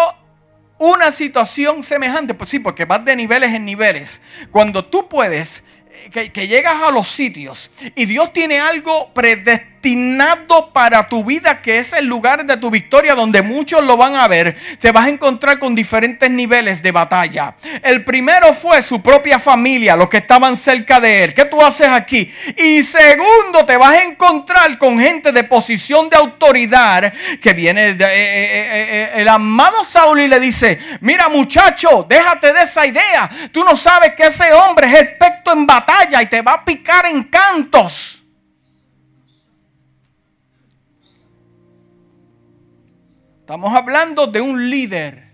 una 0.79 1.11
situación 1.11 1.83
semejante, 1.83 2.33
pues 2.33 2.49
sí, 2.49 2.59
porque 2.59 2.85
vas 2.85 3.05
de 3.05 3.15
niveles 3.15 3.53
en 3.53 3.63
niveles. 3.63 4.19
Cuando 4.49 4.85
tú 4.85 5.07
puedes, 5.07 5.63
eh, 6.13 6.31
que, 6.31 6.47
llegas 6.47 6.81
a 6.81 6.91
los 6.91 7.07
sitios 7.07 7.69
y 7.95 8.05
Dios 8.05 8.33
tiene 8.33 8.59
algo 8.59 9.13
predestinado 9.13 9.72
destinado 9.83 10.71
para 10.71 11.09
tu 11.09 11.25
vida, 11.25 11.61
que 11.61 11.77
es 11.77 11.91
el 11.91 12.05
lugar 12.05 12.45
de 12.45 12.55
tu 12.55 12.71
victoria 12.71 13.15
donde 13.15 13.41
muchos 13.41 13.83
lo 13.83 13.97
van 13.97 14.15
a 14.15 14.29
ver, 14.29 14.55
te 14.79 14.91
vas 14.93 15.07
a 15.07 15.09
encontrar 15.09 15.59
con 15.59 15.75
diferentes 15.75 16.29
niveles 16.31 16.81
de 16.81 16.91
batalla. 16.91 17.55
El 17.81 18.05
primero 18.05 18.53
fue 18.53 18.81
su 18.81 19.01
propia 19.01 19.39
familia, 19.39 19.97
los 19.97 20.07
que 20.07 20.17
estaban 20.17 20.55
cerca 20.55 21.01
de 21.01 21.25
él. 21.25 21.33
¿Qué 21.33 21.43
tú 21.45 21.61
haces 21.61 21.89
aquí? 21.89 22.33
Y 22.57 22.81
segundo, 22.81 23.65
te 23.65 23.75
vas 23.75 23.91
a 23.91 24.03
encontrar 24.03 24.77
con 24.77 24.97
gente 24.97 25.33
de 25.33 25.43
posición 25.43 26.09
de 26.09 26.15
autoridad 26.15 27.11
que 27.41 27.51
viene 27.51 27.95
de, 27.95 28.05
eh, 28.05 28.07
eh, 28.07 28.67
eh, 28.71 29.11
el 29.15 29.27
amado 29.27 29.83
Saúl 29.83 30.21
y 30.21 30.29
le 30.29 30.39
dice, 30.39 30.79
mira 31.01 31.27
muchacho, 31.27 32.05
déjate 32.07 32.53
de 32.53 32.61
esa 32.61 32.85
idea. 32.85 33.29
Tú 33.51 33.65
no 33.65 33.75
sabes 33.75 34.13
que 34.13 34.27
ese 34.27 34.53
hombre 34.53 34.87
es 34.87 35.01
experto 35.01 35.51
en 35.51 35.67
batalla 35.67 36.21
y 36.21 36.27
te 36.27 36.41
va 36.41 36.53
a 36.53 36.65
picar 36.65 37.05
en 37.05 37.25
cantos. 37.25 38.22
Estamos 43.43 43.75
hablando 43.75 44.25
de 44.25 44.39
un 44.39 44.69
líder. 44.69 45.29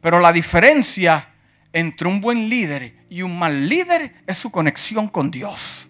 Pero 0.00 0.18
la 0.18 0.32
diferencia 0.32 1.28
entre 1.72 2.08
un 2.08 2.20
buen 2.20 2.48
líder 2.48 3.06
y 3.08 3.22
un 3.22 3.38
mal 3.38 3.68
líder 3.68 4.24
es 4.26 4.36
su 4.36 4.50
conexión 4.50 5.06
con 5.06 5.30
Dios. 5.30 5.86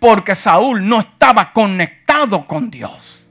Porque 0.00 0.34
Saúl 0.34 0.84
no 0.84 0.98
estaba 0.98 1.52
conectado 1.52 2.44
con 2.44 2.72
Dios. 2.72 3.30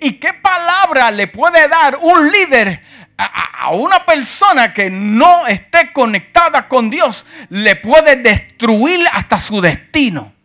¿Y 0.00 0.12
qué 0.20 0.34
palabra 0.34 1.10
le 1.10 1.26
puede 1.26 1.66
dar 1.66 1.98
un 2.00 2.30
líder 2.30 2.80
a, 3.18 3.72
una 3.72 4.06
persona 4.06 4.72
que 4.72 4.88
no 4.88 5.48
esté 5.48 5.92
conectada 5.92 6.68
con 6.68 6.90
Dios? 6.90 7.26
Le 7.48 7.74
puede 7.74 8.14
destruir 8.14 9.04
hasta 9.12 9.40
su 9.40 9.60
destino. 9.60 10.35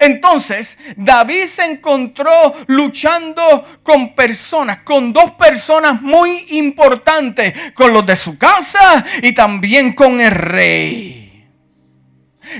Entonces, 0.00 0.78
David 0.96 1.44
se 1.44 1.64
encontró 1.64 2.54
luchando 2.66 3.80
con 3.82 4.14
personas, 4.14 4.82
con 4.82 5.12
dos 5.12 5.32
personas 5.32 6.02
muy 6.02 6.46
importantes, 6.50 7.54
con 7.74 7.92
los 7.92 8.04
de 8.04 8.16
su 8.16 8.38
casa 8.38 9.04
y 9.22 9.32
también 9.32 9.92
con 9.92 10.20
el 10.20 10.30
rey. 10.30 11.27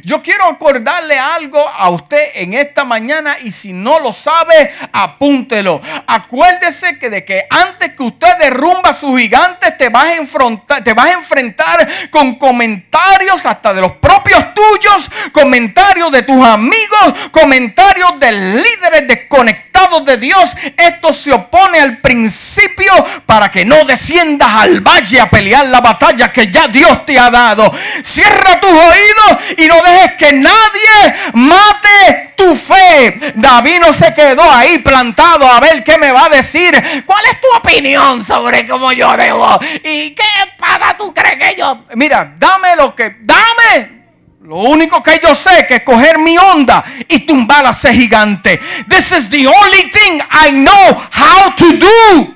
Yo 0.02 0.22
quiero 0.22 0.44
acordarle 0.46 1.18
algo 1.18 1.66
a 1.68 1.88
usted 1.90 2.30
en 2.34 2.54
esta 2.54 2.84
mañana 2.84 3.36
y 3.42 3.52
si 3.52 3.72
no 3.72 4.00
lo 4.00 4.12
sabe, 4.12 4.74
apúntelo. 4.92 5.80
Acuérdese 6.06 6.98
que 6.98 7.10
de 7.10 7.24
que 7.24 7.46
antes 7.50 7.94
que 7.94 8.02
usted 8.02 8.36
derrumba 8.38 8.90
a 8.90 8.94
sus 8.94 9.18
gigantes, 9.18 9.76
te 9.76 9.88
vas 9.88 10.04
a 10.04 10.14
enfrentar, 10.14 10.84
te 10.84 10.92
vas 10.92 11.06
a 11.06 11.12
enfrentar 11.12 11.88
con 12.10 12.36
comentarios 12.36 13.46
hasta 13.46 13.74
de 13.74 13.80
los 13.80 13.92
propios 13.92 14.54
tuyos, 14.54 15.10
comentarios 15.32 16.10
de 16.12 16.22
tus 16.22 16.44
amigos, 16.44 17.14
comentarios 17.30 18.18
de 18.20 18.32
líderes 18.32 19.08
desconectados 19.08 20.04
de 20.04 20.16
Dios. 20.16 20.56
Esto 20.76 21.12
se 21.12 21.32
opone 21.32 21.80
al 21.80 21.98
principio 21.98 22.92
para 23.26 23.50
que 23.50 23.64
no 23.64 23.84
desciendas 23.84 24.48
al 24.52 24.80
valle 24.80 25.20
a 25.20 25.30
pelear 25.30 25.66
la 25.66 25.80
batalla 25.80 26.32
que 26.32 26.50
ya 26.50 26.68
Dios 26.68 27.06
te 27.06 27.18
ha 27.18 27.30
dado. 27.30 27.72
Cierra 28.02 28.60
tus 28.60 28.70
oídos 28.70 29.58
y 29.58 29.66
no 29.66 29.77
dejes 29.82 30.12
que 30.14 30.32
nadie 30.32 31.14
mate 31.34 32.34
tu 32.36 32.54
fe. 32.54 33.32
David 33.34 33.80
no 33.80 33.92
se 33.92 34.14
quedó 34.14 34.42
ahí 34.50 34.78
plantado 34.78 35.46
a 35.46 35.60
ver 35.60 35.82
qué 35.84 35.98
me 35.98 36.12
va 36.12 36.26
a 36.26 36.28
decir. 36.28 36.72
¿Cuál 37.04 37.24
es 37.26 37.40
tu 37.40 37.48
opinión 37.56 38.24
sobre 38.24 38.66
cómo 38.66 38.92
yo 38.92 39.16
debo? 39.16 39.58
¿Y 39.84 40.14
qué 40.14 40.24
espada 40.46 40.96
tú 40.96 41.12
crees 41.12 41.38
que 41.38 41.58
yo? 41.58 41.84
Mira, 41.94 42.34
dame 42.38 42.76
lo 42.76 42.94
que, 42.94 43.16
dame. 43.20 43.98
Lo 44.42 44.56
único 44.56 45.02
que 45.02 45.20
yo 45.22 45.34
sé 45.34 45.60
es 45.60 45.66
que 45.66 45.84
coger 45.84 46.18
mi 46.18 46.38
onda 46.38 46.82
y 47.06 47.20
tumbar 47.26 47.66
a 47.66 47.70
ese 47.70 47.92
gigante. 47.92 48.58
This 48.88 49.12
is 49.12 49.28
the 49.28 49.46
only 49.46 49.90
thing 49.90 50.22
I 50.30 50.50
know 50.52 50.94
how 51.12 51.54
to 51.54 51.72
do. 51.76 52.34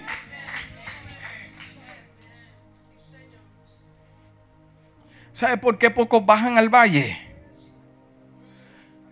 ¿Sabe 5.32 5.56
por 5.56 5.78
qué 5.78 5.90
pocos 5.90 6.24
bajan 6.24 6.58
al 6.58 6.68
valle? 6.68 7.31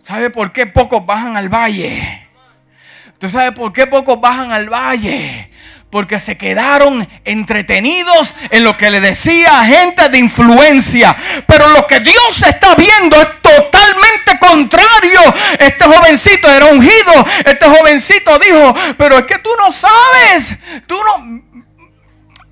¿Sabe 0.03 0.31
por 0.31 0.51
qué 0.51 0.65
pocos 0.65 1.05
bajan 1.05 1.37
al 1.37 1.49
valle? 1.49 2.27
¿Usted 3.13 3.29
sabe 3.29 3.51
por 3.51 3.71
qué 3.71 3.85
pocos 3.85 4.19
bajan 4.19 4.51
al 4.51 4.67
valle? 4.67 5.51
Porque 5.91 6.19
se 6.19 6.37
quedaron 6.37 7.07
entretenidos 7.23 8.33
en 8.49 8.63
lo 8.63 8.77
que 8.77 8.89
le 8.89 8.99
decía 8.99 9.63
gente 9.65 10.09
de 10.09 10.17
influencia. 10.17 11.15
Pero 11.45 11.67
lo 11.67 11.85
que 11.85 11.99
Dios 11.99 12.41
está 12.47 12.73
viendo 12.75 13.21
es 13.21 13.41
totalmente 13.41 14.39
contrario. 14.39 15.21
Este 15.59 15.83
jovencito 15.83 16.49
era 16.49 16.65
ungido. 16.67 17.25
Este 17.45 17.65
jovencito 17.65 18.39
dijo, 18.39 18.75
pero 18.97 19.19
es 19.19 19.25
que 19.25 19.37
tú 19.37 19.49
no 19.57 19.71
sabes. 19.71 20.57
Tú 20.87 20.97
no... 21.03 21.50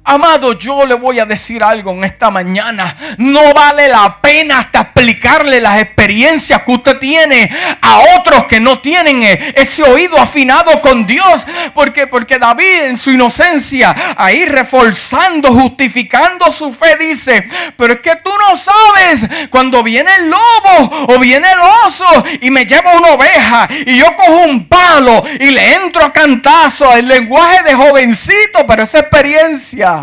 Amado, 0.09 0.57
yo 0.57 0.87
le 0.87 0.95
voy 0.95 1.19
a 1.19 1.25
decir 1.27 1.63
algo 1.63 1.91
en 1.91 2.03
esta 2.03 2.31
mañana. 2.31 2.97
No 3.19 3.53
vale 3.53 3.87
la 3.87 4.19
pena 4.19 4.57
hasta 4.57 4.81
explicarle 4.81 5.61
las 5.61 5.77
experiencias 5.79 6.63
que 6.63 6.71
usted 6.71 6.97
tiene 6.97 7.47
a 7.79 7.99
otros 8.17 8.45
que 8.45 8.59
no 8.59 8.79
tienen 8.79 9.21
eh, 9.21 9.53
ese 9.55 9.83
oído 9.83 10.17
afinado 10.17 10.81
con 10.81 11.05
Dios. 11.05 11.45
Porque, 11.75 12.07
porque 12.07 12.39
David 12.39 12.85
en 12.85 12.97
su 12.97 13.11
inocencia, 13.11 13.95
ahí 14.17 14.45
reforzando, 14.45 15.51
justificando 15.53 16.51
su 16.51 16.73
fe, 16.73 16.95
dice, 16.97 17.47
pero 17.77 17.93
es 17.93 17.99
que 17.99 18.15
tú 18.15 18.31
no 18.49 18.57
sabes 18.57 19.27
cuando 19.51 19.83
viene 19.83 20.09
el 20.15 20.31
lobo 20.31 21.05
o 21.07 21.19
viene 21.19 21.51
el 21.51 21.59
oso 21.85 22.07
y 22.41 22.49
me 22.49 22.65
lleva 22.65 22.93
una 22.93 23.09
oveja 23.09 23.69
y 23.85 23.99
yo 23.99 24.07
cojo 24.15 24.45
un 24.45 24.67
palo 24.67 25.23
y 25.39 25.51
le 25.51 25.75
entro 25.75 26.03
a 26.03 26.11
cantazo. 26.11 26.95
El 26.95 27.07
lenguaje 27.07 27.61
de 27.61 27.75
jovencito, 27.75 28.65
pero 28.67 28.81
esa 28.81 29.01
experiencia 29.01 29.98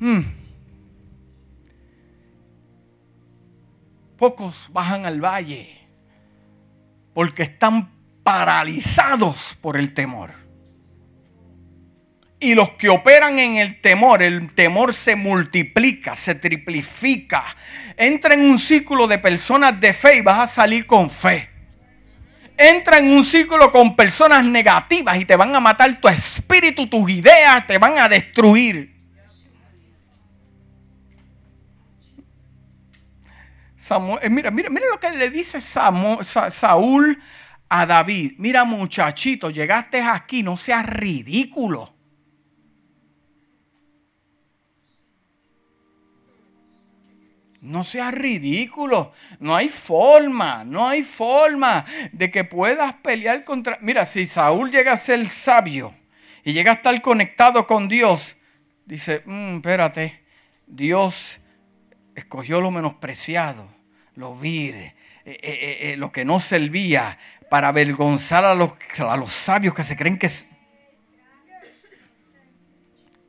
Hmm. 0.00 0.20
Pocos 4.18 4.68
bajan 4.70 5.06
al 5.06 5.24
valle 5.24 5.80
porque 7.14 7.44
están 7.44 7.90
paralizados 8.22 9.56
por 9.60 9.78
el 9.78 9.94
temor. 9.94 10.43
Y 12.44 12.54
los 12.54 12.72
que 12.72 12.90
operan 12.90 13.38
en 13.38 13.56
el 13.56 13.80
temor, 13.80 14.22
el 14.22 14.52
temor 14.52 14.92
se 14.92 15.16
multiplica, 15.16 16.14
se 16.14 16.34
triplifica. 16.34 17.42
Entra 17.96 18.34
en 18.34 18.42
un 18.42 18.58
círculo 18.58 19.06
de 19.06 19.16
personas 19.16 19.80
de 19.80 19.94
fe 19.94 20.18
y 20.18 20.20
vas 20.20 20.40
a 20.40 20.46
salir 20.46 20.84
con 20.84 21.08
fe. 21.08 21.48
Entra 22.58 22.98
en 22.98 23.10
un 23.10 23.24
círculo 23.24 23.72
con 23.72 23.96
personas 23.96 24.44
negativas 24.44 25.16
y 25.16 25.24
te 25.24 25.36
van 25.36 25.56
a 25.56 25.60
matar 25.60 25.98
tu 25.98 26.06
espíritu, 26.06 26.86
tus 26.86 27.10
ideas, 27.10 27.66
te 27.66 27.78
van 27.78 27.96
a 27.96 28.10
destruir. 28.10 28.94
Eh, 34.20 34.28
mira, 34.28 34.50
mira, 34.50 34.68
mira 34.68 34.86
lo 34.90 35.00
que 35.00 35.12
le 35.12 35.30
dice 35.30 35.62
Saúl 35.62 37.22
a 37.70 37.86
David. 37.86 38.32
Mira 38.36 38.64
muchachito, 38.64 39.48
llegaste 39.48 40.02
aquí, 40.02 40.42
no 40.42 40.58
seas 40.58 40.84
ridículo. 40.84 41.93
No 47.64 47.82
seas 47.82 48.12
ridículo. 48.12 49.14
No 49.40 49.56
hay 49.56 49.70
forma, 49.70 50.64
no 50.64 50.86
hay 50.86 51.02
forma 51.02 51.86
de 52.12 52.30
que 52.30 52.44
puedas 52.44 52.92
pelear 52.96 53.42
contra... 53.44 53.78
Mira, 53.80 54.04
si 54.04 54.26
Saúl 54.26 54.70
llega 54.70 54.92
a 54.92 54.98
ser 54.98 55.26
sabio 55.30 55.94
y 56.44 56.52
llega 56.52 56.72
a 56.72 56.74
estar 56.74 57.00
conectado 57.00 57.66
con 57.66 57.88
Dios, 57.88 58.36
dice, 58.84 59.22
mm, 59.24 59.56
espérate, 59.56 60.22
Dios 60.66 61.40
escogió 62.14 62.60
lo 62.60 62.70
menospreciado, 62.70 63.66
lo 64.14 64.36
vil, 64.36 64.74
eh, 64.74 64.92
eh, 65.24 65.78
eh, 65.80 65.96
lo 65.96 66.12
que 66.12 66.26
no 66.26 66.40
servía 66.40 67.18
para 67.48 67.68
avergonzar 67.68 68.44
a 68.44 68.54
los, 68.54 68.72
a 68.98 69.16
los 69.16 69.32
sabios 69.32 69.74
que 69.74 69.84
se 69.84 69.96
creen 69.96 70.18
que... 70.18 70.28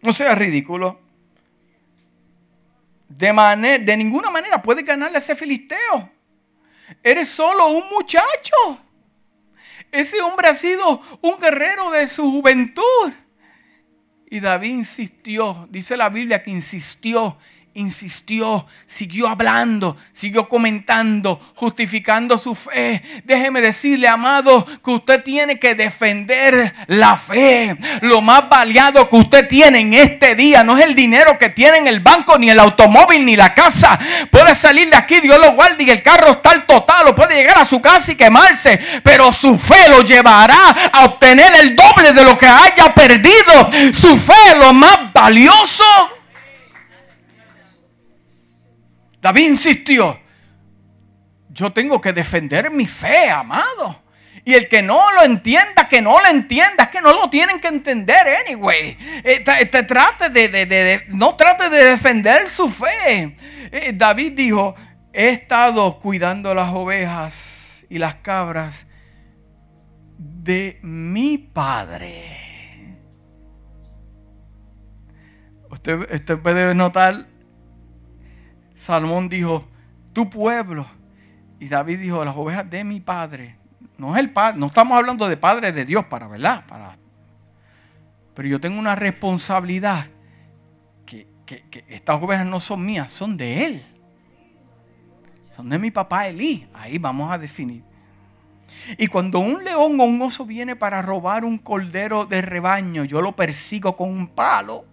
No 0.01 0.11
seas 0.11 0.37
ridículo 0.37 1.04
de, 3.17 3.79
de 3.79 3.97
ninguna 3.97 4.29
manera 4.29 4.61
puedes 4.61 4.85
ganarle 4.85 5.17
a 5.17 5.19
ese 5.19 5.35
filisteo. 5.35 6.09
Eres 7.01 7.29
solo 7.29 7.67
un 7.67 7.89
muchacho. 7.89 8.79
Ese 9.91 10.21
hombre 10.21 10.49
ha 10.49 10.55
sido 10.55 11.01
un 11.21 11.39
guerrero 11.39 11.91
de 11.91 12.07
su 12.07 12.29
juventud. 12.29 13.11
Y 14.29 14.39
David 14.39 14.71
insistió, 14.71 15.67
dice 15.69 15.95
la 15.95 16.09
Biblia 16.09 16.43
que 16.43 16.51
insistió 16.51 17.37
insistió, 17.75 18.65
siguió 18.85 19.27
hablando, 19.27 19.97
siguió 20.13 20.47
comentando, 20.47 21.39
justificando 21.55 22.39
su 22.39 22.55
fe. 22.55 23.01
Déjeme 23.25 23.59
decirle, 23.59 24.07
amado, 24.07 24.65
que 24.83 24.91
usted 24.91 25.23
tiene 25.23 25.59
que 25.59 25.75
defender 25.75 26.73
la 26.87 27.17
fe. 27.17 27.77
Lo 28.01 28.21
más 28.21 28.47
valiado 28.47 29.09
que 29.09 29.17
usted 29.17 29.47
tiene 29.49 29.81
en 29.81 29.93
este 29.93 30.35
día 30.35 30.63
no 30.63 30.77
es 30.77 30.85
el 30.85 30.95
dinero 30.95 31.37
que 31.37 31.49
tiene 31.49 31.79
en 31.79 31.87
el 31.87 31.99
banco, 31.99 32.37
ni 32.37 32.49
el 32.49 32.61
automóvil, 32.61 33.25
ni 33.25 33.35
la 33.35 33.53
casa. 33.53 33.99
Puede 34.31 34.55
salir 34.55 34.89
de 34.89 34.95
aquí, 34.95 35.19
Dios 35.19 35.39
lo 35.39 35.51
guarde 35.53 35.83
y 35.83 35.89
el 35.89 36.01
carro 36.01 36.31
está 36.31 36.51
al 36.51 36.65
total, 36.65 37.13
puede 37.13 37.35
llegar 37.35 37.57
a 37.57 37.65
su 37.65 37.81
casa 37.81 38.13
y 38.13 38.15
quemarse, 38.15 38.79
pero 39.03 39.33
su 39.33 39.57
fe 39.57 39.89
lo 39.89 40.01
llevará 40.01 40.73
a 40.93 41.05
obtener 41.05 41.53
el 41.55 41.75
doble 41.75 42.13
de 42.13 42.23
lo 42.23 42.37
que 42.37 42.47
haya 42.47 42.93
perdido. 42.93 43.69
Su 43.93 44.15
fe, 44.15 44.55
lo 44.57 44.71
más 44.71 45.11
valioso 45.11 45.83
David 49.25 49.47
insistió, 49.47 50.19
yo 51.49 51.73
tengo 51.73 51.99
que 51.99 52.13
defender 52.13 52.69
mi 52.69 52.85
fe, 52.85 53.27
amado. 53.27 54.03
Y 54.43 54.53
el 54.53 54.67
que 54.67 54.83
no 54.83 55.11
lo 55.13 55.23
entienda, 55.23 55.87
que 55.89 55.99
no 55.99 56.21
lo 56.21 56.27
entienda, 56.27 56.83
es 56.83 56.89
que 56.91 57.01
no 57.01 57.11
lo 57.11 57.27
tienen 57.27 57.59
que 57.59 57.69
entender 57.69 58.19
anyway. 58.45 58.95
Eh, 59.23 59.43
no 61.07 61.35
trate 61.35 61.71
de 61.71 61.83
defender 61.85 62.47
su 62.47 62.69
fe. 62.69 63.35
Eh, 63.71 63.93
David 63.95 64.33
dijo, 64.33 64.75
he 65.11 65.29
estado 65.29 65.97
cuidando 65.99 66.53
las 66.53 66.71
ovejas 66.71 67.83
y 67.89 67.97
las 67.97 68.13
cabras 68.13 68.85
de 70.19 70.77
mi 70.83 71.39
padre. 71.39 72.99
Usted, 75.71 76.13
usted 76.13 76.37
puede 76.37 76.75
notar 76.75 77.25
Salmón 78.75 79.29
dijo, 79.29 79.67
tu 80.13 80.29
pueblo. 80.29 80.85
Y 81.59 81.67
David 81.67 81.99
dijo, 81.99 82.23
las 82.23 82.35
ovejas 82.35 82.69
de 82.69 82.83
mi 82.83 82.99
padre. 82.99 83.57
No 83.97 84.13
es 84.13 84.19
el 84.19 84.29
padre, 84.29 84.59
no 84.59 84.67
estamos 84.67 84.97
hablando 84.97 85.27
de 85.27 85.37
padre 85.37 85.71
de 85.71 85.85
Dios 85.85 86.05
para, 86.05 86.27
¿verdad? 86.27 86.65
Para, 86.67 86.97
pero 88.35 88.49
yo 88.49 88.59
tengo 88.59 88.77
una 88.77 88.95
responsabilidad 88.95 90.07
que, 91.05 91.27
estas 91.87 92.21
ovejas 92.21 92.45
no 92.45 92.59
son 92.59 92.83
mías, 92.85 93.11
son 93.11 93.37
de 93.37 93.65
él. 93.65 93.85
Son 95.55 95.69
de 95.69 95.77
mi 95.77 95.91
papá 95.91 96.27
Elí. 96.27 96.67
Ahí 96.73 96.97
vamos 96.97 97.31
a 97.31 97.37
definir. 97.37 97.83
Y 98.97 99.07
cuando 99.07 99.39
un 99.39 99.63
león 99.63 99.99
o 99.99 100.03
un 100.03 100.21
oso 100.23 100.43
viene 100.43 100.75
para 100.75 101.03
robar 101.03 101.45
un 101.45 101.59
cordero 101.59 102.25
de 102.25 102.41
rebaño, 102.41 103.03
yo 103.05 103.21
lo 103.21 103.35
persigo 103.35 103.95
con 103.95 104.09
un 104.09 104.27
palo 104.27 104.85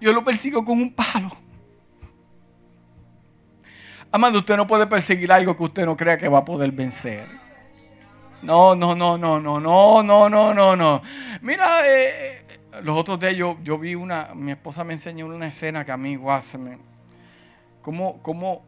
yo 0.00 0.12
lo 0.12 0.24
persigo 0.24 0.64
con 0.64 0.80
un 0.80 0.92
palo. 0.92 1.30
Amado, 4.12 4.38
usted 4.38 4.56
no 4.56 4.66
puede 4.66 4.86
perseguir 4.86 5.30
algo 5.30 5.56
que 5.56 5.62
usted 5.62 5.86
no 5.86 5.96
crea 5.96 6.18
que 6.18 6.28
va 6.28 6.38
a 6.38 6.44
poder 6.44 6.72
vencer. 6.72 7.28
No, 8.42 8.74
no, 8.74 8.94
no, 8.94 9.18
no, 9.18 9.38
no, 9.38 9.60
no, 9.60 10.02
no, 10.02 10.28
no, 10.28 10.54
no, 10.54 10.76
no. 10.76 11.02
Mira, 11.42 11.86
eh, 11.86 12.44
los 12.82 12.98
otros 12.98 13.20
días 13.20 13.36
yo, 13.36 13.58
yo, 13.62 13.78
vi 13.78 13.94
una, 13.94 14.32
mi 14.34 14.52
esposa 14.52 14.82
me 14.82 14.94
enseñó 14.94 15.26
una 15.26 15.46
escena 15.46 15.84
que 15.84 15.92
a 15.92 15.96
mí, 15.96 16.16
guau, 16.16 16.40
como, 17.82 18.20
como 18.22 18.64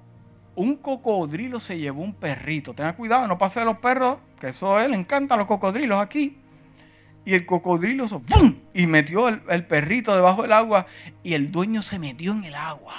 un 0.55 0.77
cocodrilo 0.77 1.59
se 1.59 1.79
llevó 1.79 2.03
un 2.03 2.15
perrito. 2.15 2.75
Tenga 2.75 2.95
cuidado, 2.95 3.27
no 3.27 3.39
pase 3.39 3.61
de 3.61 3.67
los 3.67 3.79
perros, 3.79 4.19
que 4.39 4.49
eso 4.49 4.77
a 4.77 4.85
él 4.85 4.93
le 4.93 4.99
encantan 4.99 5.39
los 5.39 5.49
cocodrilos 5.49 6.01
aquí. 6.01 6.39
Y 7.25 7.35
el 7.35 7.47
cocodrilo 7.47 8.07
y 8.75 8.87
metió 8.87 9.29
el, 9.29 9.67
perrito 9.67 10.15
debajo 10.15 10.43
del 10.43 10.53
agua 10.53 10.87
y 11.23 11.35
el 11.35 11.53
dueño 11.53 11.83
se 11.83 11.99
metió 11.99 12.33
en 12.33 12.45
el 12.45 12.55
agua. 12.55 12.97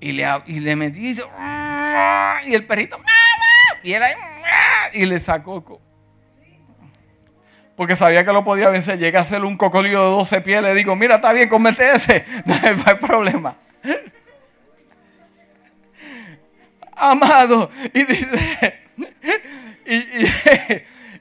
Y 0.00 0.12
le, 0.12 0.26
y 0.46 0.60
le 0.60 0.76
metió 0.76 1.02
y, 1.02 1.16
y 2.50 2.54
el 2.54 2.64
perrito, 2.64 3.00
y 3.82 3.92
él 3.92 4.02
y 4.92 5.06
le 5.06 5.20
sacó. 5.20 5.80
Porque 7.76 7.94
sabía 7.94 8.24
que 8.24 8.32
lo 8.32 8.42
podía 8.42 8.70
vencer. 8.70 8.98
Llega 8.98 9.20
a 9.20 9.24
ser 9.24 9.44
un 9.44 9.56
cocodrilo 9.56 10.02
de 10.02 10.10
12 10.10 10.40
pies. 10.40 10.62
Le 10.62 10.74
digo, 10.74 10.96
mira, 10.96 11.16
está 11.16 11.32
bien, 11.32 11.48
comete 11.48 11.92
ese. 11.92 12.24
No 12.44 12.54
hay 12.64 12.94
problema. 12.96 13.56
Amado. 16.96 17.70
Y 17.94 18.04
dice, 18.04 18.80
y, 19.86 20.02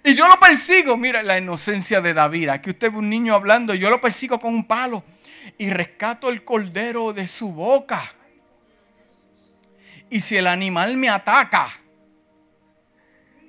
yo 0.03 0.27
lo 0.27 0.39
persigo. 0.39 0.97
Mira 0.97 1.23
la 1.23 1.37
inocencia 1.37 2.01
de 2.01 2.13
David. 2.13 2.49
Aquí 2.49 2.69
usted 2.71 2.91
ve 2.91 2.97
un 2.97 3.09
niño 3.09 3.35
hablando. 3.35 3.73
Yo 3.73 3.89
lo 3.89 4.01
persigo 4.01 4.39
con 4.39 4.53
un 4.53 4.65
palo. 4.65 5.03
Y 5.57 5.69
rescato 5.69 6.29
el 6.29 6.43
cordero 6.43 7.13
de 7.13 7.27
su 7.27 7.53
boca. 7.53 8.03
Y 10.09 10.21
si 10.21 10.37
el 10.37 10.47
animal 10.47 10.95
me 10.97 11.09
ataca, 11.09 11.69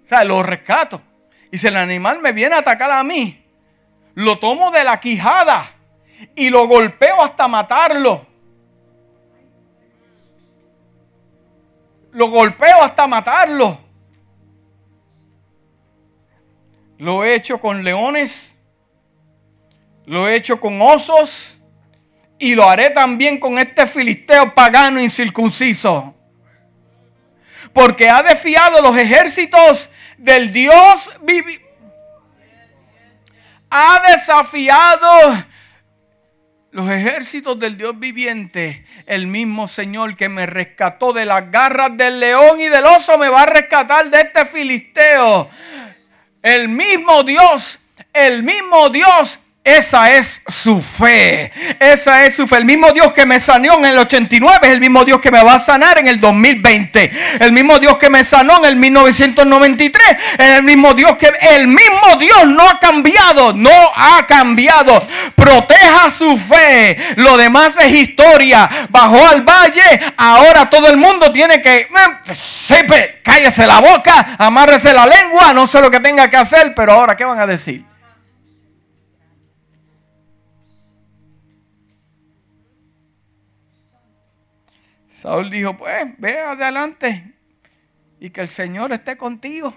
o 0.02 0.06
sea, 0.06 0.24
lo 0.24 0.42
rescato. 0.42 1.00
Y 1.50 1.58
si 1.58 1.66
el 1.66 1.76
animal 1.76 2.20
me 2.20 2.32
viene 2.32 2.54
a 2.54 2.58
atacar 2.58 2.90
a 2.90 3.04
mí, 3.04 3.44
lo 4.14 4.38
tomo 4.38 4.70
de 4.70 4.84
la 4.84 4.98
quijada 4.98 5.70
y 6.34 6.50
lo 6.50 6.66
golpeo 6.66 7.22
hasta 7.22 7.46
matarlo. 7.46 8.26
Lo 12.12 12.28
golpeo 12.28 12.82
hasta 12.82 13.06
matarlo. 13.06 13.87
Lo 16.98 17.24
he 17.24 17.34
hecho 17.34 17.60
con 17.60 17.84
leones. 17.84 18.56
Lo 20.04 20.28
he 20.28 20.34
hecho 20.34 20.60
con 20.60 20.80
osos. 20.82 21.58
Y 22.38 22.54
lo 22.54 22.68
haré 22.68 22.90
también 22.90 23.40
con 23.40 23.58
este 23.58 23.86
filisteo 23.86 24.54
pagano 24.54 25.00
incircunciso. 25.00 26.14
Porque 27.72 28.08
ha 28.08 28.22
defiado 28.22 28.80
los 28.82 28.96
ejércitos 28.96 29.88
del 30.16 30.52
Dios 30.52 31.10
viviente. 31.22 31.66
Ha 33.70 34.02
desafiado 34.10 35.44
los 36.70 36.90
ejércitos 36.90 37.58
del 37.58 37.76
Dios 37.76 37.98
viviente, 37.98 38.84
el 39.06 39.26
mismo 39.26 39.66
Señor 39.68 40.16
que 40.16 40.28
me 40.28 40.46
rescató 40.46 41.12
de 41.12 41.24
las 41.24 41.50
garras 41.50 41.96
del 41.96 42.20
león 42.20 42.60
y 42.60 42.68
del 42.68 42.84
oso, 42.84 43.18
me 43.18 43.28
va 43.28 43.42
a 43.42 43.46
rescatar 43.46 44.10
de 44.10 44.20
este 44.20 44.44
filisteo. 44.44 45.50
El 46.48 46.70
mismo 46.70 47.24
Dios, 47.24 47.78
el 48.14 48.42
mismo 48.42 48.88
Dios 48.88 49.38
esa 49.64 50.12
es 50.12 50.42
su 50.48 50.80
fe. 50.80 51.52
Esa 51.78 52.24
es 52.24 52.36
su 52.36 52.48
fe. 52.48 52.56
El 52.56 52.64
mismo 52.64 52.90
Dios 52.92 53.12
que 53.12 53.26
me 53.26 53.38
sanó 53.38 53.74
en 53.74 53.84
el 53.84 53.98
89 53.98 54.60
es 54.62 54.70
el 54.70 54.80
mismo 54.80 55.04
Dios 55.04 55.20
que 55.20 55.30
me 55.30 55.42
va 55.42 55.54
a 55.54 55.60
sanar 55.60 55.98
en 55.98 56.06
el 56.06 56.20
2020. 56.20 57.10
El 57.40 57.52
mismo 57.52 57.78
Dios 57.78 57.98
que 57.98 58.08
me 58.08 58.24
sanó 58.24 58.58
en 58.58 58.64
el 58.64 58.76
1993 58.76 60.16
es 60.38 60.50
el 60.56 60.62
mismo 60.62 60.94
Dios 60.94 61.16
que 61.18 61.30
el 61.54 61.68
mismo 61.68 62.16
Dios 62.18 62.46
no 62.46 62.66
ha 62.66 62.80
cambiado, 62.80 63.52
no 63.52 63.70
ha 63.94 64.26
cambiado. 64.26 65.06
Proteja 65.34 66.10
su 66.10 66.38
fe. 66.38 66.96
Lo 67.16 67.36
demás 67.36 67.76
es 67.78 67.92
historia. 67.92 68.70
Bajó 68.88 69.26
al 69.28 69.42
valle, 69.42 70.00
ahora 70.16 70.70
todo 70.70 70.88
el 70.88 70.96
mundo 70.96 71.30
tiene 71.30 71.60
que 71.60 71.80
eh, 71.80 72.34
sepe, 72.34 73.20
cállese 73.22 73.66
la 73.66 73.80
boca, 73.80 74.36
amárrese 74.38 74.92
la 74.94 75.06
lengua, 75.06 75.52
no 75.52 75.66
sé 75.66 75.80
lo 75.80 75.90
que 75.90 76.00
tenga 76.00 76.30
que 76.30 76.36
hacer, 76.36 76.72
pero 76.74 76.92
ahora 76.92 77.16
¿qué 77.16 77.24
van 77.24 77.38
a 77.38 77.46
decir? 77.46 77.84
Saúl 85.18 85.50
dijo, 85.50 85.76
pues 85.76 86.16
ve 86.18 86.38
adelante 86.38 87.34
y 88.20 88.30
que 88.30 88.40
el 88.40 88.48
Señor 88.48 88.92
esté 88.92 89.16
contigo. 89.16 89.74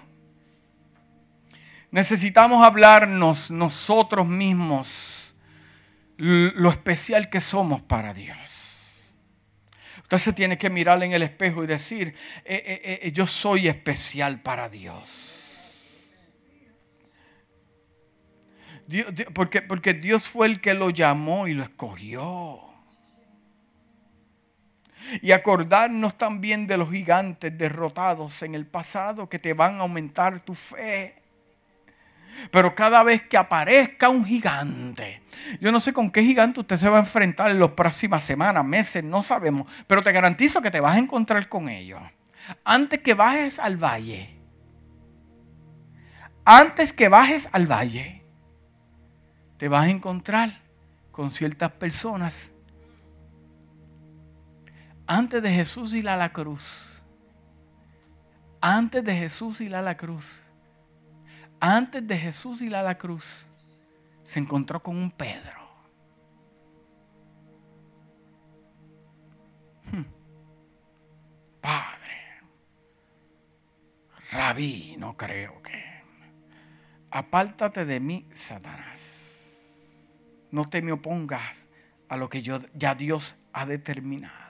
Necesitamos 1.90 2.64
hablarnos 2.64 3.50
nosotros 3.50 4.24
mismos 4.24 5.34
lo 6.16 6.70
especial 6.70 7.28
que 7.28 7.40
somos 7.40 7.82
para 7.82 8.14
Dios. 8.14 8.38
Usted 10.02 10.18
se 10.18 10.32
tiene 10.32 10.56
que 10.56 10.70
mirar 10.70 11.02
en 11.02 11.10
el 11.10 11.24
espejo 11.24 11.64
y 11.64 11.66
decir, 11.66 12.14
eh, 12.44 12.80
eh, 12.84 13.00
eh, 13.02 13.10
yo 13.10 13.26
soy 13.26 13.66
especial 13.66 14.40
para 14.42 14.68
Dios. 14.68 15.40
porque, 19.34 19.60
porque 19.60 19.92
Dios 19.92 20.28
fue 20.28 20.46
el 20.46 20.60
que 20.60 20.74
lo 20.74 20.90
llamó 20.90 21.48
y 21.48 21.54
lo 21.54 21.64
escogió. 21.64 22.71
Y 25.20 25.32
acordarnos 25.32 26.16
también 26.16 26.66
de 26.66 26.76
los 26.76 26.90
gigantes 26.90 27.56
derrotados 27.56 28.42
en 28.42 28.54
el 28.54 28.66
pasado 28.66 29.28
que 29.28 29.38
te 29.38 29.52
van 29.52 29.76
a 29.76 29.80
aumentar 29.80 30.40
tu 30.40 30.54
fe. 30.54 31.22
Pero 32.50 32.74
cada 32.74 33.02
vez 33.02 33.22
que 33.22 33.36
aparezca 33.36 34.08
un 34.08 34.24
gigante, 34.24 35.22
yo 35.60 35.70
no 35.70 35.80
sé 35.80 35.92
con 35.92 36.10
qué 36.10 36.22
gigante 36.22 36.60
usted 36.60 36.76
se 36.76 36.88
va 36.88 36.96
a 36.96 37.00
enfrentar 37.00 37.50
en 37.50 37.60
las 37.60 37.70
próximas 37.70 38.22
semanas, 38.22 38.64
meses, 38.64 39.04
no 39.04 39.22
sabemos, 39.22 39.70
pero 39.86 40.02
te 40.02 40.12
garantizo 40.12 40.62
que 40.62 40.70
te 40.70 40.80
vas 40.80 40.96
a 40.96 40.98
encontrar 40.98 41.48
con 41.48 41.68
ellos. 41.68 42.00
Antes 42.64 43.00
que 43.00 43.14
bajes 43.14 43.58
al 43.58 43.76
valle, 43.76 44.36
antes 46.44 46.92
que 46.92 47.08
bajes 47.08 47.48
al 47.52 47.70
valle, 47.70 48.24
te 49.56 49.68
vas 49.68 49.84
a 49.84 49.90
encontrar 49.90 50.60
con 51.12 51.30
ciertas 51.30 51.70
personas 51.72 52.52
antes 55.12 55.42
de 55.42 55.52
Jesús 55.52 55.92
ir 55.92 56.08
a 56.08 56.16
la 56.16 56.32
cruz, 56.32 57.02
antes 58.62 59.04
de 59.04 59.14
Jesús 59.14 59.60
ir 59.60 59.76
a 59.76 59.82
la 59.82 59.94
cruz, 59.94 60.40
antes 61.60 62.06
de 62.06 62.16
Jesús 62.16 62.62
ir 62.62 62.74
a 62.74 62.82
la 62.82 62.94
cruz, 62.94 63.46
se 64.24 64.38
encontró 64.38 64.82
con 64.82 64.96
un 64.96 65.10
Pedro. 65.10 65.60
Hmm. 69.90 70.06
Padre, 71.60 72.40
rabí, 74.30 74.96
no 74.98 75.14
creo 75.14 75.60
que. 75.60 75.82
Apártate 77.10 77.84
de 77.84 78.00
mí, 78.00 78.26
Satanás. 78.30 80.16
No 80.50 80.70
te 80.70 80.80
me 80.80 80.92
opongas 80.92 81.68
a 82.08 82.16
lo 82.16 82.30
que 82.30 82.40
yo, 82.40 82.60
ya 82.72 82.94
Dios 82.94 83.36
ha 83.52 83.66
determinado 83.66 84.41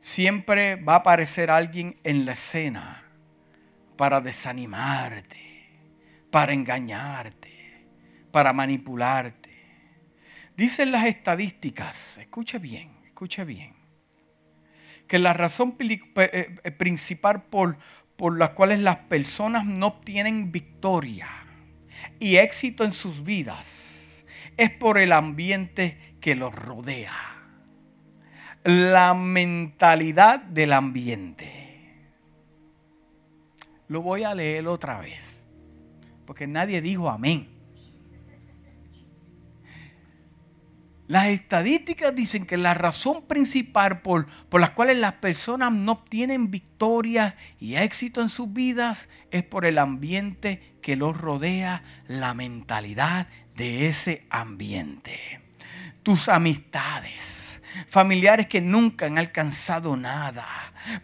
siempre 0.00 0.76
va 0.76 0.94
a 0.94 0.96
aparecer 0.96 1.50
alguien 1.50 2.00
en 2.02 2.24
la 2.24 2.32
escena 2.32 3.04
para 3.96 4.20
desanimarte, 4.20 5.68
para 6.30 6.52
engañarte, 6.52 7.86
para 8.32 8.52
manipularte. 8.52 9.50
Dicen 10.56 10.90
las 10.90 11.06
estadísticas, 11.06 12.18
escuche 12.18 12.58
bien, 12.58 12.90
escuche 13.04 13.44
bien, 13.44 13.74
que 15.06 15.18
la 15.18 15.34
razón 15.34 15.76
eh, 15.78 16.00
eh, 16.16 16.70
principal 16.72 17.42
por, 17.42 17.78
por 18.16 18.38
la 18.38 18.54
cual 18.54 18.82
las 18.82 18.96
personas 18.96 19.66
no 19.66 19.86
obtienen 19.88 20.50
victoria 20.50 21.28
y 22.18 22.36
éxito 22.36 22.84
en 22.84 22.92
sus 22.92 23.22
vidas 23.22 24.24
es 24.56 24.70
por 24.70 24.98
el 24.98 25.12
ambiente 25.12 26.16
que 26.20 26.36
los 26.36 26.54
rodea 26.54 27.39
la 28.64 29.14
mentalidad 29.14 30.40
del 30.40 30.72
ambiente. 30.72 31.60
Lo 33.88 34.02
voy 34.02 34.24
a 34.24 34.34
leer 34.34 34.68
otra 34.68 34.98
vez, 34.98 35.48
porque 36.26 36.46
nadie 36.46 36.80
dijo 36.80 37.10
amén. 37.10 37.48
Las 41.08 41.26
estadísticas 41.26 42.14
dicen 42.14 42.46
que 42.46 42.56
la 42.56 42.72
razón 42.72 43.26
principal 43.26 44.00
por, 44.00 44.28
por 44.48 44.60
las 44.60 44.70
cuales 44.70 44.96
las 44.96 45.14
personas 45.14 45.72
no 45.72 45.90
obtienen 45.90 46.52
victoria 46.52 47.34
y 47.58 47.74
éxito 47.74 48.20
en 48.20 48.28
sus 48.28 48.52
vidas 48.52 49.08
es 49.32 49.42
por 49.42 49.64
el 49.64 49.78
ambiente 49.78 50.76
que 50.82 50.94
los 50.94 51.20
rodea, 51.20 51.82
la 52.06 52.32
mentalidad 52.32 53.26
de 53.56 53.88
ese 53.88 54.24
ambiente. 54.30 55.40
Tus 56.04 56.28
amistades, 56.28 57.59
familiares 57.88 58.46
que 58.46 58.60
nunca 58.60 59.06
han 59.06 59.18
alcanzado 59.18 59.96
nada. 59.96 60.46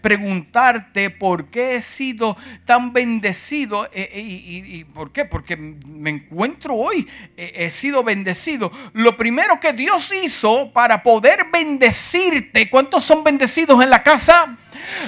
Preguntarte 0.01 1.11
por 1.11 1.47
qué 1.51 1.77
he 1.77 1.83
sido 1.83 2.37
tan 2.65 2.93
bendecido 2.93 3.85
eh, 3.87 4.11
eh, 4.13 4.21
y, 4.21 4.85
por 4.85 5.13
qué, 5.13 5.25
porque 5.25 5.57
me 5.57 6.11
encuentro 6.11 6.75
hoy, 6.75 7.07
eh, 7.37 7.53
he 7.55 7.71
sido 7.71 8.03
bendecido. 8.03 8.73
Lo 8.95 9.17
primero 9.17 9.61
que 9.61 9.73
Dios 9.73 10.13
hizo 10.13 10.73
para 10.73 11.03
poder 11.03 11.47
bendecirte, 11.53 12.71
¿cuántos 12.71 13.05
son 13.05 13.23
bendecidos 13.23 13.83
en 13.83 13.91
la 13.91 14.03
casa? 14.03 14.57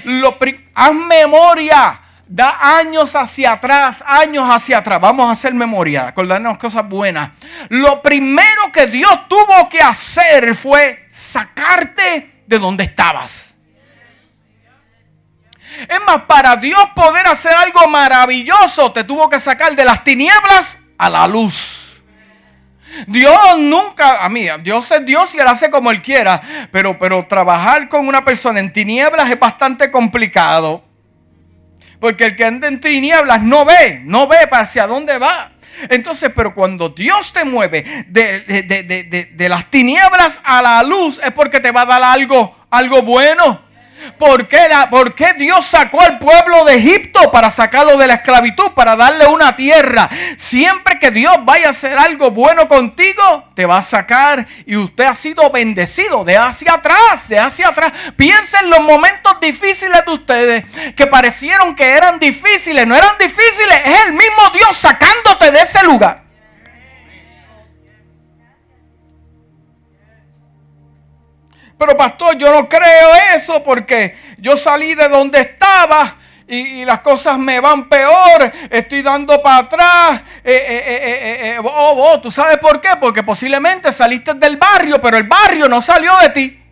Lo, 0.05 0.37
haz 0.75 0.95
memoria 0.95 2.03
Da 2.29 2.77
años 2.79 3.17
hacia 3.17 3.53
atrás, 3.53 4.05
años 4.07 4.47
hacia 4.49 4.79
atrás. 4.79 5.01
Vamos 5.01 5.29
a 5.29 5.33
hacer 5.33 5.55
memoria, 5.55 6.09
acordarnos 6.09 6.59
cosas 6.59 6.87
buenas. 6.87 7.31
Lo 7.71 8.03
primero 8.03 8.71
que 8.71 8.87
Dios 8.87 9.29
tuvo 9.29 9.69
que 9.71 9.81
hacer 9.81 10.55
fue 10.55 11.07
sacarte 11.09 12.43
de 12.47 12.59
donde 12.59 12.85
estabas. 12.85 13.57
más, 16.05 16.23
para 16.25 16.57
Dios 16.57 16.83
poder 16.95 17.27
hacer 17.27 17.55
algo 17.55 17.89
maravilloso, 17.89 18.93
te 18.93 19.05
tuvo 19.05 19.31
que 19.31 19.41
sacar 19.41 19.75
de 19.75 19.87
las 19.87 20.05
tinieblas 20.05 20.81
a 20.99 21.09
la 21.09 21.27
luz. 21.27 22.03
Dios 23.07 23.59
nunca, 23.59 24.23
a 24.23 24.29
mí, 24.29 24.47
Dios 24.63 24.91
es 24.91 25.07
Dios 25.07 25.35
y 25.35 25.39
Él 25.39 25.47
hace 25.47 25.71
como 25.71 25.91
Él 25.91 26.03
quiera, 26.03 26.43
pero, 26.71 26.99
pero 26.99 27.25
trabajar 27.27 27.89
con 27.89 28.07
una 28.07 28.25
persona 28.25 28.61
en 28.61 28.73
tinieblas 28.73 29.31
es 29.31 29.39
bastante 29.39 29.91
complicado. 29.91 30.88
Porque 32.01 32.27
el 32.27 32.37
que 32.37 32.45
anda 32.45 32.69
en 32.69 32.81
tinieblas 32.81 33.43
no 33.43 33.65
ve, 33.65 34.03
no 34.05 34.27
ve 34.27 34.47
para 34.49 34.63
hacia 34.63 34.87
dónde 34.87 35.19
va. 35.19 35.53
Entonces, 35.89 36.31
pero 36.35 36.55
cuando 36.55 36.89
Dios 36.89 37.33
te 37.33 37.45
mueve 37.45 37.85
de, 38.09 39.49
las 39.49 39.71
tinieblas 39.71 40.41
a 40.45 40.63
la 40.63 40.83
luz, 40.83 41.21
es 41.23 41.33
porque 41.33 41.61
te 41.61 41.71
va 41.71 41.83
a 41.83 41.87
dar 41.87 42.03
algo, 42.03 42.57
algo 42.71 43.03
bueno. 43.03 43.68
¿Por 44.19 44.49
qué, 44.49 44.69
la, 44.69 44.89
¿Por 44.89 45.15
qué, 45.15 45.35
Dios 45.35 45.67
sacó 45.67 46.01
al 46.01 46.19
pueblo 46.19 46.65
de 46.65 46.77
Egipto 46.77 47.31
para 47.31 47.51
sacarlo 47.51 47.97
de 47.97 48.07
la 48.07 48.15
esclavitud, 48.15 48.71
para 48.73 48.97
darle 48.97 49.27
una 49.27 49.57
tierra? 49.57 50.09
Siempre 50.37 50.99
que 50.99 51.11
Dios 51.11 51.45
vaya 51.45 51.69
a 51.69 51.71
hacer 51.71 51.99
algo 51.99 52.31
bueno 52.31 52.69
contigo, 52.69 53.49
te 53.55 53.67
va 53.67 53.79
a 53.79 53.83
sacar 53.83 54.47
y 54.67 54.77
usted 54.77 55.05
ha 55.05 55.15
sido 55.15 55.51
bendecido 55.51 56.25
de 56.25 56.37
hacia 56.37 56.75
atrás, 56.75 57.29
de 57.29 57.39
hacia 57.39 57.69
atrás. 57.69 57.93
Piensa 58.17 58.61
en 58.61 58.71
los 58.71 58.81
momentos 58.81 59.41
difíciles 59.41 60.05
de 60.07 60.13
ustedes 60.13 60.65
que 60.95 61.07
parecieron 61.07 61.75
que 61.75 61.91
eran 61.91 62.19
difíciles, 62.19 62.87
no 62.87 62.97
eran 62.97 63.19
difíciles, 63.19 63.81
es 63.85 64.03
el 64.07 64.13
mismo 64.13 64.43
Dios 64.53 64.77
sacándote 64.77 65.51
de 65.51 65.61
ese 65.61 65.83
lugar. 65.85 66.28
Pero 71.79 71.97
pastor, 71.97 72.37
yo 72.37 72.53
no 72.53 72.69
creo 72.69 73.15
eso 73.37 73.63
porque 73.63 74.19
yo 74.39 74.57
salí 74.57 74.95
de 74.95 75.09
donde 75.09 75.41
estaba 75.41 76.17
y, 76.49 76.85
las 76.85 77.01
cosas 77.01 77.39
me 77.39 77.61
van 77.61 77.89
peor, 77.89 78.51
estoy 78.71 79.03
dando 79.03 79.41
para 79.43 79.59
atrás. 79.59 80.23
Eh, 80.43 80.67
eh, 80.69 81.39
eh, 81.43 81.59
oh, 81.63 82.13
oh, 82.13 82.21
¿Tú 82.21 82.31
sabes 82.31 82.59
por 82.59 82.81
qué? 82.81 82.91
Porque 82.99 83.23
posiblemente 83.23 83.93
saliste 83.93 84.35
del 84.35 84.57
barrio, 84.57 85.01
pero 85.01 85.19
el 85.19 85.29
barrio 85.29 85.69
no 85.69 85.81
salió 85.81 86.17
de 86.23 86.31
ti. 86.31 86.65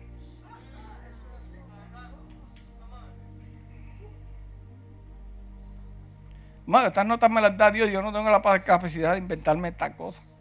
Madre, 6.65 6.87
estas 6.87 7.05
notas 7.05 7.29
me 7.29 7.39
las 7.39 7.55
da 7.55 7.71
Dios, 7.71 7.89
yo 7.89 8.01
no 8.01 8.11
tengo 8.11 8.29
la 8.29 8.41
capacidad 8.41 9.13
de 9.13 9.19
inventarme 9.19 9.69
estas 9.69 9.91
cosas. 9.91 10.36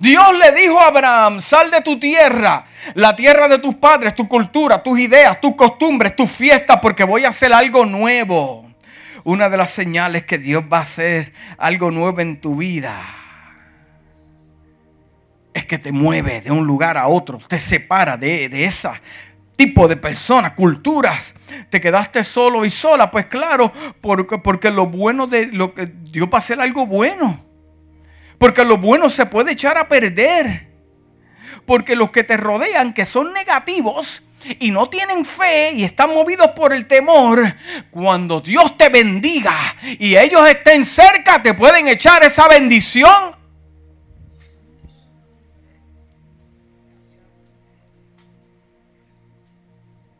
Dios 0.00 0.38
le 0.38 0.52
dijo 0.52 0.80
a 0.80 0.86
Abraham, 0.86 1.42
sal 1.42 1.70
de 1.70 1.82
tu 1.82 2.00
tierra, 2.00 2.64
la 2.94 3.14
tierra 3.14 3.48
de 3.48 3.58
tus 3.58 3.74
padres, 3.74 4.14
tu 4.14 4.26
cultura, 4.26 4.82
tus 4.82 4.98
ideas, 4.98 5.38
tus 5.42 5.54
costumbres, 5.54 6.16
tus 6.16 6.30
fiestas, 6.30 6.80
porque 6.80 7.04
voy 7.04 7.26
a 7.26 7.28
hacer 7.28 7.52
algo 7.52 7.84
nuevo. 7.84 8.66
Una 9.24 9.50
de 9.50 9.58
las 9.58 9.68
señales 9.68 10.24
que 10.24 10.38
Dios 10.38 10.64
va 10.72 10.78
a 10.78 10.82
hacer 10.82 11.34
algo 11.58 11.90
nuevo 11.90 12.18
en 12.20 12.40
tu 12.40 12.56
vida 12.56 12.96
es 15.52 15.66
que 15.66 15.76
te 15.76 15.92
mueve 15.92 16.40
de 16.40 16.50
un 16.50 16.66
lugar 16.66 16.96
a 16.96 17.06
otro, 17.06 17.38
te 17.46 17.58
separa 17.58 18.16
de, 18.16 18.48
de 18.48 18.64
ese 18.64 18.88
tipo 19.54 19.86
de 19.86 19.98
personas, 19.98 20.54
culturas. 20.54 21.34
Te 21.68 21.78
quedaste 21.78 22.24
solo 22.24 22.64
y 22.64 22.70
sola, 22.70 23.10
pues 23.10 23.26
claro, 23.26 23.70
porque, 24.00 24.38
porque 24.38 24.70
lo 24.70 24.86
bueno 24.86 25.26
de 25.26 25.48
lo 25.48 25.74
que 25.74 25.84
Dios 25.84 26.30
va 26.32 26.36
a 26.36 26.38
hacer 26.38 26.58
algo 26.58 26.86
bueno. 26.86 27.49
Porque 28.40 28.64
lo 28.64 28.78
bueno 28.78 29.10
se 29.10 29.26
puede 29.26 29.52
echar 29.52 29.76
a 29.76 29.86
perder. 29.86 30.66
Porque 31.66 31.94
los 31.94 32.10
que 32.10 32.24
te 32.24 32.38
rodean, 32.38 32.94
que 32.94 33.04
son 33.04 33.34
negativos 33.34 34.22
y 34.58 34.70
no 34.70 34.88
tienen 34.88 35.26
fe 35.26 35.72
y 35.74 35.84
están 35.84 36.14
movidos 36.14 36.52
por 36.52 36.72
el 36.72 36.86
temor, 36.86 37.42
cuando 37.90 38.40
Dios 38.40 38.78
te 38.78 38.88
bendiga 38.88 39.52
y 39.82 40.16
ellos 40.16 40.48
estén 40.48 40.86
cerca, 40.86 41.42
te 41.42 41.52
pueden 41.52 41.86
echar 41.88 42.22
esa 42.24 42.48
bendición. 42.48 43.36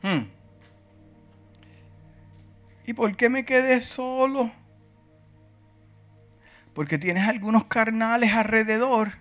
Hmm. 0.03 0.25
¿Y 2.85 2.93
por 2.93 3.17
qué 3.17 3.31
me 3.31 3.47
quedé 3.47 3.81
solo? 3.81 4.51
Porque 6.81 6.97
tienes 6.97 7.29
algunos 7.29 7.65
carnales 7.65 8.33
alrededor. 8.33 9.13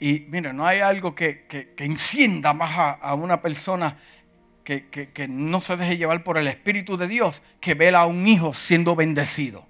Y 0.00 0.26
mira, 0.28 0.52
no 0.52 0.66
hay 0.66 0.80
algo 0.80 1.14
que, 1.14 1.46
encienda 1.76 2.52
más 2.52 2.98
a, 3.00 3.14
una 3.14 3.40
persona 3.40 3.96
que, 4.64 4.88
que, 4.88 5.28
no 5.28 5.60
se 5.60 5.76
deje 5.76 5.96
llevar 5.96 6.24
por 6.24 6.36
el 6.36 6.48
Espíritu 6.48 6.96
de 6.96 7.06
Dios 7.06 7.44
que 7.60 7.74
ver 7.74 7.94
a 7.94 8.06
un 8.06 8.26
hijo 8.26 8.52
siendo 8.52 8.96
bendecido. 8.96 9.64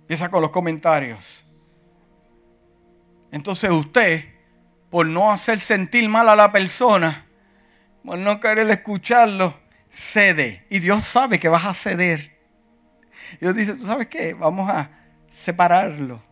Empieza 0.00 0.30
con 0.30 0.42
los 0.42 0.50
comentarios. 0.50 1.46
Entonces 3.30 3.70
usted, 3.70 4.26
por 4.90 5.06
no 5.06 5.32
hacer 5.32 5.60
sentir 5.60 6.06
mal 6.10 6.28
a 6.28 6.36
la 6.36 6.52
persona, 6.52 7.24
por 8.04 8.18
no 8.18 8.38
querer 8.38 8.68
escucharlo, 8.68 9.61
cede. 9.92 10.64
Y 10.70 10.80
Dios 10.80 11.04
sabe 11.04 11.38
que 11.38 11.48
vas 11.48 11.66
a 11.66 11.74
ceder. 11.74 12.32
Dios 13.40 13.54
dice, 13.54 13.74
¿tú 13.74 13.86
sabes 13.86 14.08
qué? 14.08 14.34
Vamos 14.34 14.68
a 14.70 14.90
separarlo. 15.28 16.22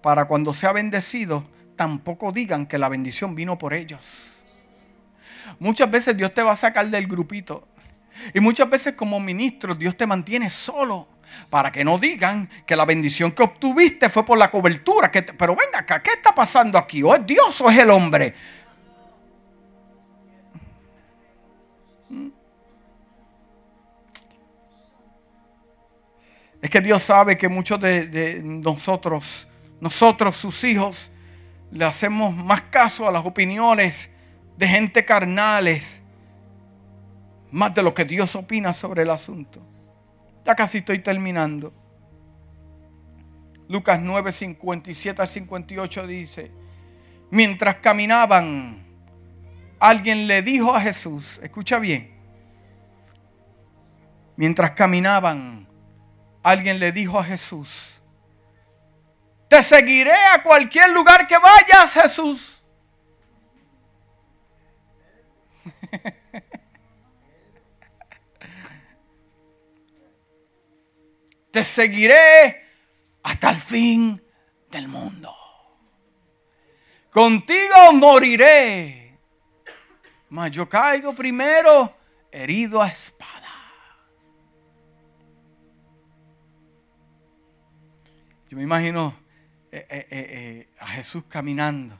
Para 0.00 0.24
cuando 0.26 0.54
sea 0.54 0.72
bendecido, 0.72 1.44
tampoco 1.76 2.32
digan 2.32 2.66
que 2.66 2.78
la 2.78 2.88
bendición 2.88 3.34
vino 3.34 3.58
por 3.58 3.74
ellos. 3.74 4.30
Muchas 5.58 5.90
veces 5.90 6.16
Dios 6.16 6.32
te 6.32 6.42
va 6.42 6.52
a 6.52 6.56
sacar 6.56 6.88
del 6.88 7.06
grupito. 7.06 7.68
Y 8.34 8.40
muchas 8.40 8.70
veces 8.70 8.94
como 8.94 9.18
ministro 9.18 9.74
Dios 9.74 9.96
te 9.96 10.06
mantiene 10.06 10.48
solo. 10.48 11.08
Para 11.48 11.72
que 11.72 11.82
no 11.82 11.98
digan 11.98 12.48
que 12.66 12.76
la 12.76 12.84
bendición 12.84 13.32
que 13.32 13.42
obtuviste 13.42 14.10
fue 14.10 14.24
por 14.24 14.38
la 14.38 14.50
cobertura. 14.50 15.10
Que 15.10 15.22
pero 15.22 15.56
venga 15.56 15.80
acá, 15.80 16.02
¿qué 16.02 16.10
está 16.10 16.34
pasando 16.34 16.78
aquí? 16.78 17.02
¿O 17.02 17.14
es 17.14 17.26
Dios 17.26 17.60
o 17.60 17.70
es 17.70 17.78
el 17.78 17.90
hombre? 17.90 18.34
Es 26.62 26.70
que 26.70 26.80
Dios 26.80 27.02
sabe 27.02 27.36
que 27.36 27.48
muchos 27.48 27.80
de, 27.80 28.40
nosotros, 28.42 29.48
nosotros 29.80 30.36
sus 30.36 30.62
hijos, 30.62 31.10
le 31.72 31.84
hacemos 31.84 32.32
más 32.34 32.62
caso 32.62 33.08
a 33.08 33.10
las 33.10 33.26
opiniones 33.26 34.10
de 34.56 34.68
gente 34.68 35.04
carnales, 35.04 36.00
más 37.50 37.74
de 37.74 37.82
lo 37.82 37.92
que 37.92 38.04
Dios 38.04 38.36
opina 38.36 38.72
sobre 38.72 39.02
el 39.02 39.10
asunto. 39.10 39.60
Ya 40.46 40.54
casi 40.54 40.78
estoy 40.78 41.00
terminando. 41.00 41.72
Lucas 43.68 43.98
9, 44.00 44.30
57 44.30 45.20
al 45.20 45.28
58 45.28 46.06
dice, 46.06 46.52
mientras 47.30 47.76
caminaban, 47.76 48.86
alguien 49.80 50.28
le 50.28 50.42
dijo 50.42 50.72
a 50.74 50.80
Jesús, 50.80 51.40
escucha 51.42 51.80
bien, 51.80 52.12
mientras 54.36 54.72
caminaban, 54.72 55.61
alguien 56.42 56.78
le 56.78 56.92
dijo 56.92 57.18
a 57.18 57.24
Jesús, 57.24 58.00
te 59.48 59.62
seguiré 59.62 60.14
a 60.32 60.42
cualquier 60.42 60.90
lugar 60.90 61.26
que 61.26 61.36
vayas, 61.38 61.92
Jesús. 61.92 62.62
te 71.52 71.62
seguiré 71.62 72.64
hasta 73.22 73.50
el 73.50 73.60
fin 73.60 74.20
del 74.70 74.88
mundo. 74.88 75.36
Contigo 77.10 77.92
moriré. 77.92 79.18
Mas 80.30 80.50
yo 80.50 80.66
caigo 80.66 81.12
primero 81.14 81.94
herido 82.30 82.80
a 82.80 82.88
espada. 82.88 83.41
Yo 88.52 88.58
me 88.58 88.64
imagino 88.64 89.14
eh, 89.70 89.86
eh, 89.88 90.06
eh, 90.10 90.68
a 90.78 90.88
Jesús 90.88 91.24
caminando. 91.26 91.98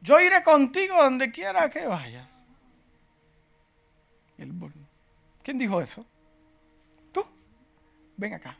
Yo 0.00 0.18
iré 0.18 0.42
contigo 0.42 0.96
donde 0.96 1.30
quiera 1.30 1.68
que 1.68 1.84
vayas. 1.84 2.42
¿Quién 5.42 5.58
dijo 5.58 5.82
eso? 5.82 6.06
Tú. 7.12 7.22
Ven 8.16 8.32
acá. 8.32 8.56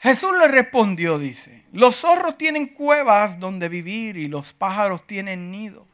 Jesús 0.00 0.32
le 0.36 0.48
respondió, 0.48 1.16
dice, 1.16 1.64
los 1.70 1.94
zorros 1.94 2.36
tienen 2.36 2.66
cuevas 2.66 3.38
donde 3.38 3.68
vivir 3.68 4.16
y 4.16 4.26
los 4.26 4.52
pájaros 4.52 5.06
tienen 5.06 5.52
nidos, 5.52 5.86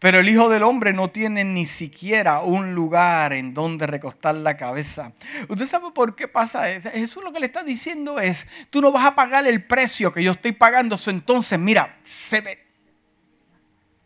Pero 0.00 0.18
el 0.18 0.28
Hijo 0.30 0.48
del 0.48 0.62
Hombre 0.62 0.94
no 0.94 1.10
tiene 1.10 1.44
ni 1.44 1.66
siquiera 1.66 2.40
un 2.40 2.74
lugar 2.74 3.34
en 3.34 3.52
donde 3.52 3.86
recostar 3.86 4.34
la 4.34 4.56
cabeza. 4.56 5.12
¿Usted 5.46 5.66
sabe 5.66 5.92
por 5.92 6.16
qué 6.16 6.26
pasa? 6.26 6.64
Jesús 6.80 7.22
lo 7.22 7.34
que 7.34 7.40
le 7.40 7.46
está 7.46 7.62
diciendo 7.62 8.18
es, 8.18 8.48
tú 8.70 8.80
no 8.80 8.92
vas 8.92 9.04
a 9.04 9.14
pagar 9.14 9.46
el 9.46 9.62
precio 9.62 10.10
que 10.10 10.24
yo 10.24 10.32
estoy 10.32 10.52
pagando. 10.52 10.96
Entonces, 11.06 11.58
mira, 11.58 11.98
se 12.04 12.40
ve. 12.40 12.66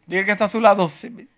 Diga 0.06 0.24
que 0.24 0.32
está 0.32 0.46
a 0.46 0.48
su 0.48 0.60
lado. 0.60 0.88
Se 0.88 1.10
ve. 1.10 1.28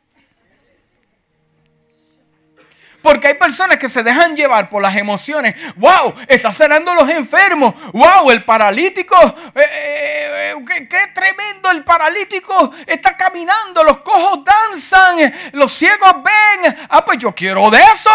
Porque 3.06 3.28
hay 3.28 3.34
personas 3.34 3.78
que 3.78 3.88
se 3.88 4.02
dejan 4.02 4.34
llevar 4.34 4.68
por 4.68 4.82
las 4.82 4.96
emociones. 4.96 5.54
¡Wow! 5.76 6.12
Está 6.26 6.50
sanando 6.50 6.92
los 6.92 7.08
enfermos. 7.08 7.72
¡Wow! 7.92 8.32
El 8.32 8.42
paralítico. 8.42 9.14
Eh, 9.54 9.60
eh, 9.60 10.54
eh, 10.58 10.88
qué, 10.90 11.06
tremendo! 11.14 11.70
El 11.70 11.84
paralítico 11.84 12.74
está 12.84 13.16
caminando. 13.16 13.84
Los 13.84 13.98
cojos 13.98 14.44
danzan. 14.44 15.32
Los 15.52 15.72
ciegos 15.72 16.14
ven. 16.16 16.76
Ah, 16.88 17.04
pues 17.04 17.18
yo 17.18 17.32
quiero 17.32 17.70
de 17.70 17.78
eso. 17.78 18.10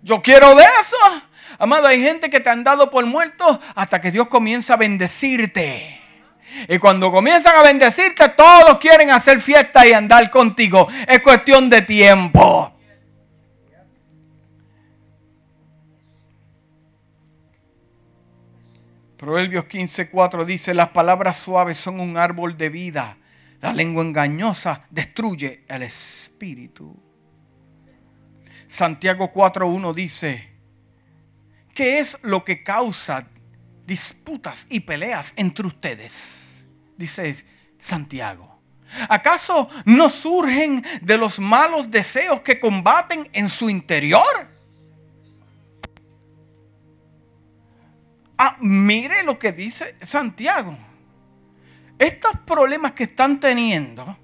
Yo 0.00 0.22
quiero 0.22 0.54
de 0.54 0.64
eso. 0.80 0.96
Amado, 1.58 1.86
hay 1.86 2.00
gente 2.00 2.30
que 2.30 2.40
te 2.40 2.48
han 2.48 2.64
dado 2.64 2.90
por 2.90 3.04
muerto 3.04 3.60
hasta 3.74 4.00
que 4.00 4.10
Dios 4.10 4.28
comienza 4.28 4.72
a 4.72 4.76
bendecirte. 4.78 6.05
Y 6.68 6.78
cuando 6.78 7.10
comienzan 7.10 7.56
a 7.56 7.62
bendecirte, 7.62 8.28
todos 8.30 8.78
quieren 8.78 9.10
hacer 9.10 9.40
fiesta 9.40 9.86
y 9.86 9.92
andar 9.92 10.30
contigo. 10.30 10.88
Es 11.06 11.22
cuestión 11.22 11.68
de 11.68 11.82
tiempo. 11.82 12.72
Proverbios 19.16 19.64
15:4 19.64 20.44
dice, 20.44 20.74
las 20.74 20.90
palabras 20.90 21.38
suaves 21.38 21.78
son 21.78 22.00
un 22.00 22.16
árbol 22.16 22.56
de 22.56 22.68
vida. 22.68 23.16
La 23.60 23.72
lengua 23.72 24.02
engañosa 24.02 24.84
destruye 24.90 25.64
el 25.68 25.82
espíritu. 25.82 26.94
Santiago 28.66 29.32
4:1 29.32 29.94
dice, 29.94 30.50
¿qué 31.74 31.98
es 31.98 32.18
lo 32.22 32.44
que 32.44 32.62
causa 32.62 33.26
disputas 33.86 34.66
y 34.68 34.80
peleas 34.80 35.32
entre 35.36 35.66
ustedes, 35.66 36.45
dice 36.96 37.44
Santiago. 37.78 38.56
¿Acaso 39.08 39.68
no 39.84 40.08
surgen 40.08 40.84
de 41.02 41.18
los 41.18 41.38
malos 41.38 41.90
deseos 41.90 42.40
que 42.40 42.58
combaten 42.58 43.28
en 43.32 43.48
su 43.48 43.68
interior? 43.68 44.48
Ah, 48.38 48.56
mire 48.60 49.22
lo 49.22 49.38
que 49.38 49.52
dice 49.52 49.96
Santiago. 50.02 50.76
Estos 51.98 52.32
problemas 52.44 52.92
que 52.92 53.04
están 53.04 53.40
teniendo 53.40 54.16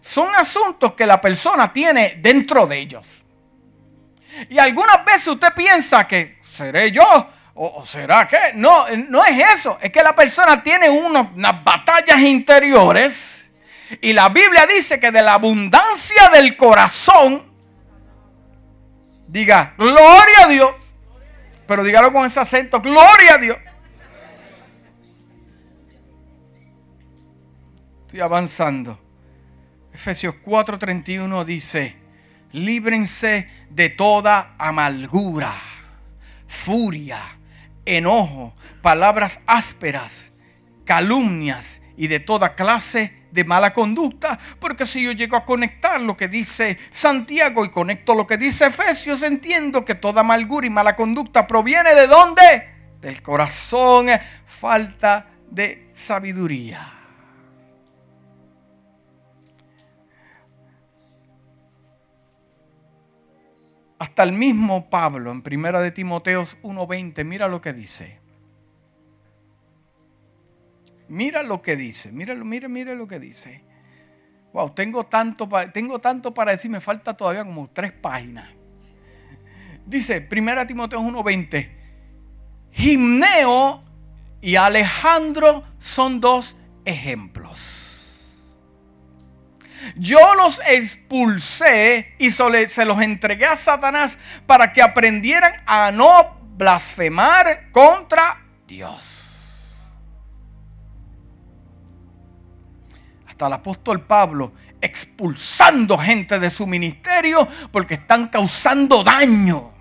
son 0.00 0.34
asuntos 0.34 0.94
que 0.94 1.06
la 1.06 1.20
persona 1.20 1.72
tiene 1.72 2.18
dentro 2.20 2.66
de 2.66 2.78
ellos. 2.78 3.24
Y 4.48 4.58
algunas 4.58 5.04
veces 5.04 5.28
usted 5.28 5.52
piensa 5.54 6.06
que 6.06 6.38
seré 6.42 6.92
yo 6.92 7.28
¿O 7.60 7.84
será 7.84 8.28
que? 8.28 8.36
No, 8.54 8.86
no 9.08 9.24
es 9.24 9.36
eso. 9.56 9.78
Es 9.82 9.90
que 9.90 10.00
la 10.00 10.14
persona 10.14 10.62
tiene 10.62 10.88
unas 10.88 11.34
batallas 11.64 12.20
interiores. 12.20 13.50
Y 14.00 14.12
la 14.12 14.28
Biblia 14.28 14.64
dice 14.72 15.00
que 15.00 15.10
de 15.10 15.20
la 15.22 15.34
abundancia 15.34 16.28
del 16.28 16.56
corazón, 16.56 17.50
diga, 19.26 19.74
gloria 19.76 20.44
a 20.44 20.46
Dios. 20.46 20.72
Pero 21.66 21.82
dígalo 21.82 22.12
con 22.12 22.24
ese 22.24 22.38
acento, 22.38 22.80
gloria 22.80 23.34
a 23.34 23.38
Dios. 23.38 23.58
Estoy 28.02 28.20
avanzando. 28.20 29.00
Efesios 29.92 30.36
4:31 30.44 31.44
dice, 31.44 31.96
líbrense 32.52 33.50
de 33.68 33.88
toda 33.88 34.54
amargura, 34.58 35.52
furia 36.46 37.37
enojo, 37.96 38.54
palabras 38.82 39.42
ásperas, 39.46 40.32
calumnias 40.84 41.80
y 41.96 42.06
de 42.06 42.20
toda 42.20 42.54
clase 42.54 43.24
de 43.30 43.44
mala 43.44 43.72
conducta. 43.74 44.38
Porque 44.60 44.86
si 44.86 45.02
yo 45.02 45.12
llego 45.12 45.36
a 45.36 45.44
conectar 45.44 46.00
lo 46.00 46.16
que 46.16 46.28
dice 46.28 46.78
Santiago 46.90 47.64
y 47.64 47.70
conecto 47.70 48.14
lo 48.14 48.26
que 48.26 48.36
dice 48.36 48.66
Efesios, 48.66 49.22
entiendo 49.22 49.84
que 49.84 49.94
toda 49.94 50.20
amargura 50.20 50.66
y 50.66 50.70
mala 50.70 50.96
conducta 50.96 51.46
proviene 51.46 51.94
de 51.94 52.06
dónde? 52.06 52.68
Del 53.00 53.22
corazón, 53.22 54.08
falta 54.46 55.26
de 55.50 55.88
sabiduría. 55.92 56.97
Hasta 63.98 64.22
el 64.22 64.32
mismo 64.32 64.88
Pablo 64.90 65.32
en 65.32 65.42
Primera 65.42 65.80
de 65.80 65.90
Timoteos 65.90 66.56
1:20, 66.62 67.24
mira 67.24 67.48
lo 67.48 67.60
que 67.60 67.72
dice. 67.72 68.20
Mira 71.08 71.42
lo 71.42 71.62
que 71.62 71.74
dice, 71.74 72.12
mira, 72.12 72.34
lo 72.34 73.08
que 73.08 73.18
dice. 73.18 73.64
Wow, 74.52 74.70
tengo 74.70 75.06
tanto, 75.06 75.48
tengo 75.72 75.98
tanto 76.00 76.34
para 76.34 76.52
decir, 76.52 76.70
me 76.70 76.80
falta 76.80 77.16
todavía 77.16 77.44
como 77.44 77.68
tres 77.68 77.92
páginas. 77.92 78.48
Dice, 79.86 80.20
Primera 80.20 80.66
Timoteos 80.66 81.02
1:20, 81.02 81.70
Gimneo 82.72 83.82
y 84.40 84.56
Alejandro 84.56 85.64
son 85.78 86.20
dos 86.20 86.58
ejemplos. 86.84 87.77
Yo 89.96 90.34
los 90.34 90.60
expulsé 90.66 92.14
y 92.18 92.30
se 92.30 92.84
los 92.84 93.00
entregué 93.00 93.46
a 93.46 93.56
Satanás 93.56 94.18
para 94.46 94.72
que 94.72 94.82
aprendieran 94.82 95.52
a 95.66 95.90
no 95.90 96.38
blasfemar 96.56 97.70
contra 97.70 98.42
Dios. 98.66 99.14
Hasta 103.26 103.46
el 103.46 103.52
apóstol 103.52 104.04
Pablo 104.04 104.52
expulsando 104.80 105.98
gente 105.98 106.38
de 106.38 106.50
su 106.50 106.66
ministerio 106.66 107.46
porque 107.70 107.94
están 107.94 108.28
causando 108.28 109.02
daño. 109.02 109.72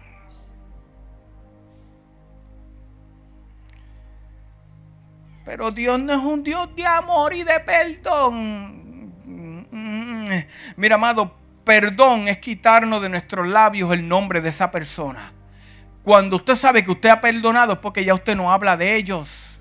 Pero 5.46 5.72
Dios 5.72 5.98
no 6.00 6.14
es 6.14 6.20
un 6.20 6.44
Dios 6.44 6.76
de 6.76 6.86
amor 6.86 7.34
y 7.34 7.44
de 7.44 7.60
perdón. 7.62 8.87
Mira, 9.72 10.96
amado, 10.96 11.36
perdón 11.64 12.28
es 12.28 12.38
quitarnos 12.38 13.02
de 13.02 13.10
nuestros 13.10 13.48
labios 13.48 13.92
el 13.92 14.08
nombre 14.08 14.42
de 14.42 14.50
esa 14.50 14.72
persona. 14.72 15.34
Cuando 16.04 16.38
usted 16.38 16.56
sabe 16.56 16.86
que 16.86 16.92
usted 16.92 17.10
ha 17.10 17.20
perdonado 17.20 17.74
es 17.74 17.80
porque 17.80 18.06
ya 18.06 18.14
usted 18.14 18.36
no 18.36 18.52
habla 18.52 18.78
de 18.78 18.96
ellos. 18.96 19.58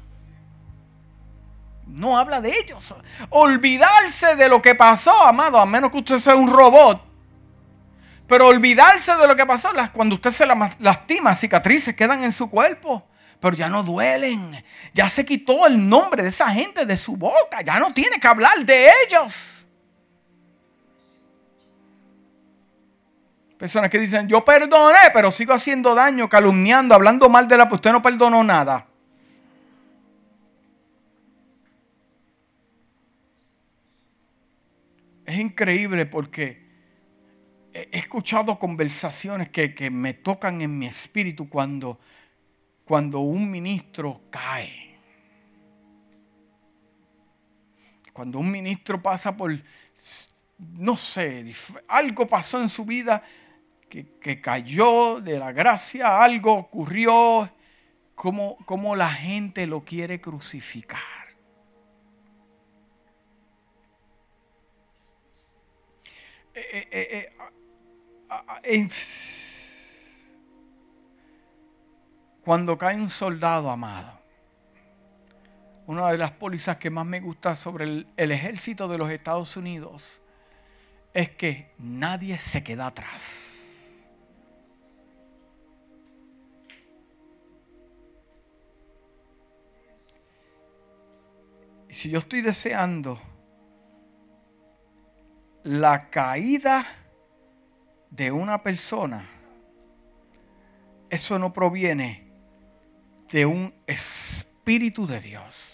No 1.86 2.18
habla 2.18 2.40
de 2.40 2.52
ellos. 2.52 2.94
Olvidarse 3.30 4.36
de 4.36 4.48
lo 4.48 4.62
que 4.62 4.74
pasó, 4.74 5.24
amado, 5.24 5.58
a 5.58 5.66
menos 5.66 5.90
que 5.90 5.98
usted 5.98 6.18
sea 6.18 6.36
un 6.36 6.52
robot. 6.52 7.04
Pero 8.28 8.48
olvidarse 8.48 9.16
de 9.16 9.26
lo 9.26 9.36
que 9.36 9.46
pasó, 9.46 9.70
cuando 9.92 10.16
usted 10.16 10.30
se 10.30 10.46
lastima, 10.46 11.34
cicatrices 11.34 11.94
quedan 11.94 12.24
en 12.24 12.32
su 12.32 12.50
cuerpo, 12.50 13.06
pero 13.40 13.56
ya 13.56 13.68
no 13.68 13.84
duelen. 13.84 14.64
Ya 14.92 15.08
se 15.08 15.24
quitó 15.24 15.66
el 15.66 15.88
nombre 15.88 16.24
de 16.24 16.30
esa 16.30 16.48
gente 16.50 16.86
de 16.86 16.96
su 16.96 17.16
boca. 17.16 17.60
Ya 17.62 17.78
no 17.78 17.94
tiene 17.94 18.18
que 18.18 18.26
hablar 18.26 18.64
de 18.64 18.90
ellos. 19.06 19.55
Personas 23.58 23.88
que 23.88 23.98
dicen, 23.98 24.28
yo 24.28 24.44
perdoné, 24.44 24.98
pero 25.14 25.30
sigo 25.30 25.54
haciendo 25.54 25.94
daño, 25.94 26.28
calumniando, 26.28 26.94
hablando 26.94 27.28
mal 27.28 27.48
de 27.48 27.56
la... 27.56 27.68
Pues 27.68 27.78
usted 27.78 27.92
no 27.92 28.02
perdonó 28.02 28.44
nada. 28.44 28.86
Es 35.24 35.38
increíble 35.38 36.04
porque 36.04 36.66
he 37.72 37.98
escuchado 37.98 38.58
conversaciones 38.58 39.48
que, 39.48 39.74
que 39.74 39.90
me 39.90 40.12
tocan 40.14 40.60
en 40.60 40.78
mi 40.78 40.86
espíritu 40.86 41.48
cuando, 41.48 41.98
cuando 42.84 43.20
un 43.20 43.50
ministro 43.50 44.20
cae. 44.30 44.98
Cuando 48.12 48.38
un 48.38 48.50
ministro 48.50 49.02
pasa 49.02 49.36
por, 49.36 49.52
no 50.58 50.96
sé, 50.96 51.52
algo 51.88 52.26
pasó 52.26 52.60
en 52.60 52.68
su 52.68 52.84
vida 52.84 53.22
que, 54.04 54.40
cayó 54.40 55.20
de 55.20 55.38
la 55.38 55.52
gracia, 55.52 56.22
algo 56.22 56.52
ocurrió, 56.52 57.50
como, 58.14 58.96
la 58.96 59.10
gente 59.10 59.66
lo 59.66 59.84
quiere 59.84 60.20
crucificar. 60.20 61.00
Eh, 66.54 66.88
eh, 66.90 67.32
eh, 68.64 68.88
cuando 72.42 72.78
cae 72.78 72.96
un 72.96 73.10
soldado 73.10 73.70
amado, 73.70 74.20
una 75.86 76.10
de 76.10 76.18
las 76.18 76.32
pólizas 76.32 76.78
que 76.78 76.90
más 76.90 77.04
me 77.06 77.20
gusta 77.20 77.54
sobre 77.54 78.06
el 78.16 78.32
ejército 78.32 78.88
de 78.88 78.98
los 78.98 79.10
Estados 79.10 79.56
Unidos 79.56 80.20
es 81.16 81.30
que 81.30 81.72
nadie 81.78 82.38
se 82.38 82.62
queda 82.62 82.88
atrás. 82.88 83.55
Si 91.96 92.10
yo 92.10 92.18
estoy 92.18 92.42
deseando 92.42 93.18
la 95.64 96.10
caída 96.10 96.84
de 98.10 98.30
una 98.30 98.62
persona, 98.62 99.24
eso 101.08 101.38
no 101.38 101.54
proviene 101.54 102.30
de 103.30 103.46
un 103.46 103.74
espíritu 103.86 105.06
de 105.06 105.20
Dios. 105.20 105.72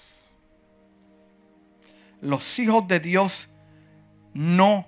Los 2.21 2.57
hijos 2.61 2.87
de 2.87 3.01
Dios 3.01 3.49
no 4.33 4.87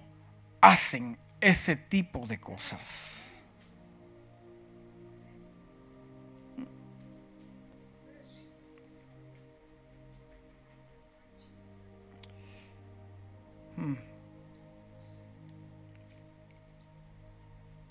hacen 0.61 1.19
ese 1.41 1.75
tipo 1.75 2.29
de 2.29 2.39
cosas. 2.39 3.24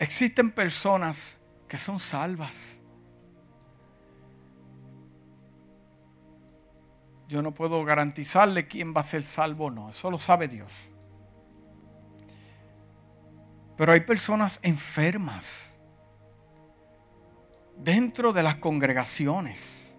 Existen 0.03 0.51
personas 0.51 1.41
que 1.65 1.77
son 1.77 1.97
salvas. 1.97 2.81
Yo 7.29 7.41
no 7.41 7.53
puedo 7.53 7.85
garantizarle 7.85 8.67
quién 8.67 8.93
va 8.93 8.99
a 8.99 9.05
ser 9.05 9.23
salvo 9.23 9.67
o 9.67 9.71
no, 9.71 9.91
eso 9.91 10.11
lo 10.11 10.19
sabe 10.19 10.49
Dios. 10.49 10.91
Pero 13.77 13.93
hay 13.93 14.01
personas 14.01 14.59
enfermas 14.61 15.79
dentro 17.77 18.33
de 18.33 18.43
las 18.43 18.57
congregaciones. 18.57 19.95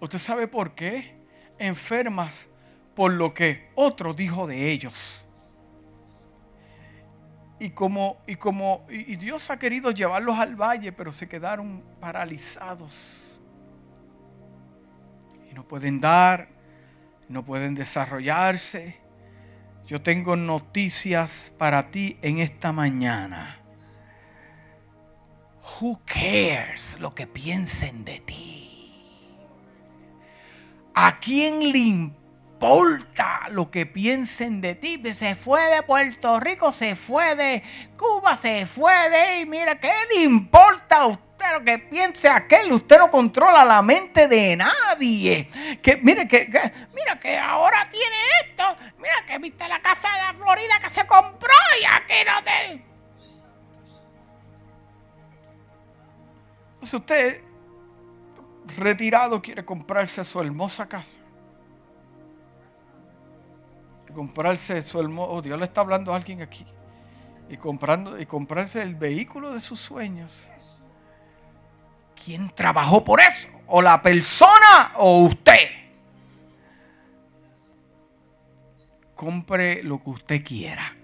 ¿Usted 0.00 0.18
sabe 0.18 0.48
por 0.48 0.74
qué? 0.74 1.24
Enfermas 1.56 2.48
por 2.96 3.12
lo 3.12 3.32
que 3.32 3.70
otro 3.76 4.12
dijo 4.12 4.48
de 4.48 4.72
ellos. 4.72 5.24
Y 7.60 7.70
como, 7.70 8.18
y 8.26 8.36
como 8.36 8.86
y 8.88 9.16
Dios 9.16 9.50
ha 9.50 9.58
querido 9.58 9.90
llevarlos 9.90 10.38
al 10.38 10.54
valle, 10.54 10.92
pero 10.92 11.12
se 11.12 11.28
quedaron 11.28 11.82
paralizados. 12.00 13.38
Y 15.50 15.54
no 15.54 15.66
pueden 15.66 16.00
dar, 16.00 16.48
no 17.28 17.44
pueden 17.44 17.74
desarrollarse 17.74 19.08
yo 19.88 20.02
tengo 20.02 20.36
noticias 20.36 21.50
para 21.56 21.90
ti 21.90 22.18
en 22.20 22.40
esta 22.40 22.72
mañana. 22.72 23.58
Who 25.80 26.02
cares 26.04 26.98
lo 27.00 27.14
que 27.14 27.26
piensen 27.26 28.04
de 28.04 28.20
ti? 28.20 29.08
¿A 30.92 31.18
quién 31.18 31.72
le 31.72 31.78
importa 32.58 33.46
lo 33.50 33.70
que 33.70 33.86
piensen 33.86 34.60
de 34.60 34.74
ti? 34.74 35.00
Se 35.14 35.36
fue 35.36 35.62
de 35.66 35.84
Puerto 35.84 36.40
Rico, 36.40 36.72
se 36.72 36.96
fue 36.96 37.36
de 37.36 37.62
Cuba, 37.96 38.36
se 38.36 38.66
fue 38.66 38.92
de... 39.10 39.40
Y 39.40 39.46
mira, 39.46 39.78
¿qué 39.78 39.92
le 40.14 40.22
importa 40.24 41.02
a 41.02 41.06
usted? 41.06 41.28
lo 41.52 41.64
que 41.64 41.78
piense 41.78 42.28
aquel, 42.28 42.72
usted 42.72 42.98
no 42.98 43.12
controla 43.12 43.64
la 43.64 43.80
mente 43.80 44.26
de 44.26 44.56
nadie. 44.56 45.48
Que 45.80 45.96
mire 45.98 46.26
que, 46.26 46.50
mira 46.92 47.18
que 47.20 47.38
ahora 47.38 47.88
tiene 47.88 48.16
esto, 48.44 48.64
mira 48.98 49.14
que 49.24 49.38
viste 49.38 49.68
la 49.68 49.80
casa 49.80 50.12
de 50.14 50.18
la 50.18 50.34
Florida 50.34 50.80
que 50.80 50.90
se 50.90 51.06
compró 51.06 51.54
y 51.80 51.84
aquí 51.84 52.14
no 52.26 52.42
te. 52.42 52.84
Entonces 56.74 56.94
usted 56.94 57.42
retirado 58.76 59.40
quiere 59.40 59.64
comprarse 59.64 60.24
su 60.24 60.40
hermosa 60.40 60.88
casa. 60.88 61.17
Comprarse 64.14 64.82
su 64.82 65.00
hermoso, 65.00 65.30
oh, 65.30 65.42
Dios 65.42 65.58
le 65.58 65.64
está 65.64 65.82
hablando 65.82 66.12
a 66.12 66.16
alguien 66.16 66.42
aquí. 66.42 66.66
Y 67.48 67.56
comprando 67.56 68.18
y 68.18 68.26
comprarse 68.26 68.82
el 68.82 68.94
vehículo 68.94 69.52
de 69.52 69.60
sus 69.60 69.80
sueños. 69.80 70.48
¿Quién 72.24 72.50
trabajó 72.50 73.04
por 73.04 73.20
eso? 73.20 73.48
¿O 73.66 73.80
la 73.80 74.02
persona 74.02 74.92
o 74.96 75.20
usted? 75.24 75.68
Compre 79.14 79.82
lo 79.82 80.02
que 80.02 80.10
usted 80.10 80.44
quiera. 80.44 80.94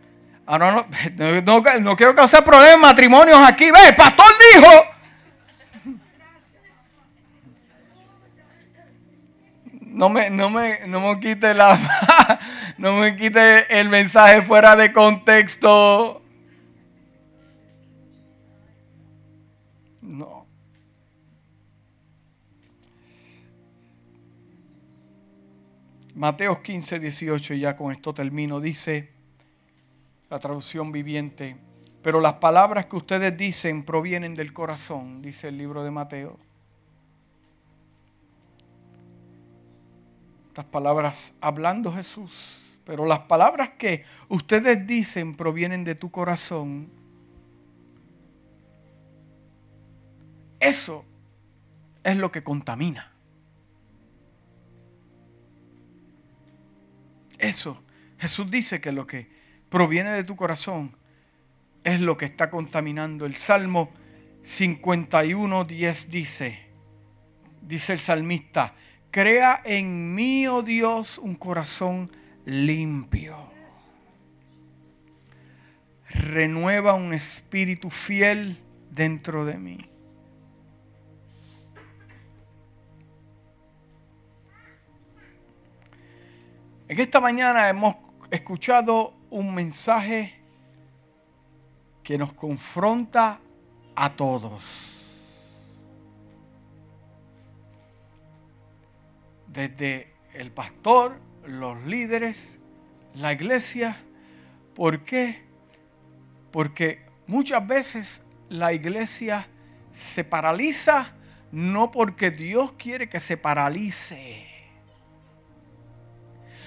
Ah, 0.46 0.58
no, 0.58 0.70
no, 0.70 1.62
no, 1.80 1.96
quiero 1.96 2.14
causar 2.14 2.44
problemas 2.44 2.78
matrimonios 2.78 3.38
aquí. 3.46 3.70
Ve, 3.70 3.88
el 3.88 3.96
pastor 3.96 4.26
dijo. 4.54 4.70
No 9.80 10.08
me, 10.08 10.28
no 10.28 10.50
me, 10.50 10.86
no 10.88 11.00
me 11.00 11.20
quite 11.20 11.54
la, 11.54 11.78
no 12.78 12.98
me 12.98 13.16
quite 13.16 13.80
el 13.80 13.88
mensaje 13.88 14.42
fuera 14.42 14.76
de 14.76 14.92
contexto. 14.92 16.20
Mateo 26.14 26.62
15, 26.62 27.00
18, 27.00 27.54
y 27.54 27.60
ya 27.60 27.76
con 27.76 27.90
esto 27.90 28.14
termino, 28.14 28.60
dice 28.60 29.10
la 30.30 30.38
traducción 30.38 30.92
viviente, 30.92 31.56
pero 32.02 32.20
las 32.20 32.34
palabras 32.34 32.86
que 32.86 32.96
ustedes 32.96 33.36
dicen 33.36 33.82
provienen 33.82 34.34
del 34.34 34.52
corazón, 34.52 35.20
dice 35.20 35.48
el 35.48 35.58
libro 35.58 35.82
de 35.82 35.90
Mateo. 35.90 36.38
Estas 40.48 40.66
palabras 40.66 41.34
hablando 41.40 41.92
Jesús, 41.92 42.63
pero 42.84 43.06
las 43.06 43.20
palabras 43.20 43.70
que 43.78 44.04
ustedes 44.28 44.86
dicen 44.86 45.34
provienen 45.34 45.84
de 45.84 45.94
tu 45.94 46.10
corazón. 46.10 46.90
Eso 50.60 51.04
es 52.02 52.16
lo 52.16 52.30
que 52.30 52.42
contamina. 52.42 53.12
Eso, 57.38 57.82
Jesús 58.18 58.50
dice 58.50 58.80
que 58.80 58.92
lo 58.92 59.06
que 59.06 59.28
proviene 59.68 60.12
de 60.12 60.24
tu 60.24 60.36
corazón 60.36 60.96
es 61.82 62.00
lo 62.00 62.16
que 62.16 62.26
está 62.26 62.50
contaminando. 62.50 63.26
El 63.26 63.36
Salmo 63.36 63.90
51, 64.42 65.64
10 65.64 66.10
dice, 66.10 66.60
dice 67.60 67.92
el 67.92 67.98
salmista, 67.98 68.74
crea 69.10 69.60
en 69.64 70.14
mí, 70.14 70.46
oh 70.46 70.62
Dios, 70.62 71.18
un 71.18 71.34
corazón 71.34 72.10
limpio. 72.44 73.36
Renueva 76.08 76.94
un 76.94 77.12
espíritu 77.12 77.90
fiel 77.90 78.58
dentro 78.90 79.44
de 79.44 79.58
mí. 79.58 79.90
En 86.86 87.00
esta 87.00 87.18
mañana 87.18 87.68
hemos 87.68 87.96
escuchado 88.30 89.14
un 89.30 89.54
mensaje 89.54 90.34
que 92.02 92.18
nos 92.18 92.34
confronta 92.34 93.40
a 93.96 94.10
todos. 94.10 94.90
Desde 99.46 100.12
el 100.34 100.52
pastor, 100.52 101.18
los 101.46 101.82
líderes, 101.84 102.58
la 103.14 103.32
iglesia. 103.32 103.96
¿Por 104.74 105.04
qué? 105.04 105.42
Porque 106.50 107.06
muchas 107.26 107.66
veces 107.66 108.24
la 108.48 108.72
iglesia 108.72 109.48
se 109.90 110.24
paraliza 110.24 111.12
no 111.52 111.90
porque 111.90 112.30
Dios 112.30 112.72
quiere 112.72 113.08
que 113.08 113.20
se 113.20 113.36
paralice 113.36 114.54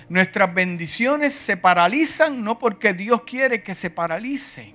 Nuestras 0.10 0.54
bendiciones 0.54 1.34
se 1.34 1.58
paralizan 1.58 2.42
no 2.42 2.58
porque 2.58 2.94
Dios 2.94 3.24
quiere 3.24 3.62
que 3.62 3.76
se 3.76 3.90
paralicen. 3.90 4.74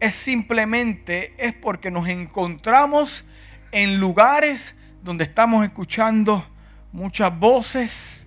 Es 0.00 0.14
simplemente, 0.14 1.34
es 1.38 1.54
porque 1.54 1.90
nos 1.90 2.08
encontramos 2.08 3.24
en 3.72 3.98
lugares 3.98 4.78
donde 5.02 5.24
estamos 5.24 5.64
escuchando 5.64 6.46
muchas 6.92 7.38
voces 7.38 8.26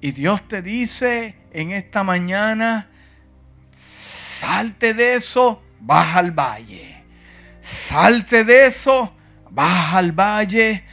y 0.00 0.12
Dios 0.12 0.46
te 0.48 0.62
dice 0.62 1.36
en 1.52 1.72
esta 1.72 2.02
mañana, 2.02 2.88
salte 3.72 4.94
de 4.94 5.14
eso, 5.14 5.62
baja 5.80 6.18
al 6.18 6.32
valle. 6.32 7.04
Salte 7.60 8.44
de 8.44 8.66
eso, 8.66 9.14
baja 9.50 9.98
al 9.98 10.12
valle 10.12 10.84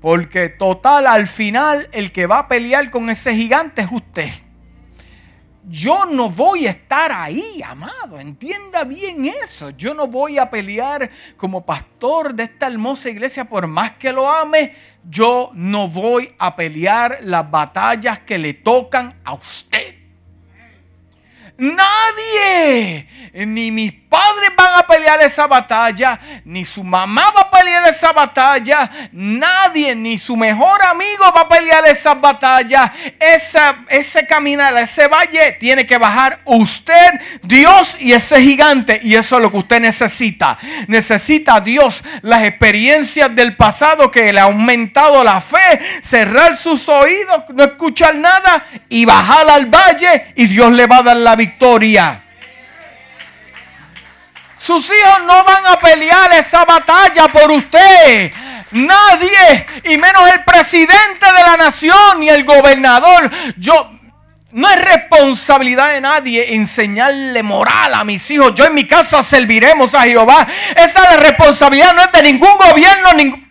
Porque 0.00 0.48
total, 0.48 1.06
al 1.06 1.28
final, 1.28 1.88
el 1.92 2.10
que 2.10 2.26
va 2.26 2.40
a 2.40 2.48
pelear 2.48 2.90
con 2.90 3.08
ese 3.10 3.34
gigante 3.34 3.82
es 3.82 3.92
usted. 3.92 4.30
Yo 5.68 6.06
no 6.06 6.30
voy 6.30 6.66
a 6.66 6.70
estar 6.70 7.12
ahí, 7.12 7.60
amado. 7.62 8.18
Entienda 8.18 8.84
bien 8.84 9.26
eso. 9.26 9.70
Yo 9.70 9.92
no 9.92 10.06
voy 10.06 10.38
a 10.38 10.48
pelear 10.48 11.10
como 11.36 11.66
pastor 11.66 12.32
de 12.34 12.44
esta 12.44 12.68
hermosa 12.68 13.10
iglesia 13.10 13.44
por 13.44 13.66
más 13.66 13.92
que 13.92 14.12
lo 14.12 14.30
ame. 14.30 14.74
Yo 15.08 15.50
no 15.54 15.88
voy 15.88 16.34
a 16.38 16.54
pelear 16.54 17.18
las 17.22 17.50
batallas 17.50 18.18
que 18.20 18.38
le 18.38 18.54
tocan 18.54 19.14
a 19.24 19.32
usted. 19.34 19.94
Nadie, 21.56 23.08
ni 23.32 23.70
mis 23.70 23.92
padres 23.92 24.50
van 24.56 24.78
a 24.78 24.86
pelear 24.86 25.20
esa 25.20 25.46
batalla, 25.46 26.18
ni 26.44 26.64
su 26.64 26.82
mamá 26.82 27.30
va 27.36 27.42
a 27.42 27.50
pelear 27.50 27.86
esa 27.88 28.12
batalla, 28.12 28.90
nadie, 29.12 29.94
ni 29.94 30.18
su 30.18 30.36
mejor 30.36 30.82
amigo 30.82 31.24
va 31.34 31.42
a 31.42 31.48
pelear 31.48 31.86
esa 31.86 32.14
batalla. 32.14 32.92
Esa, 33.18 33.76
ese 33.88 34.26
caminar, 34.26 34.76
ese 34.78 35.08
valle, 35.08 35.52
tiene 35.60 35.86
que 35.86 35.98
bajar 35.98 36.40
usted, 36.44 37.20
Dios 37.42 37.96
y 38.00 38.12
ese 38.12 38.40
gigante. 38.40 39.00
Y 39.02 39.14
eso 39.14 39.36
es 39.36 39.42
lo 39.42 39.50
que 39.50 39.58
usted 39.58 39.80
necesita. 39.80 40.58
Necesita 40.86 41.56
a 41.56 41.60
Dios 41.60 42.04
las 42.22 42.44
experiencias 42.44 43.34
del 43.34 43.56
pasado 43.56 44.10
que 44.10 44.32
le 44.32 44.40
ha 44.40 44.44
aumentado 44.44 45.22
la 45.22 45.40
fe, 45.40 45.80
cerrar 46.02 46.56
sus 46.56 46.88
oídos, 46.88 47.44
no 47.50 47.64
escuchar 47.64 48.14
nada 48.16 48.64
y 48.88 49.04
bajar 49.04 49.48
al 49.50 49.66
valle 49.66 50.32
y 50.36 50.46
Dios 50.46 50.72
le 50.72 50.86
va 50.86 50.98
a 50.98 51.02
dar 51.02 51.16
la 51.16 51.36
victoria 51.36 51.48
victoria. 51.48 52.27
Sus 54.58 54.86
hijos 54.86 55.22
no 55.24 55.44
van 55.44 55.66
a 55.66 55.78
pelear 55.78 56.32
esa 56.32 56.64
batalla 56.64 57.28
por 57.28 57.50
usted. 57.50 58.32
Nadie, 58.72 59.66
y 59.84 59.96
menos 59.96 60.28
el 60.30 60.44
presidente 60.44 61.26
de 61.26 61.42
la 61.42 61.56
nación 61.56 62.22
y 62.22 62.28
el 62.28 62.44
gobernador. 62.44 63.30
Yo, 63.56 63.90
no 64.50 64.68
es 64.68 64.80
responsabilidad 64.80 65.92
de 65.92 66.00
nadie 66.00 66.54
enseñarle 66.54 67.42
moral 67.42 67.94
a 67.94 68.04
mis 68.04 68.30
hijos. 68.30 68.54
Yo 68.54 68.64
en 68.64 68.74
mi 68.74 68.86
casa 68.86 69.22
serviremos 69.22 69.94
a 69.94 70.02
Jehová. 70.02 70.46
Esa 70.76 71.16
responsabilidad 71.16 71.94
no 71.94 72.02
es 72.02 72.12
de 72.12 72.22
ningún 72.22 72.56
gobierno, 72.56 73.12
ningún 73.12 73.47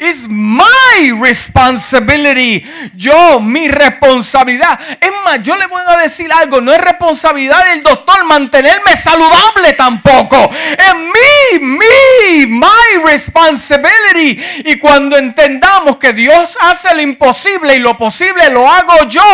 It's 0.00 0.26
my 0.28 1.18
responsibility. 1.20 2.64
Yo, 2.94 3.40
mi 3.40 3.68
responsabilidad. 3.68 4.78
Es 5.00 5.10
más, 5.24 5.42
yo 5.42 5.56
le 5.56 5.66
voy 5.66 5.82
a 5.84 5.96
decir 5.96 6.30
algo. 6.32 6.60
No 6.60 6.72
es 6.72 6.80
responsabilidad 6.80 7.64
del 7.66 7.82
doctor 7.82 8.24
mantenerme 8.24 8.96
saludable 8.96 9.72
tampoco. 9.72 10.50
Es 10.54 10.94
mi, 10.94 11.66
mi, 11.66 12.46
my 12.46 13.04
responsibility. 13.04 14.40
Y 14.66 14.76
cuando 14.78 15.16
entendamos 15.16 15.96
que 15.98 16.12
Dios 16.12 16.56
hace 16.62 16.94
lo 16.94 17.02
imposible 17.02 17.74
y 17.74 17.80
lo 17.80 17.96
posible 17.96 18.50
lo 18.50 18.70
hago 18.70 19.04
yo, 19.08 19.24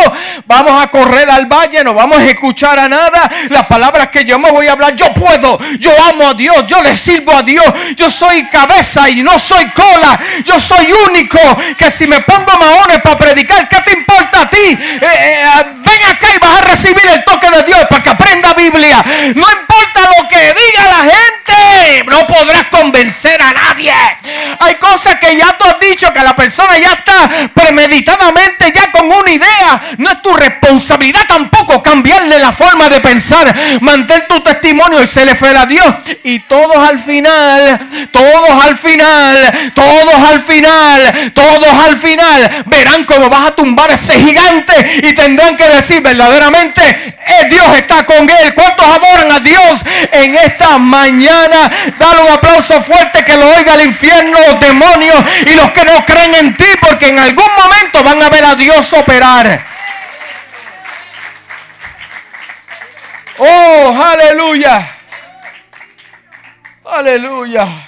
vamos 0.45 0.81
a 0.81 0.87
correr 0.87 1.29
al 1.29 1.45
valle, 1.45 1.83
no 1.83 1.93
vamos 1.93 2.17
a 2.17 2.25
escuchar 2.25 2.79
a 2.79 2.89
nada. 2.89 3.29
Las 3.49 3.67
palabras 3.67 4.09
que 4.09 4.25
yo 4.25 4.39
me 4.39 4.51
voy 4.51 4.67
a 4.67 4.71
hablar, 4.71 4.95
yo 4.95 5.13
puedo. 5.13 5.59
Yo 5.77 5.91
amo 6.09 6.29
a 6.29 6.33
Dios. 6.33 6.65
Yo 6.67 6.81
le 6.81 6.95
sirvo 6.95 7.35
a 7.35 7.43
Dios. 7.43 7.65
Yo 7.95 8.09
soy 8.09 8.43
cabeza 8.45 9.07
y 9.09 9.21
no 9.21 9.37
soy 9.37 9.65
cola. 9.69 10.19
Yo 10.43 10.54
soy 10.59 10.91
único. 11.09 11.39
Que 11.77 11.91
si 11.91 12.07
me 12.07 12.21
pongo 12.21 12.57
maones 12.57 13.01
para 13.01 13.17
predicar, 13.17 13.67
¿qué 13.69 13.81
te 13.81 13.91
importa 13.93 14.41
a 14.41 14.49
ti? 14.49 14.57
Eh, 14.57 14.99
eh, 15.01 15.63
ven 15.77 16.03
acá 16.09 16.27
y 16.35 16.39
vas 16.39 16.59
a 16.59 16.61
recibir 16.61 17.05
el 17.05 17.23
toque 17.23 17.49
de 17.49 17.63
Dios 17.63 17.85
para 17.89 18.03
que 18.03 18.09
aprenda 18.09 18.53
Biblia. 18.53 19.03
No 19.35 19.47
importa 19.49 19.99
lo 20.17 20.27
que 20.27 20.53
diga 20.53 20.87
la 20.87 21.03
gente, 21.03 22.03
no 22.07 22.27
podrás 22.27 22.65
convencer 22.67 23.41
a 23.41 23.53
nadie. 23.53 23.93
Hay 24.59 24.75
cosas 24.75 25.15
que 25.19 25.37
ya 25.37 25.57
tú 25.57 25.65
has 25.65 25.79
dicho 25.79 26.11
que 26.13 26.21
la 26.21 26.35
persona 26.35 26.77
ya 26.77 26.93
está 26.93 27.29
premeditadamente 27.53 28.71
ya 28.73 28.91
con 28.91 29.11
una 29.11 29.31
idea. 29.31 29.95
No 29.97 30.11
es 30.11 30.21
tu 30.21 30.33
responsabilidad 30.33 31.25
tampoco 31.27 31.81
cambiarle 31.81 32.39
la 32.39 32.51
forma 32.51 32.89
de 32.89 32.99
pensar. 33.01 33.53
Mantén 33.81 34.25
tu 34.27 34.39
testimonio 34.41 35.01
y 35.01 35.07
se 35.07 35.25
le 35.25 35.35
fuera 35.35 35.61
a 35.61 35.65
Dios. 35.65 35.87
Y 36.23 36.39
todos 36.39 36.77
al 36.77 36.99
final, 36.99 38.09
todos 38.11 38.65
al 38.65 38.77
final, 38.77 39.71
todos 39.73 40.15
al 40.15 40.41
final, 40.41 40.44
todos 41.33 41.73
al 41.85 41.97
final 41.97 42.63
verán 42.65 43.05
cómo 43.05 43.29
vas 43.29 43.47
a 43.47 43.55
tumbar 43.55 43.91
ese 43.91 44.19
gigante 44.19 45.01
y 45.03 45.13
tendrán 45.13 45.57
que 45.57 45.67
decir 45.67 46.01
verdaderamente, 46.01 46.81
eh, 46.81 47.49
Dios 47.49 47.77
está 47.77 48.05
con 48.05 48.29
él. 48.29 48.53
¿Cuántos 48.53 48.85
adoran 48.85 49.31
a 49.31 49.39
Dios 49.39 49.83
en 50.11 50.35
esta 50.35 50.77
mañana? 50.77 51.69
Dale 51.97 52.21
un 52.23 52.29
aplauso 52.29 52.81
fuerte 52.81 53.23
que 53.25 53.35
lo 53.35 53.47
oiga 53.49 53.75
el 53.75 53.85
infierno, 53.85 54.39
demonios 54.59 55.17
y 55.45 55.55
los 55.55 55.71
que 55.71 55.83
no 55.83 56.05
creen 56.05 56.35
en 56.35 56.55
ti, 56.55 56.65
porque 56.79 57.09
en 57.09 57.19
algún 57.19 57.49
momento 57.57 58.03
van 58.03 58.21
a 58.21 58.29
ver 58.29 58.45
a 58.45 58.55
Dios 58.55 58.93
operar. 58.93 59.61
Oh, 63.37 64.03
aleluya. 64.13 64.87
Aleluya. 66.85 67.84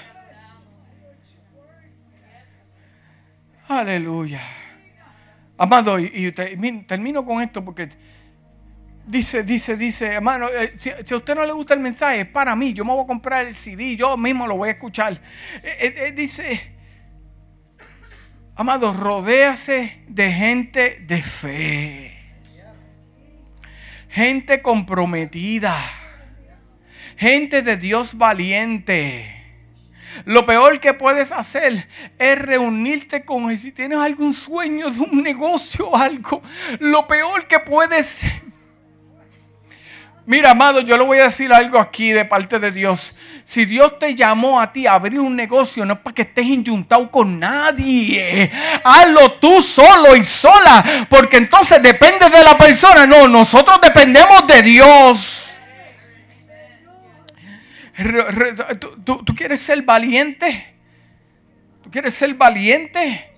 Aleluya. 3.68 4.42
Amado, 5.58 6.00
y, 6.00 6.32
termino 6.32 7.26
con 7.26 7.42
esto 7.42 7.66
porque 7.66 7.90
dice, 9.06 9.44
dice, 9.44 9.76
dice, 9.76 10.08
hermano, 10.14 10.48
eh, 10.48 10.76
si, 10.78 10.90
a 10.90 11.18
usted 11.18 11.36
no 11.36 11.46
le 11.46 11.52
gusta 11.52 11.74
el 11.74 11.82
mensaje, 11.82 12.22
es 12.22 12.28
para 12.28 12.56
mí, 12.56 12.74
yo 12.74 12.86
me 12.86 12.94
voy 12.94 13.04
a 13.04 13.08
comprar 13.08 13.46
el 13.46 13.56
CD, 13.56 13.96
yo 13.96 14.16
mismo 14.16 14.48
lo 14.48 14.56
voy 14.56 14.70
a 14.70 14.74
escuchar. 14.74 15.20
Eh, 15.64 15.96
eh, 15.98 16.14
dice, 16.16 16.76
amado, 18.56 18.94
rodéase 18.94 20.04
de 20.08 20.32
gente 20.32 21.04
de 21.06 21.22
fe, 21.22 22.18
gente 24.10 24.62
comprometida, 24.62 25.76
gente 27.18 27.64
de 27.64 27.76
Dios 27.76 28.18
valiente 28.18 29.37
lo 30.26 30.46
peor 30.46 30.80
que 30.80 30.94
puedes 30.94 31.32
hacer 31.32 31.88
es 32.18 32.40
reunirte 32.40 33.26
con 33.26 33.50
él. 33.50 33.60
Si 33.60 33.72
tienes 33.72 33.98
algún 33.98 34.34
sueño 34.34 34.90
de 34.90 35.00
un 35.00 35.24
negocio 35.24 35.90
o 35.90 35.98
algo, 35.98 36.42
lo 36.80 37.08
peor 37.08 37.48
que 37.48 37.60
puedes... 37.60 38.26
Mira, 40.26 40.52
amado, 40.52 40.82
yo 40.82 40.98
le 40.98 41.06
voy 41.06 41.20
a 41.20 41.24
decir 41.24 41.54
algo 41.54 41.80
aquí 41.80 42.12
de 42.12 42.26
parte 42.26 42.60
de 42.60 42.70
Dios. 42.70 43.14
Si 43.46 43.64
Dios 43.64 43.98
te 43.98 44.14
llamó 44.14 44.60
a 44.60 44.74
ti 44.74 44.86
a 44.86 44.96
abrir 44.96 45.22
un 45.22 45.38
negocio, 45.38 45.86
no 45.86 45.94
es 45.94 46.00
para 46.02 46.14
que 46.14 46.24
estés 46.24 46.46
inyuntado 46.46 47.10
con 47.10 47.40
nadie. 47.40 48.52
Hazlo 48.84 49.32
tú 49.40 49.62
solo 49.62 50.18
y 50.18 50.24
sola, 50.24 51.08
porque 51.10 51.38
entonces 51.38 51.82
depende 51.82 52.30
de 52.30 52.44
la 52.44 52.58
persona. 52.58 53.08
No, 53.08 53.26
nosotros 53.30 53.80
dependemos 53.82 54.46
de 54.48 54.64
Dios. 54.64 55.47
¿Tú, 59.04 59.26
quieres 59.36 59.62
ser 59.62 59.82
valiente? 59.82 60.76
¿Tú 61.84 61.90
quieres 61.90 62.14
ser 62.14 62.34
valiente? 62.36 63.32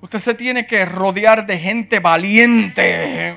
Usted 0.00 0.18
se 0.18 0.34
tiene 0.34 0.66
que 0.66 0.84
rodear 0.84 1.46
de 1.46 1.58
gente 1.58 2.00
valiente. 2.00 3.34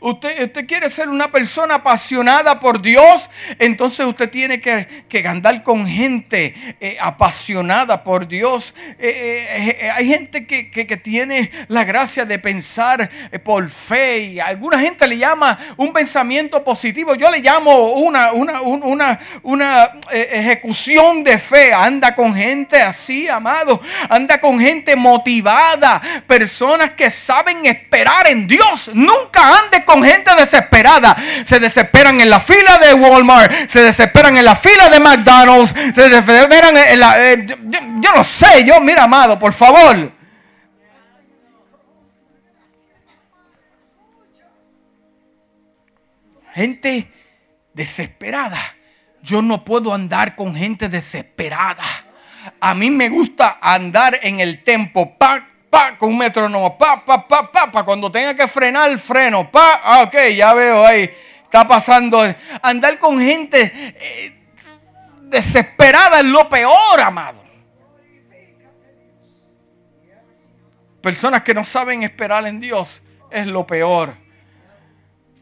Usted, 0.00 0.66
quiere 0.66 0.90
ser 0.90 1.08
una 1.08 1.28
persona 1.28 1.76
apasionada 1.76 2.60
por 2.60 2.80
Dios, 2.80 3.30
entonces 3.58 4.06
usted 4.06 4.30
tiene 4.30 4.60
que, 4.60 5.24
andar 5.26 5.62
con 5.62 5.86
gente 5.86 6.54
eh, 6.80 6.96
apasionada 7.00 8.04
por 8.04 8.28
Dios. 8.28 8.74
Eh, 8.98 9.76
eh, 9.80 9.90
hay 9.90 10.08
gente 10.08 10.46
que, 10.46 10.64
tiene 11.04 11.50
la 11.68 11.84
gracia 11.84 12.24
de 12.24 12.38
pensar 12.38 13.10
por 13.42 13.68
fe 13.68 14.18
y 14.20 14.40
alguna 14.40 14.78
gente 14.78 15.06
le 15.06 15.18
llama 15.18 15.58
un 15.76 15.92
pensamiento 15.92 16.62
positivo. 16.62 17.14
Yo 17.14 17.30
le 17.30 17.40
llamo 17.40 17.92
una, 17.94 18.32
una, 18.32 18.60
una, 18.62 19.18
una 19.42 19.90
ejecución 20.12 21.24
de 21.24 21.38
fe. 21.38 21.74
Anda 21.74 22.14
con 22.14 22.34
gente 22.34 22.80
así, 22.80 23.28
amado. 23.28 23.80
Anda 24.08 24.40
con 24.40 24.58
gente 24.60 24.94
motivada. 24.96 26.00
Personas 26.26 26.90
que 26.90 27.10
saben 27.10 27.66
esperar 27.66 28.28
en 28.28 28.46
Dios. 28.46 28.90
Nunca 28.92 29.58
ande 29.58 29.83
con 29.84 30.02
gente 30.02 30.34
desesperada. 30.34 31.16
Se 31.44 31.60
desesperan 31.60 32.20
en 32.20 32.30
la 32.30 32.40
fila 32.40 32.78
de 32.78 32.94
Walmart, 32.94 33.52
se 33.68 33.82
desesperan 33.82 34.36
en 34.36 34.44
la 34.44 34.56
fila 34.56 34.88
de 34.88 35.00
McDonald's, 35.00 35.74
se 35.94 36.08
desesperan 36.08 36.76
en 36.76 37.00
la... 37.00 37.32
Eh, 37.32 37.46
yo, 38.00 38.12
no 38.14 38.24
sé, 38.24 38.64
yo, 38.64 38.80
mira, 38.80 39.04
amado, 39.04 39.38
por 39.38 39.52
favor. 39.52 40.12
Gente 46.54 47.10
desesperada. 47.72 48.60
Yo 49.22 49.42
no 49.42 49.64
puedo 49.64 49.92
andar 49.92 50.36
con 50.36 50.54
gente 50.54 50.88
desesperada. 50.88 51.84
A 52.60 52.74
mí 52.74 52.90
me 52.90 53.08
gusta 53.08 53.58
andar 53.60 54.20
en 54.22 54.40
el 54.40 54.62
tempo. 54.62 55.16
Con 55.98 56.10
un 56.10 56.18
metrónomo, 56.18 56.76
pa, 56.76 57.04
pa, 57.04 57.26
pa, 57.26 57.50
pa, 57.50 57.70
pa, 57.70 57.82
cuando 57.82 58.10
tenga 58.10 58.34
que 58.34 58.48
frenar 58.48 58.90
el 58.90 58.98
freno, 58.98 59.50
pa, 59.50 59.80
ah, 59.82 60.02
ok, 60.02 60.14
ya 60.36 60.52
veo 60.54 60.84
ahí, 60.84 61.10
está 61.42 61.66
pasando. 61.66 62.20
Andar 62.62 62.98
con 62.98 63.20
gente 63.20 63.72
eh, 63.98 64.36
desesperada 65.22 66.20
es 66.20 66.26
lo 66.26 66.48
peor, 66.48 67.00
amado. 67.00 67.44
personas 71.04 71.42
que 71.42 71.52
no 71.52 71.64
saben 71.66 72.02
esperar 72.02 72.46
en 72.46 72.58
Dios 72.58 73.02
es 73.30 73.46
lo 73.46 73.66
peor. 73.66 74.16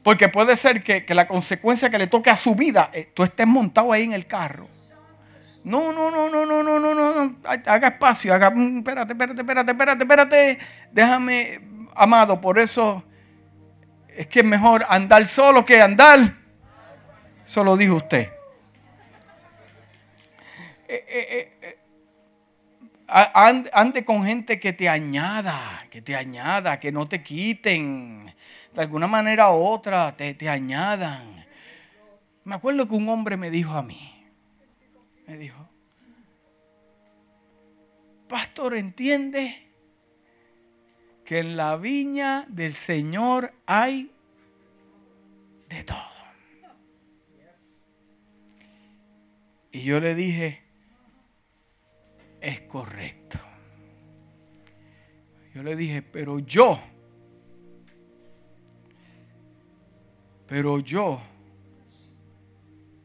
Porque 0.03 0.29
puede 0.29 0.57
ser 0.57 0.83
que, 0.83 1.07
la 1.15 1.29
consecuencia 1.29 1.89
que 1.89 1.99
le 1.99 2.09
toque 2.09 2.31
a 2.31 2.37
su 2.37 2.57
vida, 2.57 2.91
eh, 2.93 3.13
tú 3.15 3.23
estés 3.23 3.47
montado 3.47 3.93
ahí 3.93 4.03
en 4.03 4.13
el 4.13 4.27
carro. 4.27 4.69
No, 5.65 5.93
no, 5.93 6.11
no, 6.11 6.29
no, 6.29 6.45
no, 6.45 6.63
no, 6.63 6.79
no, 6.81 6.95
no, 6.95 7.37
haga 7.45 7.89
espacio, 7.89 8.35
haga, 8.35 8.51
mm, 8.51 8.79
espérate, 8.79 9.13
espérate, 9.13 9.41
espérate, 9.41 9.71
espérate, 9.71 10.03
espérate, 10.03 10.59
déjame, 10.91 11.61
amado, 11.95 12.41
por 12.41 12.59
eso 12.59 13.05
es 14.09 14.27
que 14.27 14.41
es 14.41 14.45
mejor 14.45 14.85
andar 14.89 15.27
solo 15.27 15.65
que 15.65 15.81
andar. 15.81 16.35
Eso 17.45 17.65
lo 17.65 17.77
dijo 17.77 17.97
usted. 17.97 18.31
Eh, 20.89 21.05
eh, 21.09 21.59
eh, 21.63 21.79
ande 23.73 24.05
con 24.05 24.25
gente 24.25 24.59
que 24.59 24.73
te 24.73 24.89
añada, 24.89 25.87
que 25.91 26.03
te 26.03 26.15
añada, 26.17 26.79
que 26.79 26.93
no 26.93 27.09
te 27.09 27.23
quiten. 27.23 28.35
De 28.75 28.81
alguna 28.81 29.07
manera 29.07 29.51
u 29.51 29.65
otra 29.65 30.17
te, 30.17 30.35
te 30.35 30.49
añadan. 30.49 31.45
Me 32.45 32.55
acuerdo 32.55 32.89
que 32.89 32.95
un 32.95 33.09
hombre 33.09 33.37
me 33.37 33.51
dijo 33.51 33.73
a 33.73 33.83
mí, 33.83 34.12
me 35.33 35.39
dijo, 35.39 35.67
pastor, 38.29 38.77
¿entiende? 38.77 39.73
que 41.25 41.39
en 41.39 41.57
la 41.57 41.77
viña 41.77 42.45
del 42.49 42.75
Señor 42.75 43.55
hay 43.65 44.11
de 45.69 45.85
todo. 45.85 45.99
Y 49.71 49.85
yo 49.85 50.01
le 50.01 50.15
dije, 50.15 50.63
es 52.43 52.61
correcto. 52.63 53.39
Yo 55.55 55.63
le 55.63 55.75
dije, 55.75 56.03
pero 56.03 56.39
yo, 56.41 56.79
pero 60.47 60.81
yo 60.81 61.19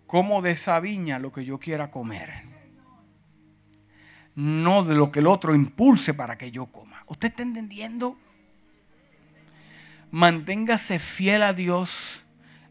como 0.07 0.41
de 0.41 0.51
esa 0.51 0.79
viña 0.79 1.19
lo 1.19 1.31
que 1.31 1.45
yo 1.45 1.59
quiera 1.59 1.91
comer. 1.91 2.34
No 4.35 4.84
de 4.84 4.95
lo 4.95 5.11
que 5.11 5.19
el 5.19 5.27
otro 5.27 5.53
impulse 5.53 6.13
para 6.13 6.38
que 6.38 6.49
yo 6.49 6.67
coma. 6.67 7.03
¿Usted 7.07 7.29
está 7.29 7.43
entendiendo? 7.43 8.17
Manténgase 10.11 10.99
fiel 10.99 11.43
a 11.43 11.53
Dios. 11.53 12.23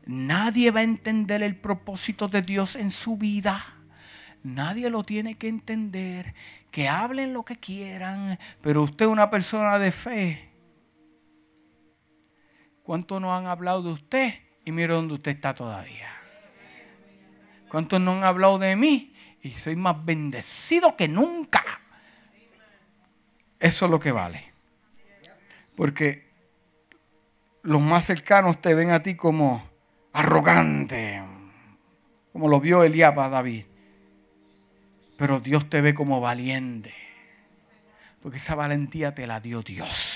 Nadie 0.07 0.71
va 0.71 0.81
a 0.81 0.85
entender 0.85 1.43
el 1.43 1.57
propósito 1.57 2.29
de 2.29 2.41
Dios 2.41 2.77
en 2.77 2.91
su 2.91 3.19
vida. 3.19 3.65
Nadie 4.43 4.89
lo 4.89 5.05
tiene 5.05 5.37
que 5.37 5.49
entender. 5.49 6.35
Que 6.71 6.89
hablen 6.89 7.33
lo 7.33 7.45
que 7.45 7.57
quieran, 7.57 8.39
pero 8.61 8.83
usted 8.83 9.07
es 9.07 9.11
una 9.11 9.29
persona 9.29 9.79
de 9.79 9.93
fe. 9.93 10.51
¿Cuántos 12.83 13.21
no 13.21 13.35
han 13.35 13.47
hablado 13.47 13.83
de 13.83 13.93
usted? 13.93 14.35
Y 14.65 14.73
mire 14.73 14.95
dónde 14.95 15.15
usted 15.15 15.33
está 15.33 15.55
todavía. 15.55 16.16
¿Cuántos 17.77 18.01
no 18.01 18.13
han 18.13 18.25
hablado 18.25 18.59
de 18.59 18.75
mí? 18.75 19.13
Y 19.43 19.51
soy 19.51 19.77
más 19.77 20.03
bendecido 20.03 20.97
que 20.97 21.09
nunca. 21.09 21.63
Eso 23.61 23.85
es 23.85 23.91
lo 23.91 24.01
que 24.01 24.13
vale. 24.13 24.51
Porque 25.77 26.27
los 27.65 27.83
más 27.83 28.07
cercanos 28.07 28.63
te 28.63 28.75
ven 28.75 28.93
a 28.93 29.03
ti 29.03 29.15
como 29.15 29.63
arrogante, 30.15 31.23
como 32.33 32.49
lo 32.49 32.61
vio 32.61 32.83
Eliab 32.83 33.21
a 33.21 33.29
David. 33.29 33.67
Pero 35.19 35.41
Dios 35.41 35.69
te 35.69 35.83
ve 35.83 35.93
como 35.93 36.19
valiente. 36.19 36.95
Porque 38.23 38.39
esa 38.39 38.55
valentía 38.55 39.15
te 39.15 39.27
la 39.27 39.41
dio 39.41 39.61
Dios. 39.61 40.16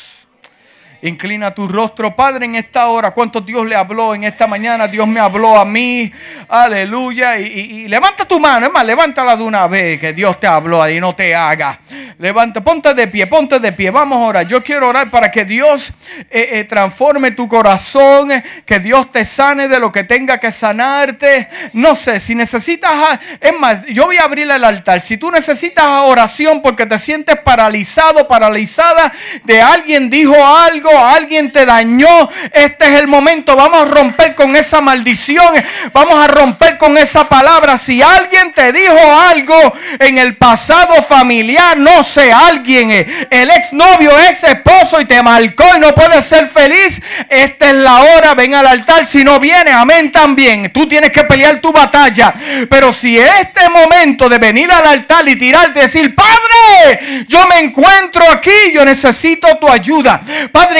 Inclina 1.03 1.55
tu 1.55 1.67
rostro, 1.67 2.15
Padre, 2.15 2.45
en 2.45 2.57
esta 2.57 2.89
hora. 2.89 3.13
¿Cuánto 3.13 3.41
Dios 3.41 3.67
le 3.67 3.75
habló 3.75 4.15
en 4.15 4.25
esta 4.25 4.47
mañana? 4.47 4.87
Dios 4.87 5.09
me 5.09 5.19
habló 5.19 5.59
a 5.59 5.65
mí. 5.65 6.13
Aleluya. 6.47 7.39
Y, 7.39 7.89
levanta 7.89 8.27
tu 8.27 8.39
mano. 8.39 8.67
Es 8.67 8.73
más, 8.73 8.85
levántala 8.85 9.35
de 9.35 9.43
una 9.43 9.67
vez 9.67 9.99
que 9.99 10.13
Dios 10.13 10.39
te 10.39 10.47
habló 10.47 10.87
y 10.91 11.01
no 11.01 11.15
te 11.15 11.35
haga. 11.35 11.81
Levanta, 12.19 12.61
ponte 12.61 12.93
de 12.93 13.09
pie, 13.09 13.27
ponte 13.27 13.59
de 13.59 13.73
pie. 13.73 13.91
Vamos 13.91 14.19
a 14.19 14.27
orar. 14.27 14.47
Yo 14.47 14.63
quiero 14.63 14.89
orar 14.89 15.11
para 15.11 15.31
que 15.31 15.47
Dios 15.47 15.91
eh, 16.31 16.51
eh, 16.53 16.65
transforme 16.65 17.31
tu 17.31 17.49
corazón. 17.49 18.31
Que 18.67 18.79
Dios 18.79 19.11
te 19.11 19.25
sane 19.25 19.69
de 19.69 19.81
lo 19.81 19.91
que 19.91 20.05
tenga 20.05 20.37
que 20.37 20.53
sanarte. 20.53 21.49
No 21.73 21.95
sé, 21.95 22.21
si 22.21 22.35
necesitas... 22.35 23.19
Es 23.41 23.59
más, 23.59 23.87
yo 23.87 24.05
voy 24.05 24.19
a 24.19 24.25
abrir 24.25 24.51
el 24.51 24.63
altar. 24.63 25.01
Si 25.01 25.17
tú 25.17 25.31
necesitas 25.31 25.87
oración 26.05 26.61
porque 26.61 26.85
te 26.85 26.99
sientes 26.99 27.39
paralizado, 27.41 28.29
paralizada 28.29 29.11
de 29.45 29.63
alguien 29.63 30.11
dijo 30.11 30.35
algo 30.45 30.90
alguien 30.99 31.53
te 31.53 31.67
dañó, 31.67 32.29
este 32.53 32.87
es 32.87 33.01
el 33.01 33.07
momento. 33.07 33.57
Vamos 33.57 33.83
a 33.83 33.85
romper 33.85 34.35
con 34.35 34.57
esa 34.57 34.81
maldición. 34.81 35.55
Vamos 35.93 36.15
a 36.15 36.27
romper 36.27 36.79
con 36.79 36.97
esa 36.99 37.29
palabra. 37.29 37.79
Si 37.79 38.03
alguien 38.03 38.53
te 38.53 38.73
dijo 38.73 38.99
algo 39.29 39.75
en 39.99 40.19
el 40.19 40.37
pasado 40.37 41.03
familiar, 41.03 41.79
no 41.79 42.03
sé, 42.03 42.33
alguien, 42.33 42.91
eh, 42.91 43.07
el 43.31 43.51
exnovio, 43.51 44.11
ex 44.29 44.45
esposo 44.45 45.01
y 45.01 45.05
te 45.05 45.23
marcó 45.23 45.65
y 45.77 45.81
no 45.81 45.95
puedes 45.95 46.25
ser 46.25 46.49
feliz, 46.49 47.01
esta 47.29 47.71
es 47.71 47.75
la 47.77 48.03
hora. 48.03 48.35
Ven 48.35 48.55
al 48.55 48.67
altar. 48.67 49.07
Si 49.07 49.25
no 49.25 49.41
viene, 49.41 49.71
amén 49.73 50.13
también. 50.13 50.71
Tú 50.73 50.89
tienes 50.89 51.11
que 51.11 51.25
pelear 51.25 51.61
tu 51.61 51.73
batalla. 51.73 52.35
Pero 52.69 52.93
si 52.93 53.19
este 53.19 53.69
momento 53.69 54.29
de 54.29 54.39
venir 54.39 54.71
al 54.71 54.87
altar 54.87 55.29
y 55.29 55.37
tirarte, 55.37 55.81
decir, 55.81 56.15
Padre, 56.15 57.25
yo 57.29 57.47
me 57.47 57.61
encuentro 57.61 58.23
aquí, 58.31 58.73
yo 58.73 58.85
necesito 58.85 59.57
tu 59.59 59.69
ayuda. 59.71 60.21
Padre, 60.53 60.80